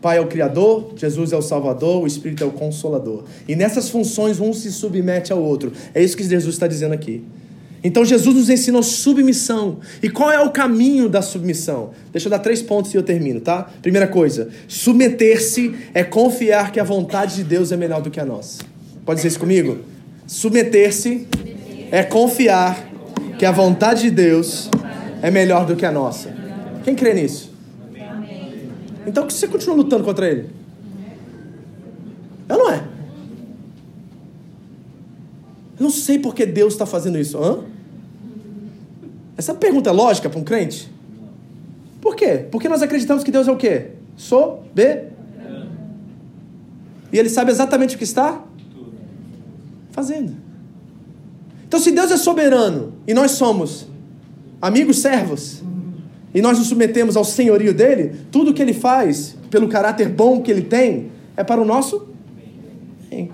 Pai 0.00 0.18
é 0.18 0.20
o 0.20 0.26
Criador, 0.26 0.92
Jesus 0.96 1.32
é 1.32 1.36
o 1.36 1.42
Salvador, 1.42 2.02
o 2.04 2.06
Espírito 2.06 2.44
é 2.44 2.46
o 2.46 2.52
Consolador. 2.52 3.24
E 3.48 3.56
nessas 3.56 3.88
funções 3.88 4.38
um 4.38 4.52
se 4.52 4.70
submete 4.70 5.32
ao 5.32 5.42
outro. 5.42 5.72
É 5.92 6.02
isso 6.02 6.16
que 6.16 6.22
Jesus 6.22 6.54
está 6.54 6.66
dizendo 6.66 6.92
aqui. 6.92 7.24
Então 7.82 8.04
Jesus 8.04 8.34
nos 8.34 8.50
ensinou 8.50 8.82
submissão. 8.82 9.78
E 10.02 10.08
qual 10.08 10.30
é 10.30 10.40
o 10.40 10.50
caminho 10.50 11.08
da 11.08 11.22
submissão? 11.22 11.90
Deixa 12.12 12.26
eu 12.26 12.30
dar 12.30 12.40
três 12.40 12.62
pontos 12.62 12.92
e 12.92 12.96
eu 12.96 13.02
termino, 13.02 13.40
tá? 13.40 13.70
Primeira 13.82 14.06
coisa, 14.06 14.48
submeter-se 14.66 15.74
é 15.94 16.02
confiar 16.02 16.72
que 16.72 16.80
a 16.80 16.84
vontade 16.84 17.36
de 17.36 17.44
Deus 17.44 17.72
é 17.72 17.76
melhor 17.76 18.02
do 18.02 18.10
que 18.10 18.20
a 18.20 18.24
nossa. 18.24 18.62
Pode 19.04 19.18
dizer 19.18 19.28
isso 19.28 19.40
comigo? 19.40 19.78
Submeter-se 20.26 21.26
é 21.90 22.02
confiar 22.02 22.88
que 23.38 23.46
a 23.46 23.52
vontade 23.52 24.02
de 24.02 24.10
Deus 24.10 24.68
é 25.22 25.30
melhor 25.30 25.64
do 25.64 25.76
que 25.76 25.86
a 25.86 25.92
nossa. 25.92 26.34
Quem 26.84 26.94
crê 26.94 27.14
nisso? 27.14 27.47
Então 29.08 29.26
que 29.26 29.32
você 29.32 29.48
continua 29.48 29.74
lutando 29.74 30.04
contra 30.04 30.28
ele? 30.28 30.50
É 32.46 32.54
ou 32.54 32.58
não 32.58 32.70
é? 32.70 32.84
Eu 35.78 35.84
não 35.84 35.90
sei 35.90 36.18
por 36.18 36.34
que 36.34 36.44
Deus 36.44 36.74
está 36.74 36.84
fazendo 36.84 37.18
isso. 37.18 37.38
Hã? 37.38 37.64
Essa 39.34 39.54
pergunta 39.54 39.88
é 39.88 39.92
lógica 39.92 40.28
para 40.28 40.38
um 40.38 40.44
crente? 40.44 40.92
Por 42.02 42.14
quê? 42.14 42.46
Porque 42.50 42.68
nós 42.68 42.82
acreditamos 42.82 43.24
que 43.24 43.30
Deus 43.30 43.48
é 43.48 43.52
o 43.52 43.56
quê? 43.56 43.92
Soberano. 44.14 45.08
E 47.10 47.18
ele 47.18 47.30
sabe 47.30 47.50
exatamente 47.50 47.94
o 47.94 47.98
que 47.98 48.04
está 48.04 48.44
fazendo. 49.90 50.36
Então, 51.66 51.80
se 51.80 51.90
Deus 51.92 52.10
é 52.10 52.16
soberano 52.18 52.92
e 53.06 53.14
nós 53.14 53.32
somos 53.32 53.86
amigos 54.60 54.98
servos, 54.98 55.62
e 56.34 56.42
nós 56.42 56.58
nos 56.58 56.68
submetemos 56.68 57.16
ao 57.16 57.24
senhorio 57.24 57.72
dele, 57.72 58.12
tudo 58.30 58.52
que 58.52 58.60
ele 58.60 58.74
faz, 58.74 59.36
pelo 59.50 59.68
caráter 59.68 60.08
bom 60.08 60.42
que 60.42 60.50
ele 60.50 60.62
tem, 60.62 61.10
é 61.36 61.42
para 61.42 61.60
o 61.60 61.64
nosso 61.64 62.08
bem. 63.10 63.30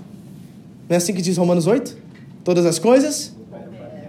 Não 0.88 0.94
é 0.94 0.96
assim 0.96 1.12
que 1.12 1.22
diz 1.22 1.37
Romanos 1.37 1.66
8? 1.66 1.96
Todas 2.44 2.64
as 2.66 2.78
coisas 2.78 3.35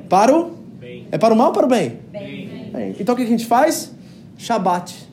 para 0.09 0.35
o 0.35 0.51
bem. 0.79 1.07
É 1.11 1.17
para 1.17 1.33
o 1.33 1.37
mal 1.37 1.47
ou 1.47 1.53
para 1.53 1.65
o 1.65 1.69
bem? 1.69 1.99
bem? 2.11 2.95
Então 2.99 3.13
o 3.13 3.17
que 3.17 3.23
a 3.23 3.27
gente 3.27 3.45
faz? 3.45 3.91
Shabat. 4.37 5.07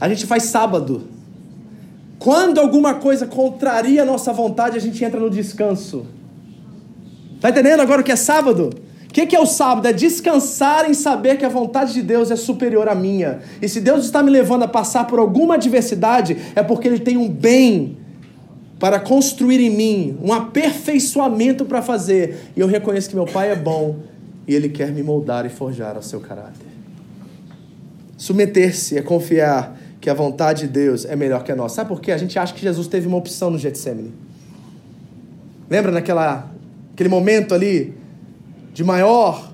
A 0.00 0.08
gente 0.08 0.26
faz 0.26 0.44
sábado. 0.44 1.04
Quando 2.18 2.58
alguma 2.58 2.94
coisa 2.94 3.26
contraria 3.26 4.02
a 4.02 4.04
nossa 4.04 4.32
vontade, 4.32 4.76
a 4.76 4.80
gente 4.80 5.02
entra 5.02 5.18
no 5.18 5.30
descanso. 5.30 6.06
Tá 7.40 7.48
entendendo 7.48 7.80
agora 7.80 8.02
o 8.02 8.04
que 8.04 8.12
é 8.12 8.16
sábado? 8.16 8.70
O 9.10 9.12
que, 9.12 9.26
que, 9.26 9.34
é 9.34 9.40
o 9.40 9.46
sábado? 9.46 9.88
É 9.88 9.92
descansar 9.92 10.88
em 10.88 10.94
saber 10.94 11.36
que 11.36 11.44
a 11.44 11.48
vontade 11.48 11.92
de 11.92 12.00
Deus 12.00 12.30
é 12.30 12.36
superior 12.36 12.88
à 12.88 12.94
minha. 12.94 13.40
E 13.60 13.68
se 13.68 13.80
Deus 13.80 14.04
está 14.04 14.22
me 14.22 14.30
levando 14.30 14.62
a 14.62 14.68
passar 14.68 15.08
por 15.08 15.18
alguma 15.18 15.54
adversidade, 15.54 16.36
é 16.54 16.62
porque 16.62 16.86
Ele 16.86 17.00
tem 17.00 17.16
um 17.16 17.28
bem 17.28 17.96
para 18.78 19.00
construir 19.00 19.58
em 19.60 19.68
mim, 19.68 20.16
um 20.22 20.32
aperfeiçoamento 20.32 21.64
para 21.64 21.82
fazer. 21.82 22.52
E 22.56 22.60
eu 22.60 22.68
reconheço 22.68 23.10
que 23.10 23.16
meu 23.16 23.24
Pai 23.24 23.50
é 23.50 23.56
bom 23.56 23.96
e 24.46 24.54
Ele 24.54 24.68
quer 24.68 24.92
me 24.92 25.02
moldar 25.02 25.44
e 25.44 25.48
forjar 25.48 25.96
ao 25.96 26.02
seu 26.02 26.20
caráter. 26.20 26.68
Submeter-se 28.16 28.96
é 28.96 29.02
confiar 29.02 29.76
que 30.00 30.08
a 30.08 30.14
vontade 30.14 30.68
de 30.68 30.68
Deus 30.68 31.04
é 31.04 31.16
melhor 31.16 31.42
que 31.42 31.50
a 31.50 31.56
nossa. 31.56 31.74
Sabe 31.74 31.88
por 31.88 32.00
quê? 32.00 32.12
A 32.12 32.16
gente 32.16 32.38
acha 32.38 32.54
que 32.54 32.60
Jesus 32.60 32.86
teve 32.86 33.08
uma 33.08 33.16
opção 33.16 33.50
no 33.50 33.58
Getsemane. 33.58 34.12
Lembra 35.68 35.90
naquela 35.90 36.48
aquele 36.92 37.08
momento 37.08 37.52
ali 37.52 37.98
de 38.80 38.84
maior 38.84 39.52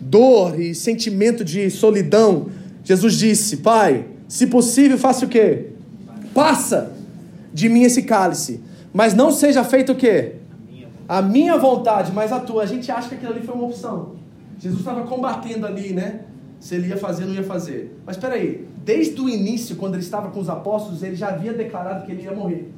dor 0.00 0.60
e 0.60 0.72
sentimento 0.72 1.44
de 1.44 1.68
solidão, 1.72 2.46
Jesus 2.84 3.14
disse: 3.14 3.56
Pai, 3.56 4.06
se 4.28 4.46
possível, 4.46 4.96
faça 4.96 5.26
o 5.26 5.28
quê? 5.28 5.70
passa 6.32 6.92
de 7.52 7.68
mim 7.68 7.82
esse 7.82 8.02
cálice, 8.02 8.60
mas 8.92 9.12
não 9.12 9.32
seja 9.32 9.64
feito 9.64 9.90
o 9.90 9.96
quê? 9.96 10.36
A 11.08 11.20
minha 11.20 11.56
vontade, 11.56 12.12
mas 12.12 12.30
a 12.30 12.38
tua. 12.38 12.62
A 12.62 12.66
gente 12.66 12.92
acha 12.92 13.08
que 13.08 13.16
aquilo 13.16 13.32
ali 13.32 13.44
foi 13.44 13.56
uma 13.56 13.64
opção. 13.64 14.14
Jesus 14.60 14.82
estava 14.82 15.02
combatendo 15.02 15.66
ali, 15.66 15.92
né? 15.92 16.20
Se 16.60 16.76
ele 16.76 16.86
ia 16.86 16.96
fazer 16.96 17.24
não 17.24 17.34
ia 17.34 17.42
fazer. 17.42 17.98
Mas 18.06 18.14
espera 18.14 18.34
aí, 18.34 18.68
desde 18.84 19.20
o 19.20 19.28
início, 19.28 19.74
quando 19.74 19.94
ele 19.94 20.04
estava 20.04 20.30
com 20.30 20.38
os 20.38 20.48
apóstolos, 20.48 21.02
ele 21.02 21.16
já 21.16 21.30
havia 21.30 21.52
declarado 21.52 22.06
que 22.06 22.12
ele 22.12 22.22
ia 22.22 22.32
morrer. 22.32 22.70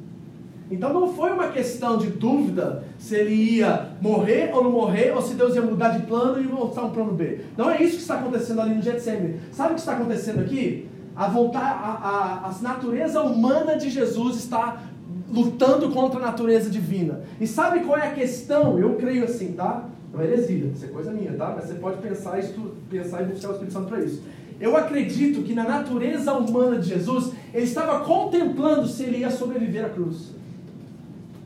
Então 0.71 0.93
não 0.93 1.13
foi 1.13 1.31
uma 1.31 1.49
questão 1.49 1.97
de 1.97 2.07
dúvida 2.07 2.85
se 2.97 3.13
ele 3.13 3.33
ia 3.33 3.89
morrer 4.01 4.51
ou 4.53 4.63
não 4.63 4.71
morrer, 4.71 5.11
ou 5.13 5.21
se 5.21 5.33
Deus 5.33 5.53
ia 5.53 5.61
mudar 5.61 5.89
de 5.89 6.05
plano 6.05 6.41
e 6.41 6.47
voltar 6.47 6.85
um 6.85 6.91
plano 6.91 7.11
B. 7.11 7.41
Não 7.57 7.69
é 7.69 7.83
isso 7.83 7.97
que 7.97 8.01
está 8.01 8.15
acontecendo 8.15 8.61
ali 8.61 8.73
no 8.73 8.81
Getsemane. 8.81 9.35
Sabe 9.51 9.71
o 9.71 9.73
que 9.73 9.81
está 9.81 9.93
acontecendo 9.93 10.39
aqui? 10.39 10.87
A, 11.13 11.27
voltar, 11.27 11.59
a, 11.59 12.07
a, 12.07 12.49
a 12.49 12.61
natureza 12.61 13.21
humana 13.21 13.75
de 13.75 13.89
Jesus 13.89 14.37
está 14.37 14.81
lutando 15.29 15.89
contra 15.89 16.19
a 16.19 16.27
natureza 16.27 16.69
divina. 16.69 17.21
E 17.39 17.45
sabe 17.45 17.81
qual 17.81 17.97
é 17.97 18.07
a 18.07 18.11
questão? 18.13 18.79
Eu 18.79 18.95
creio 18.95 19.25
assim, 19.25 19.51
tá? 19.51 19.89
Não 20.13 20.21
é 20.21 20.23
heresia, 20.25 20.71
isso 20.73 20.85
é 20.85 20.87
coisa 20.87 21.11
minha, 21.11 21.33
tá? 21.33 21.53
Mas 21.53 21.65
você 21.65 21.73
pode 21.75 21.97
pensar, 21.97 22.39
isso, 22.39 22.53
pensar 22.89 23.21
e 23.23 23.25
buscar 23.25 23.49
o 23.49 23.51
Espírito 23.51 23.73
Santo 23.73 23.87
para 23.87 23.99
isso. 23.99 24.23
Eu 24.59 24.77
acredito 24.77 25.41
que 25.41 25.53
na 25.53 25.63
natureza 25.63 26.33
humana 26.33 26.77
de 26.77 26.87
Jesus, 26.87 27.31
ele 27.53 27.65
estava 27.65 28.05
contemplando 28.05 28.87
se 28.87 29.03
ele 29.03 29.17
ia 29.17 29.31
sobreviver 29.31 29.85
à 29.85 29.89
cruz. 29.89 30.39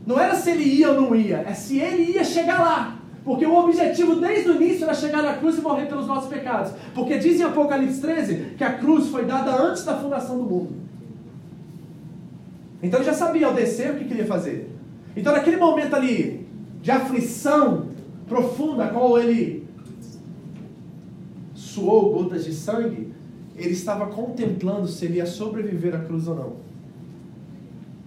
Não 0.05 0.19
era 0.19 0.35
se 0.35 0.51
ele 0.51 0.63
ia 0.63 0.91
ou 0.91 1.01
não 1.01 1.15
ia, 1.15 1.37
é 1.37 1.53
se 1.53 1.79
ele 1.79 2.11
ia 2.13 2.23
chegar 2.23 2.59
lá. 2.59 2.99
Porque 3.23 3.45
o 3.45 3.55
objetivo 3.57 4.17
desde 4.17 4.49
o 4.49 4.55
início 4.55 4.83
era 4.83 4.93
chegar 4.93 5.23
na 5.23 5.33
cruz 5.33 5.57
e 5.57 5.61
morrer 5.61 5.87
pelos 5.87 6.05
nossos 6.05 6.29
pecados. 6.29 6.71
Porque 6.93 7.17
diz 7.17 7.39
em 7.39 7.43
Apocalipse 7.43 7.99
13 7.99 8.53
que 8.55 8.63
a 8.63 8.73
cruz 8.73 9.07
foi 9.07 9.25
dada 9.25 9.51
antes 9.51 9.83
da 9.83 9.97
fundação 9.97 10.37
do 10.37 10.43
mundo. 10.43 10.75
Então 12.83 12.99
ele 12.99 13.07
já 13.07 13.15
sabia 13.15 13.47
ao 13.47 13.53
descer 13.53 13.91
o 13.91 13.95
que 13.97 14.05
queria 14.05 14.27
fazer. 14.27 14.69
Então 15.17 15.33
naquele 15.33 15.57
momento 15.57 15.95
ali 15.95 16.45
de 16.83 16.91
aflição 16.91 17.87
profunda, 18.27 18.87
qual 18.89 19.17
ele 19.17 19.65
suou 21.55 22.13
gotas 22.13 22.45
de 22.45 22.53
sangue, 22.53 23.11
ele 23.57 23.73
estava 23.73 24.05
contemplando 24.07 24.87
se 24.87 25.05
ele 25.05 25.17
ia 25.17 25.25
sobreviver 25.25 25.95
à 25.95 25.99
cruz 25.99 26.27
ou 26.27 26.35
não. 26.35 26.64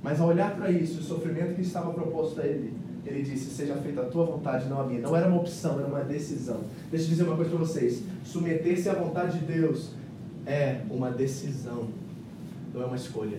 Mas 0.09 0.23
ao 0.23 0.29
olhar 0.29 0.57
para 0.57 0.71
isso, 0.71 1.01
o 1.01 1.03
sofrimento 1.03 1.55
que 1.55 1.61
estava 1.61 1.93
proposto 1.93 2.41
a 2.41 2.47
ele, 2.47 2.73
ele 3.05 3.21
disse: 3.21 3.51
Seja 3.55 3.75
feita 3.75 4.01
a 4.01 4.05
tua 4.07 4.25
vontade, 4.25 4.67
não 4.67 4.81
a 4.81 4.87
minha. 4.87 5.03
Não 5.03 5.15
era 5.15 5.29
uma 5.29 5.37
opção, 5.37 5.79
era 5.79 5.87
uma 5.87 6.01
decisão. 6.01 6.63
Deixa 6.91 7.05
eu 7.05 7.11
dizer 7.11 7.25
uma 7.25 7.37
coisa 7.37 7.51
para 7.51 7.59
vocês: 7.59 8.03
submeter-se 8.25 8.89
à 8.89 8.95
vontade 8.95 9.39
de 9.39 9.45
Deus 9.45 9.91
é 10.47 10.81
uma 10.91 11.11
decisão, 11.11 11.89
não 12.73 12.81
é 12.81 12.87
uma 12.87 12.97
escolha. 12.97 13.37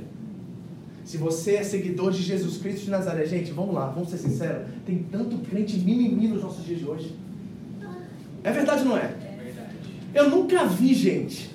Se 1.04 1.18
você 1.18 1.56
é 1.56 1.64
seguidor 1.64 2.12
de 2.12 2.22
Jesus 2.22 2.60
Cristo 2.60 2.86
de 2.86 2.92
Nazaré, 2.92 3.26
gente, 3.26 3.52
vamos 3.52 3.74
lá, 3.74 3.88
vamos 3.88 4.12
ser 4.12 4.20
sinceros: 4.20 4.68
tem 4.86 5.00
tanto 5.12 5.40
crente 5.50 5.76
mimimi 5.80 6.28
nos 6.28 6.44
nossos 6.44 6.64
dias 6.64 6.82
de 6.82 6.86
hoje. 6.86 7.16
É 8.44 8.52
verdade 8.52 8.84
ou 8.84 8.90
não 8.90 8.98
é? 8.98 9.06
É 9.06 9.42
verdade. 9.44 9.76
Eu 10.14 10.30
nunca 10.30 10.66
vi, 10.66 10.94
gente, 10.94 11.50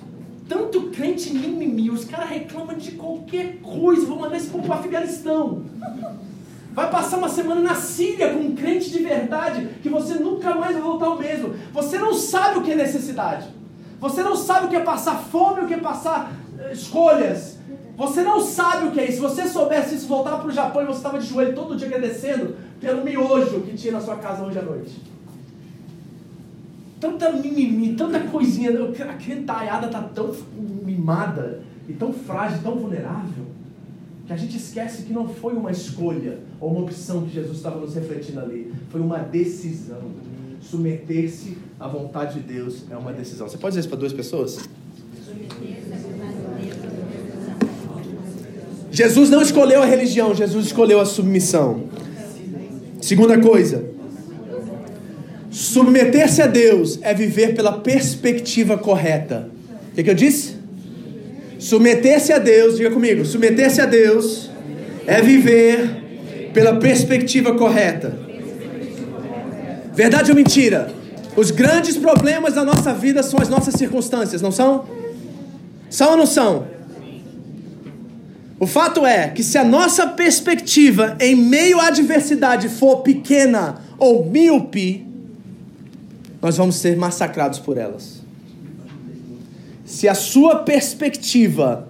tanto 0.47 0.89
crente 0.91 1.33
mimimi, 1.33 1.89
os 1.89 2.05
caras 2.05 2.29
reclamam 2.29 2.77
de 2.77 2.91
qualquer 2.91 3.57
coisa, 3.61 4.05
vou 4.05 4.19
mandar 4.19 4.37
esse 4.37 4.47
povo 4.47 4.65
para 4.65 4.75
Afeganistão. 4.75 5.63
Vai 6.71 6.89
passar 6.91 7.17
uma 7.17 7.29
semana 7.29 7.61
na 7.61 7.75
Síria 7.75 8.33
com 8.33 8.39
um 8.39 8.55
crente 8.55 8.91
de 8.91 8.99
verdade, 8.99 9.67
que 9.81 9.89
você 9.89 10.15
nunca 10.15 10.53
mais 10.55 10.73
vai 10.73 10.81
voltar 10.81 11.07
ao 11.07 11.17
mesmo. 11.17 11.55
Você 11.73 11.97
não 11.97 12.13
sabe 12.13 12.59
o 12.59 12.61
que 12.61 12.71
é 12.71 12.75
necessidade. 12.75 13.47
Você 13.99 14.21
não 14.21 14.35
sabe 14.35 14.65
o 14.67 14.69
que 14.69 14.75
é 14.75 14.81
passar 14.81 15.15
fome, 15.15 15.61
o 15.61 15.67
que 15.67 15.73
é 15.73 15.77
passar 15.77 16.33
eh, 16.59 16.73
escolhas. 16.73 17.57
Você 17.95 18.21
não 18.23 18.41
sabe 18.41 18.87
o 18.87 18.91
que 18.91 18.99
é 18.99 19.05
isso. 19.05 19.13
Se 19.13 19.21
você 19.21 19.47
soubesse 19.47 19.95
isso, 19.95 20.07
voltar 20.07 20.37
para 20.37 20.49
o 20.49 20.51
Japão 20.51 20.83
e 20.83 20.85
você 20.85 20.97
estava 20.97 21.17
de 21.17 21.25
joelho 21.25 21.55
todo 21.55 21.77
dia 21.77 21.87
agradecendo 21.87 22.57
pelo 22.81 23.03
miojo 23.05 23.61
que 23.61 23.73
tinha 23.73 23.93
na 23.93 24.01
sua 24.01 24.17
casa 24.17 24.43
hoje 24.43 24.59
à 24.59 24.61
noite 24.61 25.14
tanta 27.05 27.31
mimimi, 27.31 27.95
tanta 27.95 28.19
coisinha. 28.21 28.71
A 28.71 29.13
criançada 29.13 29.87
tá 29.87 30.01
tão 30.01 30.35
mimada 30.83 31.61
e 31.87 31.93
tão 31.93 32.11
frágil, 32.11 32.59
tão 32.63 32.75
vulnerável, 32.75 33.45
que 34.25 34.33
a 34.33 34.37
gente 34.37 34.57
esquece 34.57 35.03
que 35.03 35.13
não 35.13 35.27
foi 35.27 35.53
uma 35.53 35.71
escolha 35.71 36.39
ou 36.59 36.71
uma 36.71 36.81
opção 36.81 37.21
que 37.23 37.33
Jesus 37.33 37.57
estava 37.57 37.79
nos 37.79 37.93
refletindo 37.93 38.39
ali. 38.39 38.73
Foi 38.89 38.99
uma 38.99 39.19
decisão. 39.19 40.01
Submeter-se 40.61 41.57
à 41.79 41.87
vontade 41.87 42.39
de 42.39 42.53
Deus 42.53 42.85
é 42.89 42.97
uma 42.97 43.13
decisão. 43.13 43.47
Você 43.47 43.57
pode 43.57 43.73
dizer 43.73 43.81
isso 43.81 43.89
para 43.89 43.99
duas 43.99 44.13
pessoas? 44.13 44.67
Jesus 48.91 49.29
não 49.29 49.41
escolheu 49.41 49.83
a 49.83 49.85
religião, 49.85 50.33
Jesus 50.33 50.67
escolheu 50.67 50.99
a 50.99 51.05
submissão. 51.05 51.83
Segunda 52.99 53.39
coisa, 53.39 53.94
Submeter-se 55.55 56.41
a 56.41 56.47
Deus 56.47 56.99
é 57.01 57.13
viver 57.13 57.55
pela 57.55 57.71
perspectiva 57.71 58.77
correta. 58.77 59.49
O 59.89 59.95
que, 59.95 60.03
que 60.03 60.09
eu 60.09 60.13
disse? 60.13 60.57
Submeter-se 61.57 62.33
a 62.33 62.39
Deus, 62.39 62.75
diga 62.75 62.91
comigo, 62.91 63.23
submeter-se 63.23 63.79
a 63.79 63.85
Deus 63.85 64.51
é 65.07 65.21
viver 65.21 66.49
pela 66.53 66.75
perspectiva 66.75 67.55
correta. 67.55 68.19
Verdade 69.93 70.29
ou 70.29 70.35
mentira? 70.35 70.93
Os 71.37 71.51
grandes 71.51 71.95
problemas 71.95 72.53
da 72.53 72.65
nossa 72.65 72.93
vida 72.93 73.23
são 73.23 73.39
as 73.39 73.47
nossas 73.47 73.75
circunstâncias, 73.75 74.41
não 74.41 74.51
são? 74.51 74.85
São 75.89 76.11
ou 76.11 76.17
não 76.17 76.25
são? 76.25 76.67
O 78.59 78.67
fato 78.67 79.05
é 79.05 79.29
que 79.29 79.41
se 79.41 79.57
a 79.57 79.63
nossa 79.63 80.05
perspectiva 80.05 81.15
em 81.17 81.33
meio 81.33 81.79
à 81.79 81.87
adversidade 81.87 82.67
for 82.67 82.97
pequena 83.03 83.75
ou 83.97 84.29
míope, 84.29 85.14
nós 86.45 86.57
vamos 86.57 86.75
ser 86.75 86.95
massacrados 86.95 87.57
por 87.57 87.75
elas. 87.75 88.21
Se 89.83 90.07
a 90.07 90.13
sua 90.13 90.57
perspectiva 90.57 91.87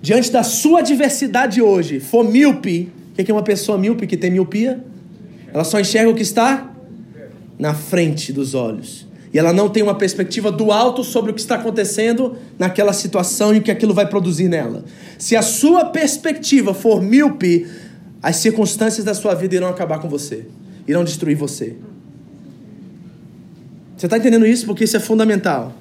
diante 0.00 0.32
da 0.32 0.42
sua 0.42 0.78
adversidade 0.78 1.60
hoje 1.60 2.00
for 2.00 2.24
míope, 2.24 2.90
o 3.12 3.22
que 3.22 3.30
é 3.30 3.34
uma 3.34 3.42
pessoa 3.42 3.76
míope 3.76 4.06
que 4.06 4.16
tem 4.16 4.30
miopia? 4.30 4.82
Ela 5.52 5.64
só 5.64 5.78
enxerga 5.78 6.08
o 6.08 6.14
que 6.14 6.22
está 6.22 6.74
na 7.58 7.74
frente 7.74 8.32
dos 8.32 8.54
olhos. 8.54 9.06
E 9.34 9.38
ela 9.38 9.52
não 9.52 9.68
tem 9.68 9.82
uma 9.82 9.94
perspectiva 9.94 10.50
do 10.50 10.72
alto 10.72 11.04
sobre 11.04 11.32
o 11.32 11.34
que 11.34 11.40
está 11.42 11.56
acontecendo 11.56 12.38
naquela 12.58 12.94
situação 12.94 13.54
e 13.54 13.58
o 13.58 13.62
que 13.62 13.70
aquilo 13.70 13.92
vai 13.92 14.08
produzir 14.08 14.48
nela. 14.48 14.82
Se 15.18 15.36
a 15.36 15.42
sua 15.42 15.84
perspectiva 15.84 16.72
for 16.72 17.02
míope, 17.02 17.66
as 18.22 18.36
circunstâncias 18.36 19.04
da 19.04 19.12
sua 19.12 19.34
vida 19.34 19.54
irão 19.56 19.68
acabar 19.68 19.98
com 19.98 20.08
você, 20.08 20.46
irão 20.88 21.04
destruir 21.04 21.36
você. 21.36 21.76
Você 24.04 24.06
está 24.06 24.18
entendendo 24.18 24.46
isso? 24.46 24.66
Porque 24.66 24.84
isso 24.84 24.98
é 24.98 25.00
fundamental. 25.00 25.72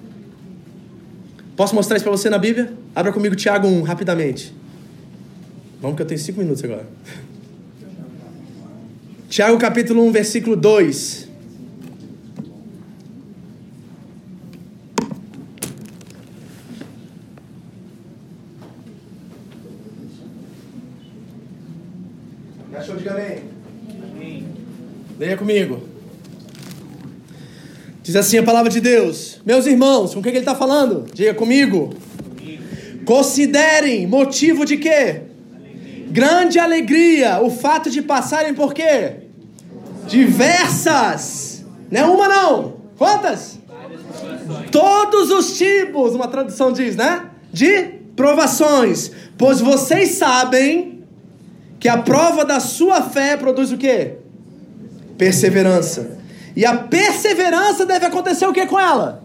Posso 1.58 1.76
mostrar 1.76 1.98
isso 1.98 2.06
para 2.06 2.12
você 2.14 2.30
na 2.30 2.38
Bíblia? 2.38 2.72
Abra 2.96 3.12
comigo 3.12 3.36
Tiago 3.36 3.68
1, 3.68 3.82
rapidamente. 3.82 4.56
Vamos 5.82 5.98
que 5.98 6.04
eu 6.04 6.06
tenho 6.06 6.22
cinco 6.22 6.40
minutos 6.40 6.64
agora. 6.64 6.88
Tiago 9.28 9.58
capítulo 9.58 10.06
1, 10.06 10.12
versículo 10.14 10.56
2. 10.56 11.28
Achou? 22.74 22.96
Diga 22.96 23.12
amém. 23.12 24.48
Leia 25.20 25.36
comigo. 25.36 25.93
Diz 28.04 28.18
assim 28.18 28.38
a 28.38 28.44
palavra 28.44 28.70
de 28.70 28.82
Deus: 28.82 29.40
Meus 29.46 29.66
irmãos, 29.66 30.14
com 30.14 30.20
o 30.20 30.24
que 30.24 30.28
ele 30.28 30.40
está 30.40 30.54
falando? 30.54 31.06
Diga 31.14 31.34
comigo. 31.34 31.94
Considerem 33.06 34.06
motivo 34.06 34.66
de 34.66 34.78
quê? 34.78 35.22
Grande 36.10 36.60
alegria 36.60 37.42
o 37.42 37.50
fato 37.50 37.90
de 37.90 38.02
passarem 38.02 38.54
por 38.54 38.74
quê? 38.74 39.14
Diversas. 40.08 41.66
Não 41.90 42.02
é 42.02 42.06
uma, 42.06 42.28
não. 42.28 42.74
Quantas? 42.98 43.58
Todos 44.70 45.32
os 45.32 45.58
tipos, 45.58 46.14
uma 46.14 46.28
tradução 46.28 46.74
diz, 46.74 46.96
né? 46.98 47.26
De 47.52 47.84
provações. 48.16 49.12
Pois 49.38 49.62
vocês 49.62 50.12
sabem 50.12 51.04
que 51.80 51.88
a 51.88 51.98
prova 51.98 52.44
da 52.44 52.60
sua 52.60 53.02
fé 53.02 53.38
produz 53.38 53.72
o 53.72 53.78
quê? 53.78 54.16
Perseverança. 55.18 56.23
E 56.56 56.66
a 56.66 56.78
perseverança 56.78 57.86
deve 57.86 58.06
acontecer 58.06 58.46
o 58.46 58.54
que 58.54 58.66
com 58.66 58.80
ela? 58.80 59.24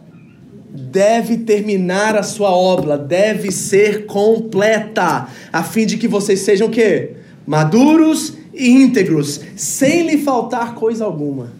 Deve 0.70 1.38
terminar 1.38 2.16
a 2.16 2.22
sua 2.22 2.50
obra, 2.50 2.96
deve 2.96 3.50
ser 3.50 4.06
completa, 4.06 5.28
a 5.52 5.62
fim 5.62 5.84
de 5.84 5.98
que 5.98 6.08
vocês 6.08 6.40
sejam 6.40 6.68
o 6.68 6.70
quê? 6.70 7.16
Maduros 7.46 8.34
e 8.54 8.70
íntegros, 8.70 9.40
sem 9.56 10.06
lhe 10.06 10.18
faltar 10.18 10.74
coisa 10.74 11.04
alguma. 11.04 11.52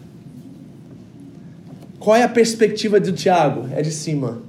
Qual 1.99 2.15
é 2.15 2.23
a 2.23 2.29
perspectiva 2.29 2.99
do 2.99 3.11
Tiago? 3.11 3.67
É 3.73 3.81
de 3.81 3.91
cima. 3.91 4.48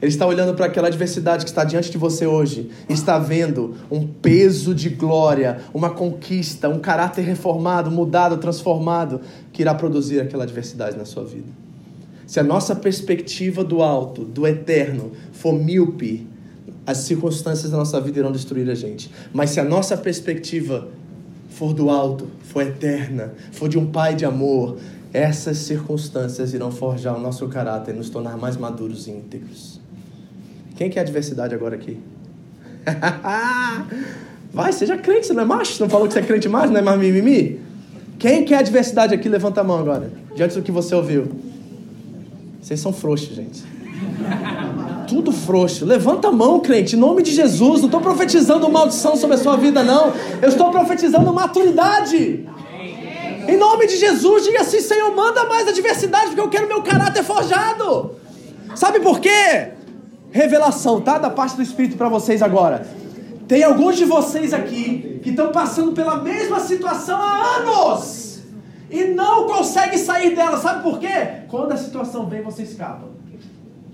Ele 0.00 0.10
está 0.10 0.26
olhando 0.26 0.54
para 0.54 0.66
aquela 0.66 0.88
adversidade 0.88 1.44
que 1.44 1.50
está 1.50 1.64
diante 1.64 1.90
de 1.90 1.96
você 1.96 2.26
hoje 2.26 2.70
está 2.88 3.18
vendo 3.18 3.74
um 3.90 4.06
peso 4.06 4.74
de 4.74 4.90
glória, 4.90 5.58
uma 5.72 5.90
conquista, 5.90 6.68
um 6.68 6.78
caráter 6.78 7.22
reformado, 7.22 7.90
mudado, 7.90 8.36
transformado, 8.36 9.20
que 9.52 9.62
irá 9.62 9.74
produzir 9.74 10.20
aquela 10.20 10.44
adversidade 10.44 10.96
na 10.96 11.04
sua 11.04 11.24
vida. 11.24 11.48
Se 12.26 12.38
a 12.40 12.42
nossa 12.42 12.74
perspectiva 12.74 13.64
do 13.64 13.82
alto, 13.82 14.24
do 14.24 14.46
eterno, 14.46 15.12
for 15.32 15.52
míope, 15.52 16.26
as 16.86 16.98
circunstâncias 16.98 17.70
da 17.70 17.78
nossa 17.78 18.00
vida 18.00 18.18
irão 18.18 18.32
destruir 18.32 18.68
a 18.68 18.74
gente. 18.74 19.10
Mas 19.32 19.50
se 19.50 19.60
a 19.60 19.64
nossa 19.64 19.96
perspectiva 19.96 20.88
for 21.48 21.72
do 21.72 21.88
alto, 21.88 22.28
for 22.42 22.62
eterna, 22.62 23.32
for 23.52 23.68
de 23.68 23.78
um 23.78 23.86
pai 23.86 24.14
de 24.14 24.24
amor, 24.24 24.76
essas 25.12 25.58
circunstâncias 25.58 26.52
irão 26.52 26.70
forjar 26.70 27.16
o 27.16 27.20
nosso 27.20 27.48
caráter 27.48 27.94
e 27.94 27.98
nos 27.98 28.10
tornar 28.10 28.36
mais 28.36 28.56
maduros 28.56 29.06
e 29.06 29.10
íntegros. 29.10 29.75
Quem 30.76 30.90
quer 30.90 31.00
adversidade 31.00 31.54
agora 31.54 31.74
aqui? 31.74 31.98
Vai, 34.52 34.72
seja 34.72 34.96
crente, 34.96 35.26
você 35.26 35.32
não 35.32 35.42
é 35.42 35.46
macho? 35.46 35.72
Você 35.72 35.82
não 35.82 35.90
falou 35.90 36.06
que 36.06 36.12
você 36.12 36.20
é 36.20 36.22
crente 36.22 36.48
mais, 36.48 36.70
não 36.70 36.78
é 36.78 36.82
mais 36.82 36.98
mimimi? 36.98 37.60
Quem 38.18 38.44
quer 38.44 38.58
adversidade 38.58 39.14
aqui, 39.14 39.28
levanta 39.28 39.60
a 39.60 39.64
mão 39.64 39.78
agora, 39.78 40.10
diante 40.34 40.54
do 40.54 40.62
que 40.62 40.70
você 40.70 40.94
ouviu. 40.94 41.28
Vocês 42.60 42.80
são 42.80 42.92
frouxos, 42.92 43.34
gente. 43.34 43.64
Tudo 45.08 45.30
frouxo. 45.30 45.84
Levanta 45.84 46.28
a 46.28 46.32
mão, 46.32 46.60
crente, 46.60 46.96
em 46.96 46.98
nome 46.98 47.22
de 47.22 47.32
Jesus. 47.32 47.80
Não 47.80 47.86
estou 47.86 48.00
profetizando 48.00 48.68
maldição 48.68 49.16
sobre 49.16 49.36
a 49.36 49.38
sua 49.38 49.56
vida, 49.56 49.82
não. 49.82 50.12
Eu 50.42 50.48
estou 50.48 50.70
profetizando 50.70 51.32
maturidade. 51.32 52.48
Em 53.48 53.56
nome 53.56 53.86
de 53.86 53.96
Jesus, 53.96 54.44
diga 54.44 54.62
assim: 54.62 54.80
Senhor, 54.80 55.14
manda 55.14 55.44
mais 55.44 55.68
adversidade, 55.68 56.26
porque 56.26 56.40
eu 56.40 56.48
quero 56.48 56.66
meu 56.66 56.82
caráter 56.82 57.22
forjado. 57.22 58.12
Sabe 58.74 59.00
por 59.00 59.20
quê? 59.20 59.75
Revelação, 60.36 61.00
tá? 61.00 61.16
Da 61.16 61.30
parte 61.30 61.56
do 61.56 61.62
Espírito 61.62 61.96
para 61.96 62.10
vocês 62.10 62.42
agora. 62.42 62.86
Tem 63.48 63.64
alguns 63.64 63.96
de 63.96 64.04
vocês 64.04 64.52
aqui 64.52 65.18
que 65.22 65.30
estão 65.30 65.50
passando 65.50 65.92
pela 65.92 66.22
mesma 66.22 66.60
situação 66.60 67.18
há 67.18 67.56
anos 67.56 68.40
e 68.90 69.04
não 69.04 69.46
conseguem 69.46 69.98
sair 69.98 70.36
dela. 70.36 70.58
Sabe 70.58 70.82
por 70.82 70.98
quê? 70.98 71.44
Quando 71.48 71.72
a 71.72 71.76
situação 71.78 72.26
vem, 72.28 72.42
você 72.42 72.64
escapa. 72.64 73.16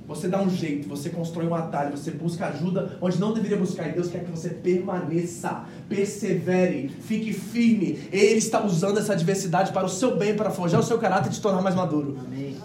Você 0.09 0.26
dá 0.26 0.43
um 0.43 0.51
jeito, 0.51 0.88
você 0.88 1.11
constrói 1.11 1.47
um 1.47 1.55
atalho, 1.55 1.97
você 1.97 2.11
busca 2.11 2.47
ajuda 2.47 2.99
onde 3.01 3.20
não 3.20 3.32
deveria 3.32 3.57
buscar. 3.57 3.88
E 3.88 3.93
Deus 3.93 4.09
quer 4.09 4.24
que 4.24 4.30
você 4.30 4.49
permaneça, 4.51 5.62
persevere, 5.88 6.88
fique 7.03 7.32
firme. 7.32 8.01
Ele 8.11 8.38
está 8.38 8.64
usando 8.64 8.99
essa 8.99 9.12
adversidade 9.12 9.72
para 9.72 9.86
o 9.86 9.88
seu 9.88 10.16
bem, 10.16 10.34
para 10.34 10.51
forjar 10.51 10.80
o 10.80 10.84
seu 10.84 10.99
caráter 10.99 11.30
e 11.30 11.32
te 11.34 11.40
tornar 11.40 11.62
mais 11.62 11.76
maduro. 11.76 12.18
Amém. 12.26 12.57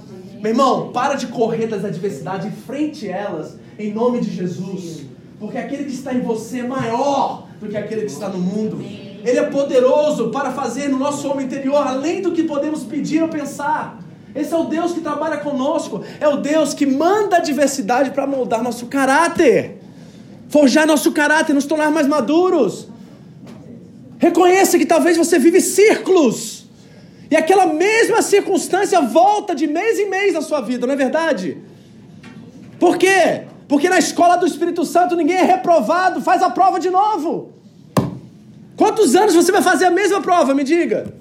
Meu 0.42 0.52
irmão, 0.52 0.92
para 0.92 1.16
de 1.16 1.28
correr 1.28 1.68
das 1.68 1.84
adversidades, 1.84 2.48
enfrente 2.48 3.08
elas 3.08 3.58
em 3.78 3.94
nome 3.94 4.20
de 4.22 4.34
Jesus. 4.34 5.04
Porque 5.40 5.58
aquele 5.58 5.86
que 5.86 5.94
está 5.94 6.14
em 6.14 6.22
você 6.22 6.60
é 6.60 6.68
maior 6.68 7.48
do 7.60 7.68
que 7.68 7.78
aquele 7.78 8.02
que 8.02 8.12
está 8.12 8.30
no 8.30 8.40
mundo. 8.40 8.80
Ele 8.82 9.38
é 9.38 9.44
poderoso 9.44 10.30
para 10.30 10.52
fazer 10.52 10.88
no 10.88 10.98
nosso 10.98 11.28
homem 11.28 11.46
interior 11.46 11.86
além 11.86 12.22
do 12.22 12.32
que 12.32 12.44
podemos 12.44 12.84
pedir 12.84 13.22
ou 13.22 13.30
pensar. 13.30 14.00
Esse 14.36 14.54
é 14.54 14.58
o 14.58 14.66
Deus 14.66 14.94
que 14.94 15.02
trabalha 15.02 15.38
conosco. 15.38 16.04
É 16.20 16.28
o 16.28 16.38
Deus 16.38 16.74
que 16.74 16.86
manda 16.86 17.38
a 17.38 17.40
diversidade 17.40 18.12
para 18.12 18.28
moldar 18.28 18.62
nosso 18.62 18.86
caráter, 18.86 19.80
forjar 20.50 20.86
nosso 20.86 21.12
caráter, 21.12 21.54
nos 21.54 21.66
tornar 21.66 21.92
mais 21.92 22.08
maduros. 22.08 22.88
Reconheça 24.18 24.78
que 24.78 24.86
talvez 24.86 25.18
você 25.18 25.38
vive 25.38 25.62
círculos. 25.62 26.57
E 27.30 27.36
aquela 27.36 27.66
mesma 27.66 28.22
circunstância 28.22 29.02
volta 29.02 29.54
de 29.54 29.68
mês 29.68 30.00
em 30.00 30.10
mês 30.10 30.34
na 30.34 30.42
sua 30.42 30.62
vida, 30.62 30.88
não 30.88 30.94
é 30.94 30.98
verdade? 30.98 31.58
Por 32.80 32.98
quê? 32.98 33.44
Porque 33.68 33.90
na 33.90 34.00
escola 34.00 34.38
do 34.38 34.46
Espírito 34.46 34.86
Santo 34.86 35.16
ninguém 35.16 35.38
é 35.38 35.44
reprovado, 35.44 36.22
faz 36.22 36.42
a 36.42 36.50
prova 36.50 36.80
de 36.80 36.90
novo. 36.90 37.52
Quantos 38.78 39.16
anos 39.16 39.34
você 39.34 39.52
vai 39.52 39.62
fazer 39.62 39.86
a 39.86 39.92
mesma 39.92 40.22
prova? 40.22 40.54
Me 40.54 40.64
diga. 40.64 41.14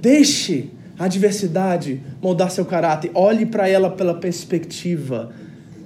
Deixe 0.00 0.70
a 0.98 1.04
adversidade 1.04 2.02
moldar 2.20 2.50
seu 2.50 2.64
caráter. 2.64 3.10
Olhe 3.14 3.46
para 3.46 3.68
ela 3.68 3.90
pela 3.90 4.14
perspectiva 4.14 5.32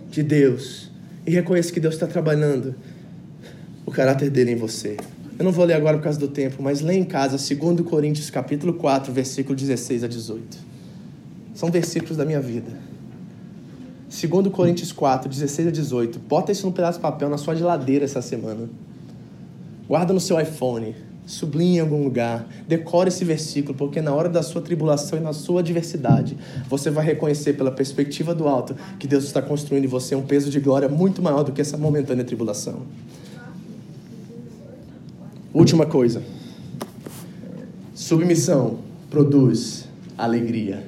de 0.08 0.22
Deus 0.22 0.90
e 1.26 1.30
reconheça 1.30 1.72
que 1.72 1.80
Deus 1.80 1.94
está 1.94 2.06
trabalhando 2.06 2.74
o 3.84 3.90
caráter 3.90 4.30
dele 4.30 4.52
em 4.52 4.56
você. 4.56 4.96
Eu 5.38 5.44
não 5.44 5.52
vou 5.52 5.64
ler 5.64 5.74
agora 5.74 5.96
por 5.96 6.04
causa 6.04 6.18
do 6.18 6.28
tempo, 6.28 6.62
mas 6.62 6.80
lê 6.80 6.94
em 6.94 7.04
casa 7.04 7.36
2 7.36 7.80
Coríntios 7.82 8.30
capítulo 8.30 8.74
4, 8.74 9.12
versículo 9.12 9.54
16 9.54 10.04
a 10.04 10.08
18. 10.08 10.58
São 11.54 11.70
versículos 11.70 12.16
da 12.16 12.24
minha 12.24 12.40
vida. 12.40 12.72
2 14.08 14.48
Coríntios 14.48 14.92
4, 14.92 15.28
16 15.28 15.68
a 15.68 15.70
18. 15.70 16.18
Bota 16.20 16.52
isso 16.52 16.66
num 16.66 16.72
pedaço 16.72 16.98
de 16.98 17.02
papel 17.02 17.28
na 17.28 17.36
sua 17.36 17.54
geladeira 17.54 18.04
essa 18.04 18.22
semana. 18.22 18.68
Guarda 19.88 20.12
no 20.12 20.20
seu 20.20 20.40
iPhone 20.40 20.94
sublinhe 21.26 21.78
em 21.78 21.80
algum 21.80 22.04
lugar, 22.04 22.48
decore 22.68 23.08
esse 23.08 23.24
versículo, 23.24 23.74
porque 23.74 24.00
na 24.00 24.14
hora 24.14 24.28
da 24.28 24.42
sua 24.42 24.62
tribulação 24.62 25.18
e 25.18 25.22
na 25.22 25.32
sua 25.32 25.60
adversidade, 25.60 26.36
você 26.68 26.88
vai 26.88 27.04
reconhecer 27.04 27.54
pela 27.54 27.72
perspectiva 27.72 28.32
do 28.32 28.46
alto 28.46 28.76
que 28.98 29.08
Deus 29.08 29.24
está 29.24 29.42
construindo 29.42 29.84
em 29.84 29.88
você 29.88 30.14
um 30.14 30.22
peso 30.22 30.48
de 30.48 30.60
glória 30.60 30.88
muito 30.88 31.20
maior 31.20 31.42
do 31.42 31.50
que 31.50 31.60
essa 31.60 31.76
momentânea 31.76 32.24
tribulação. 32.24 32.82
Última 35.56 35.86
coisa. 35.86 36.22
Submissão 37.94 38.80
produz 39.08 39.88
alegria. 40.18 40.84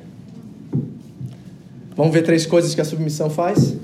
Vamos 1.97 2.13
ver 2.13 2.21
três 2.21 2.45
coisas 2.45 2.75
que 2.75 2.81
a 2.83 2.85
submissão 2.85 3.31
faz? 3.31 3.77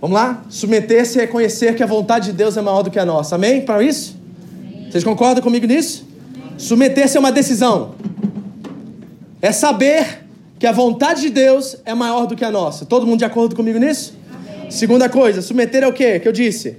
Vamos 0.00 0.16
lá? 0.16 0.44
Submeter-se 0.48 1.18
é 1.18 1.20
reconhecer 1.20 1.76
que 1.76 1.84
a 1.84 1.86
vontade 1.86 2.26
de 2.26 2.32
Deus 2.32 2.56
é 2.56 2.60
maior 2.60 2.82
do 2.82 2.90
que 2.90 2.98
a 2.98 3.04
nossa. 3.04 3.36
Amém? 3.36 3.60
Para 3.60 3.80
isso? 3.80 4.16
Vocês 4.90 5.04
concordam 5.04 5.40
comigo 5.40 5.68
nisso? 5.68 6.04
Submeter-se 6.56 7.16
a 7.16 7.20
uma 7.20 7.30
decisão. 7.30 7.94
É 9.40 9.52
saber 9.52 10.24
que 10.58 10.66
a 10.66 10.72
vontade 10.72 11.20
de 11.20 11.30
Deus 11.30 11.76
é 11.84 11.94
maior 11.94 12.26
do 12.26 12.34
que 12.34 12.44
a 12.44 12.50
nossa. 12.50 12.84
Todo 12.84 13.06
mundo 13.06 13.20
de 13.20 13.24
acordo 13.24 13.54
comigo 13.54 13.78
nisso? 13.78 14.14
Amém. 14.34 14.68
Segunda 14.68 15.08
coisa, 15.08 15.42
submeter 15.42 15.84
é 15.84 15.86
o 15.86 15.92
quê? 15.92 16.18
Que 16.18 16.26
eu 16.26 16.32
disse? 16.32 16.76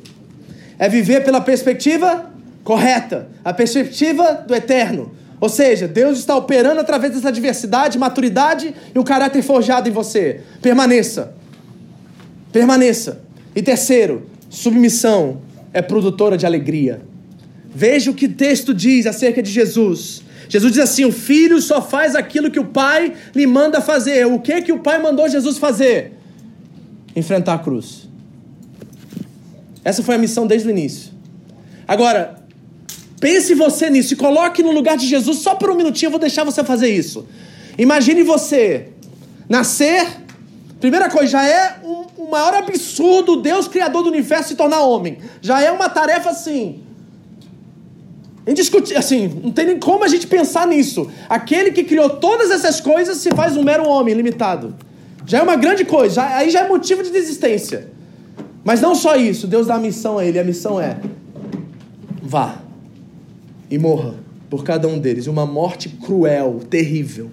É 0.77 0.89
viver 0.89 1.23
pela 1.23 1.39
perspectiva 1.39 2.28
correta, 2.63 3.29
a 3.43 3.53
perspectiva 3.53 4.43
do 4.47 4.53
eterno. 4.53 5.11
Ou 5.39 5.47
seja, 5.47 5.87
Deus 5.87 6.19
está 6.19 6.35
operando 6.35 6.81
através 6.81 7.13
dessa 7.13 7.31
diversidade, 7.31 7.97
maturidade 7.97 8.73
e 8.93 8.99
um 8.99 9.03
caráter 9.03 9.41
forjado 9.41 9.87
em 9.87 9.91
você. 9.91 10.41
Permaneça. 10.61 11.33
Permaneça. 12.51 13.21
E 13.55 13.61
terceiro, 13.61 14.27
submissão 14.49 15.41
é 15.71 15.81
produtora 15.81 16.37
de 16.37 16.45
alegria. 16.45 17.01
Veja 17.73 18.11
o 18.11 18.13
que 18.13 18.25
o 18.25 18.33
texto 18.33 18.73
diz 18.73 19.05
acerca 19.05 19.41
de 19.41 19.49
Jesus. 19.49 20.23
Jesus 20.49 20.73
diz 20.73 20.83
assim: 20.83 21.05
o 21.05 21.11
filho 21.11 21.61
só 21.61 21.81
faz 21.81 22.15
aquilo 22.15 22.49
que 22.49 22.59
o 22.59 22.65
pai 22.65 23.13
lhe 23.35 23.45
manda 23.45 23.79
fazer. 23.79 24.25
O 24.25 24.39
que 24.39 24.61
que 24.63 24.71
o 24.71 24.79
pai 24.79 25.01
mandou 25.01 25.29
Jesus 25.29 25.57
fazer? 25.57 26.13
Enfrentar 27.15 27.53
a 27.53 27.59
cruz. 27.59 28.09
Essa 29.83 30.03
foi 30.03 30.15
a 30.15 30.17
missão 30.17 30.45
desde 30.47 30.67
o 30.67 30.71
início. 30.71 31.11
Agora, 31.87 32.38
pense 33.19 33.53
você 33.53 33.89
nisso 33.89 34.13
e 34.13 34.17
coloque 34.17 34.63
no 34.63 34.71
lugar 34.71 34.97
de 34.97 35.05
Jesus 35.05 35.39
só 35.39 35.55
por 35.55 35.69
um 35.69 35.75
minutinho. 35.75 36.07
Eu 36.07 36.11
vou 36.11 36.19
deixar 36.19 36.43
você 36.43 36.63
fazer 36.63 36.89
isso. 36.89 37.27
Imagine 37.77 38.23
você 38.23 38.89
nascer. 39.47 40.07
Primeira 40.79 41.09
coisa, 41.09 41.27
já 41.27 41.45
é 41.45 41.79
um, 41.83 42.23
um 42.23 42.29
maior 42.29 42.53
absurdo 42.53 43.41
Deus, 43.41 43.67
Criador 43.67 44.03
do 44.03 44.09
universo, 44.09 44.49
se 44.49 44.55
tornar 44.55 44.81
homem. 44.81 45.17
Já 45.41 45.61
é 45.61 45.71
uma 45.71 45.89
tarefa 45.89 46.29
assim 46.29 46.83
Indiscutível, 48.49 48.97
assim, 48.97 49.27
não 49.43 49.51
tem 49.51 49.65
nem 49.65 49.79
como 49.79 50.03
a 50.03 50.07
gente 50.07 50.25
pensar 50.25 50.65
nisso. 50.65 51.07
Aquele 51.29 51.71
que 51.71 51.83
criou 51.83 52.09
todas 52.09 52.49
essas 52.49 52.81
coisas 52.81 53.17
se 53.17 53.29
faz 53.31 53.55
um 53.55 53.63
mero 53.63 53.87
homem 53.87 54.15
limitado. 54.15 54.73
Já 55.23 55.37
é 55.37 55.41
uma 55.43 55.55
grande 55.55 55.85
coisa, 55.85 56.15
já, 56.15 56.37
aí 56.37 56.49
já 56.49 56.61
é 56.61 56.67
motivo 56.67 57.03
de 57.03 57.11
desistência. 57.11 57.91
Mas 58.63 58.81
não 58.81 58.95
só 58.95 59.15
isso, 59.15 59.45
Deus 59.45 59.67
dá 59.67 59.75
a 59.75 59.79
missão 59.79 60.17
a 60.17 60.25
ele, 60.25 60.39
a 60.39 60.43
missão 60.43 60.81
é: 60.81 60.97
vá 62.23 62.55
e 63.69 63.77
morra 63.77 64.15
por 64.49 64.63
cada 64.63 64.87
um 64.87 64.97
deles, 64.97 65.27
uma 65.27 65.45
morte 65.45 65.89
cruel, 65.89 66.61
terrível. 66.69 67.29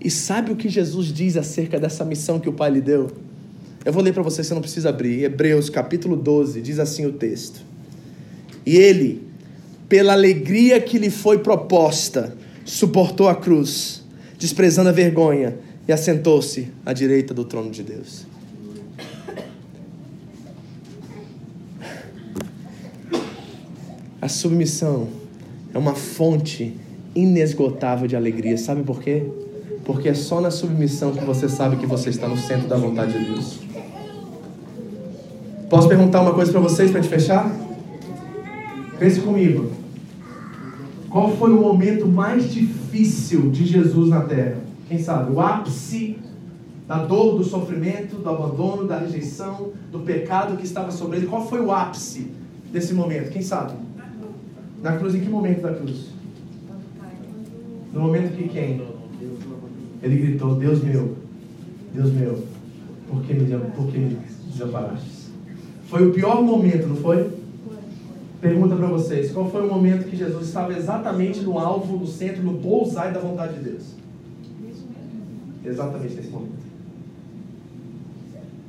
E 0.00 0.10
sabe 0.10 0.52
o 0.52 0.56
que 0.56 0.68
Jesus 0.68 1.12
diz 1.12 1.36
acerca 1.36 1.78
dessa 1.78 2.04
missão 2.04 2.40
que 2.40 2.48
o 2.48 2.52
Pai 2.52 2.70
lhe 2.70 2.80
deu? 2.80 3.10
Eu 3.84 3.92
vou 3.92 4.02
ler 4.02 4.12
para 4.12 4.22
você, 4.22 4.42
você 4.42 4.54
não 4.54 4.60
precisa 4.60 4.88
abrir. 4.88 5.22
Hebreus 5.22 5.70
capítulo 5.70 6.16
12, 6.16 6.60
diz 6.60 6.78
assim 6.78 7.06
o 7.06 7.12
texto. 7.12 7.60
E 8.66 8.76
ele, 8.76 9.22
pela 9.88 10.12
alegria 10.14 10.80
que 10.80 10.98
lhe 10.98 11.10
foi 11.10 11.38
proposta, 11.38 12.36
suportou 12.64 13.28
a 13.28 13.34
cruz, 13.34 14.02
desprezando 14.38 14.88
a 14.88 14.92
vergonha, 14.92 15.56
e 15.86 15.92
assentou-se 15.92 16.68
à 16.84 16.92
direita 16.92 17.34
do 17.34 17.44
trono 17.44 17.70
de 17.70 17.82
Deus. 17.82 18.26
A 24.24 24.28
submissão 24.30 25.08
é 25.74 25.76
uma 25.76 25.94
fonte 25.94 26.74
inesgotável 27.14 28.08
de 28.08 28.16
alegria. 28.16 28.56
Sabe 28.56 28.82
por 28.82 28.98
quê? 29.02 29.22
Porque 29.84 30.08
é 30.08 30.14
só 30.14 30.40
na 30.40 30.50
submissão 30.50 31.12
que 31.12 31.22
você 31.22 31.46
sabe 31.46 31.76
que 31.76 31.84
você 31.84 32.08
está 32.08 32.26
no 32.26 32.38
centro 32.38 32.66
da 32.66 32.78
vontade 32.78 33.18
de 33.18 33.22
Deus. 33.22 33.60
Posso 35.68 35.88
perguntar 35.88 36.22
uma 36.22 36.32
coisa 36.32 36.50
para 36.50 36.60
vocês 36.62 36.90
para 36.90 37.02
gente 37.02 37.10
fechar? 37.10 37.54
Pense 38.98 39.20
comigo. 39.20 39.70
Qual 41.10 41.36
foi 41.36 41.52
o 41.52 41.60
momento 41.60 42.08
mais 42.08 42.50
difícil 42.50 43.50
de 43.50 43.66
Jesus 43.66 44.08
na 44.08 44.22
terra? 44.22 44.56
Quem 44.88 44.98
sabe? 44.98 45.34
O 45.34 45.38
ápice 45.38 46.16
da 46.88 47.04
dor, 47.04 47.36
do 47.36 47.44
sofrimento, 47.44 48.16
do 48.16 48.30
abandono, 48.30 48.88
da 48.88 49.00
rejeição, 49.00 49.72
do 49.92 49.98
pecado 49.98 50.56
que 50.56 50.64
estava 50.64 50.90
sobre 50.90 51.18
ele. 51.18 51.26
Qual 51.26 51.46
foi 51.46 51.60
o 51.60 51.70
ápice 51.70 52.30
desse 52.72 52.94
momento? 52.94 53.30
Quem 53.30 53.42
sabe? 53.42 53.84
Na 54.84 54.98
cruz, 54.98 55.14
em 55.14 55.20
que 55.20 55.30
momento 55.30 55.62
da 55.62 55.72
cruz? 55.72 56.10
No 57.90 58.00
momento 58.02 58.36
que 58.36 58.48
quem? 58.48 58.82
Ele 60.02 60.16
gritou: 60.18 60.56
Deus 60.56 60.84
meu, 60.84 61.16
Deus 61.94 62.12
meu, 62.12 62.44
por 63.08 63.22
que 63.22 63.32
me, 63.32 63.46
por 63.74 63.86
que 63.90 63.98
me 63.98 64.18
desamparaste? 64.52 65.30
Foi 65.86 66.06
o 66.06 66.12
pior 66.12 66.42
momento, 66.42 66.86
não 66.86 66.96
foi? 66.96 67.32
Pergunta 68.42 68.76
para 68.76 68.88
vocês: 68.88 69.32
qual 69.32 69.50
foi 69.50 69.66
o 69.66 69.72
momento 69.72 70.06
que 70.06 70.16
Jesus 70.16 70.48
estava 70.48 70.76
exatamente 70.76 71.40
no 71.40 71.58
alvo, 71.58 71.96
no 71.96 72.06
centro, 72.06 72.42
no 72.42 72.52
bullseye 72.52 73.10
da 73.10 73.20
vontade 73.20 73.54
de 73.54 73.70
Deus? 73.70 73.84
Exatamente 75.64 76.14
nesse 76.14 76.28
momento. 76.28 76.62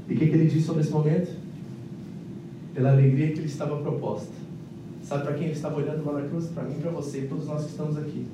E 0.08 0.14
o 0.14 0.18
que, 0.18 0.28
que 0.28 0.34
ele 0.34 0.48
disse 0.48 0.66
sobre 0.66 0.82
esse 0.82 0.92
momento? 0.92 1.30
Pela 2.74 2.94
alegria 2.94 3.34
que 3.34 3.42
lhe 3.42 3.48
estava 3.48 3.76
proposta. 3.82 4.45
Sabe 5.06 5.24
para 5.24 5.34
quem 5.36 5.46
ele 5.46 5.54
estava 5.54 5.78
olhando 5.78 6.06
lá 6.06 6.20
na 6.20 6.28
cruz? 6.28 6.48
Para 6.48 6.64
mim, 6.64 6.76
para 6.82 6.92
você 6.92 7.20
e 7.20 7.28
todos 7.28 7.48
nós 7.48 7.64
que 7.64 7.72
estamos 7.72 7.98
aqui. 7.98 8.26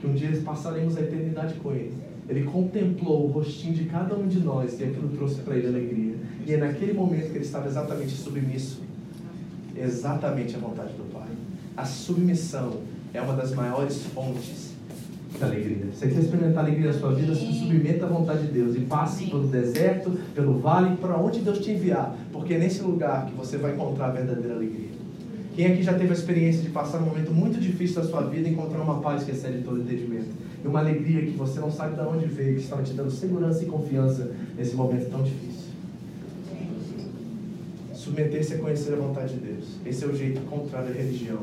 Que 0.00 0.06
um 0.06 0.14
dia 0.14 0.30
passaremos 0.44 0.96
a 0.96 1.00
eternidade 1.00 1.54
com 1.54 1.72
ele. 1.72 1.94
Ele 2.28 2.44
contemplou 2.44 3.26
o 3.26 3.30
rostinho 3.30 3.74
de 3.74 3.84
cada 3.84 4.14
um 4.16 4.26
de 4.26 4.40
nós 4.40 4.78
e 4.80 4.84
aquilo 4.84 5.08
trouxe 5.16 5.40
para 5.42 5.56
ele 5.56 5.68
alegria. 5.68 6.14
E 6.46 6.52
é 6.52 6.56
naquele 6.56 6.92
momento 6.92 7.30
que 7.30 7.38
ele 7.38 7.44
estava 7.44 7.68
exatamente 7.68 8.10
submisso 8.10 8.90
exatamente 9.76 10.56
à 10.56 10.58
vontade 10.58 10.92
do 10.92 11.10
Pai. 11.12 11.28
A 11.76 11.84
submissão 11.84 12.80
é 13.14 13.20
uma 13.20 13.34
das 13.34 13.54
maiores 13.54 14.02
fontes 14.06 14.74
da 15.38 15.46
alegria. 15.46 15.86
Você 15.94 16.08
quer 16.08 16.20
experimentar 16.20 16.64
alegria 16.64 16.92
da 16.92 16.98
sua 16.98 17.12
vida, 17.12 17.34
se 17.34 17.52
submeta 17.52 18.04
à 18.04 18.08
vontade 18.08 18.46
de 18.46 18.52
Deus 18.52 18.76
e 18.76 18.80
passe 18.80 19.26
pelo 19.26 19.46
deserto, 19.46 20.10
pelo 20.34 20.58
vale, 20.58 20.96
para 20.96 21.16
onde 21.16 21.40
Deus 21.40 21.60
te 21.60 21.70
enviar, 21.70 22.14
porque 22.32 22.54
é 22.54 22.58
nesse 22.58 22.82
lugar 22.82 23.26
que 23.26 23.34
você 23.34 23.56
vai 23.56 23.72
encontrar 23.72 24.06
a 24.06 24.10
verdadeira 24.10 24.54
alegria. 24.54 24.99
Quem 25.54 25.66
aqui 25.66 25.82
já 25.82 25.94
teve 25.94 26.10
a 26.10 26.14
experiência 26.14 26.62
de 26.62 26.70
passar 26.70 26.98
um 26.98 27.06
momento 27.06 27.32
muito 27.32 27.60
difícil 27.60 28.02
da 28.02 28.08
sua 28.08 28.22
vida 28.22 28.48
e 28.48 28.52
encontrar 28.52 28.80
uma 28.80 29.00
paz 29.00 29.24
que 29.24 29.32
excede 29.32 29.62
todo 29.62 29.80
entendimento? 29.80 30.28
E 30.64 30.68
uma 30.68 30.80
alegria 30.80 31.22
que 31.22 31.36
você 31.36 31.58
não 31.58 31.70
sabe 31.70 31.96
de 31.96 32.02
onde 32.02 32.26
veio, 32.26 32.54
que 32.54 32.62
estava 32.62 32.82
te 32.82 32.92
dando 32.92 33.10
segurança 33.10 33.62
e 33.64 33.66
confiança 33.66 34.30
nesse 34.56 34.74
momento 34.74 35.10
tão 35.10 35.22
difícil. 35.22 35.70
Submeter-se 37.92 38.54
a 38.54 38.58
conhecer 38.58 38.94
a 38.94 38.96
vontade 38.96 39.34
de 39.34 39.40
Deus. 39.40 39.64
Esse 39.84 40.04
é 40.04 40.08
o 40.08 40.16
jeito 40.16 40.40
contrário 40.42 40.90
à 40.90 40.92
religião. 40.92 41.40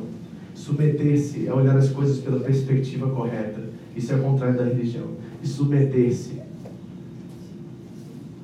Submeter-se 0.56 1.48
é 1.48 1.54
olhar 1.54 1.78
as 1.78 1.90
coisas 1.90 2.18
pela 2.20 2.40
perspectiva 2.40 3.10
correta. 3.10 3.62
Isso 3.96 4.12
é 4.12 4.16
o 4.16 4.24
contrário 4.24 4.58
da 4.58 4.64
religião. 4.64 5.08
E 5.44 5.48
submeter-se 5.48 6.42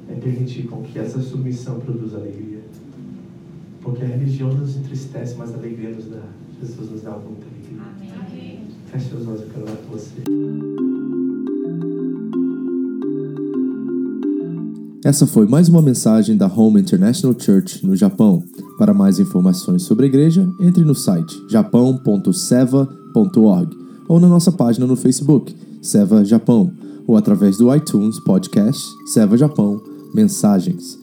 é 0.09 0.15
permitir 0.21 0.67
com 0.67 0.83
que 0.83 0.99
essa 0.99 1.19
submissão 1.19 1.79
produza 1.79 2.17
alegria. 2.17 2.52
Porque 3.83 4.03
a 4.03 4.07
religião 4.07 4.51
nos 4.53 4.77
entristece, 4.77 5.35
mas 5.37 5.53
a 5.53 5.57
alegria 5.57 5.91
nos 5.91 6.05
dá. 6.05 6.23
Jesus 6.61 6.91
nos 6.91 7.01
dá 7.01 7.11
muita 7.11 7.45
alegria. 7.45 7.81
Amém. 8.27 8.67
Feche 8.87 9.15
os 9.15 9.27
olhos, 9.27 9.41
eu 9.41 9.47
quero 9.47 9.63
orar 9.63 9.77
com 9.77 9.91
você. 9.91 10.23
Essa 15.05 15.27
foi 15.27 15.45
mais 15.45 15.67
uma 15.67 15.81
mensagem 15.81 16.37
da 16.37 16.47
Home 16.47 16.79
International 16.79 17.37
Church 17.37 17.85
no 17.85 17.93
Japão. 17.93 18.41
Para 18.77 18.93
mais 18.93 19.19
informações 19.19 19.83
sobre 19.83 20.05
a 20.05 20.07
igreja, 20.07 20.49
entre 20.61 20.85
no 20.85 20.95
site 20.95 21.35
japão.seva.org 21.49 23.77
ou 24.07 24.17
na 24.19 24.29
nossa 24.29 24.49
página 24.51 24.87
no 24.87 24.95
Facebook, 24.95 25.53
Seva 25.81 26.23
Japão, 26.23 26.71
ou 27.05 27.17
através 27.17 27.57
do 27.57 27.75
iTunes 27.75 28.17
Podcast 28.21 28.81
Seva 29.05 29.37
Japão 29.37 29.83
Mensagens. 30.13 31.02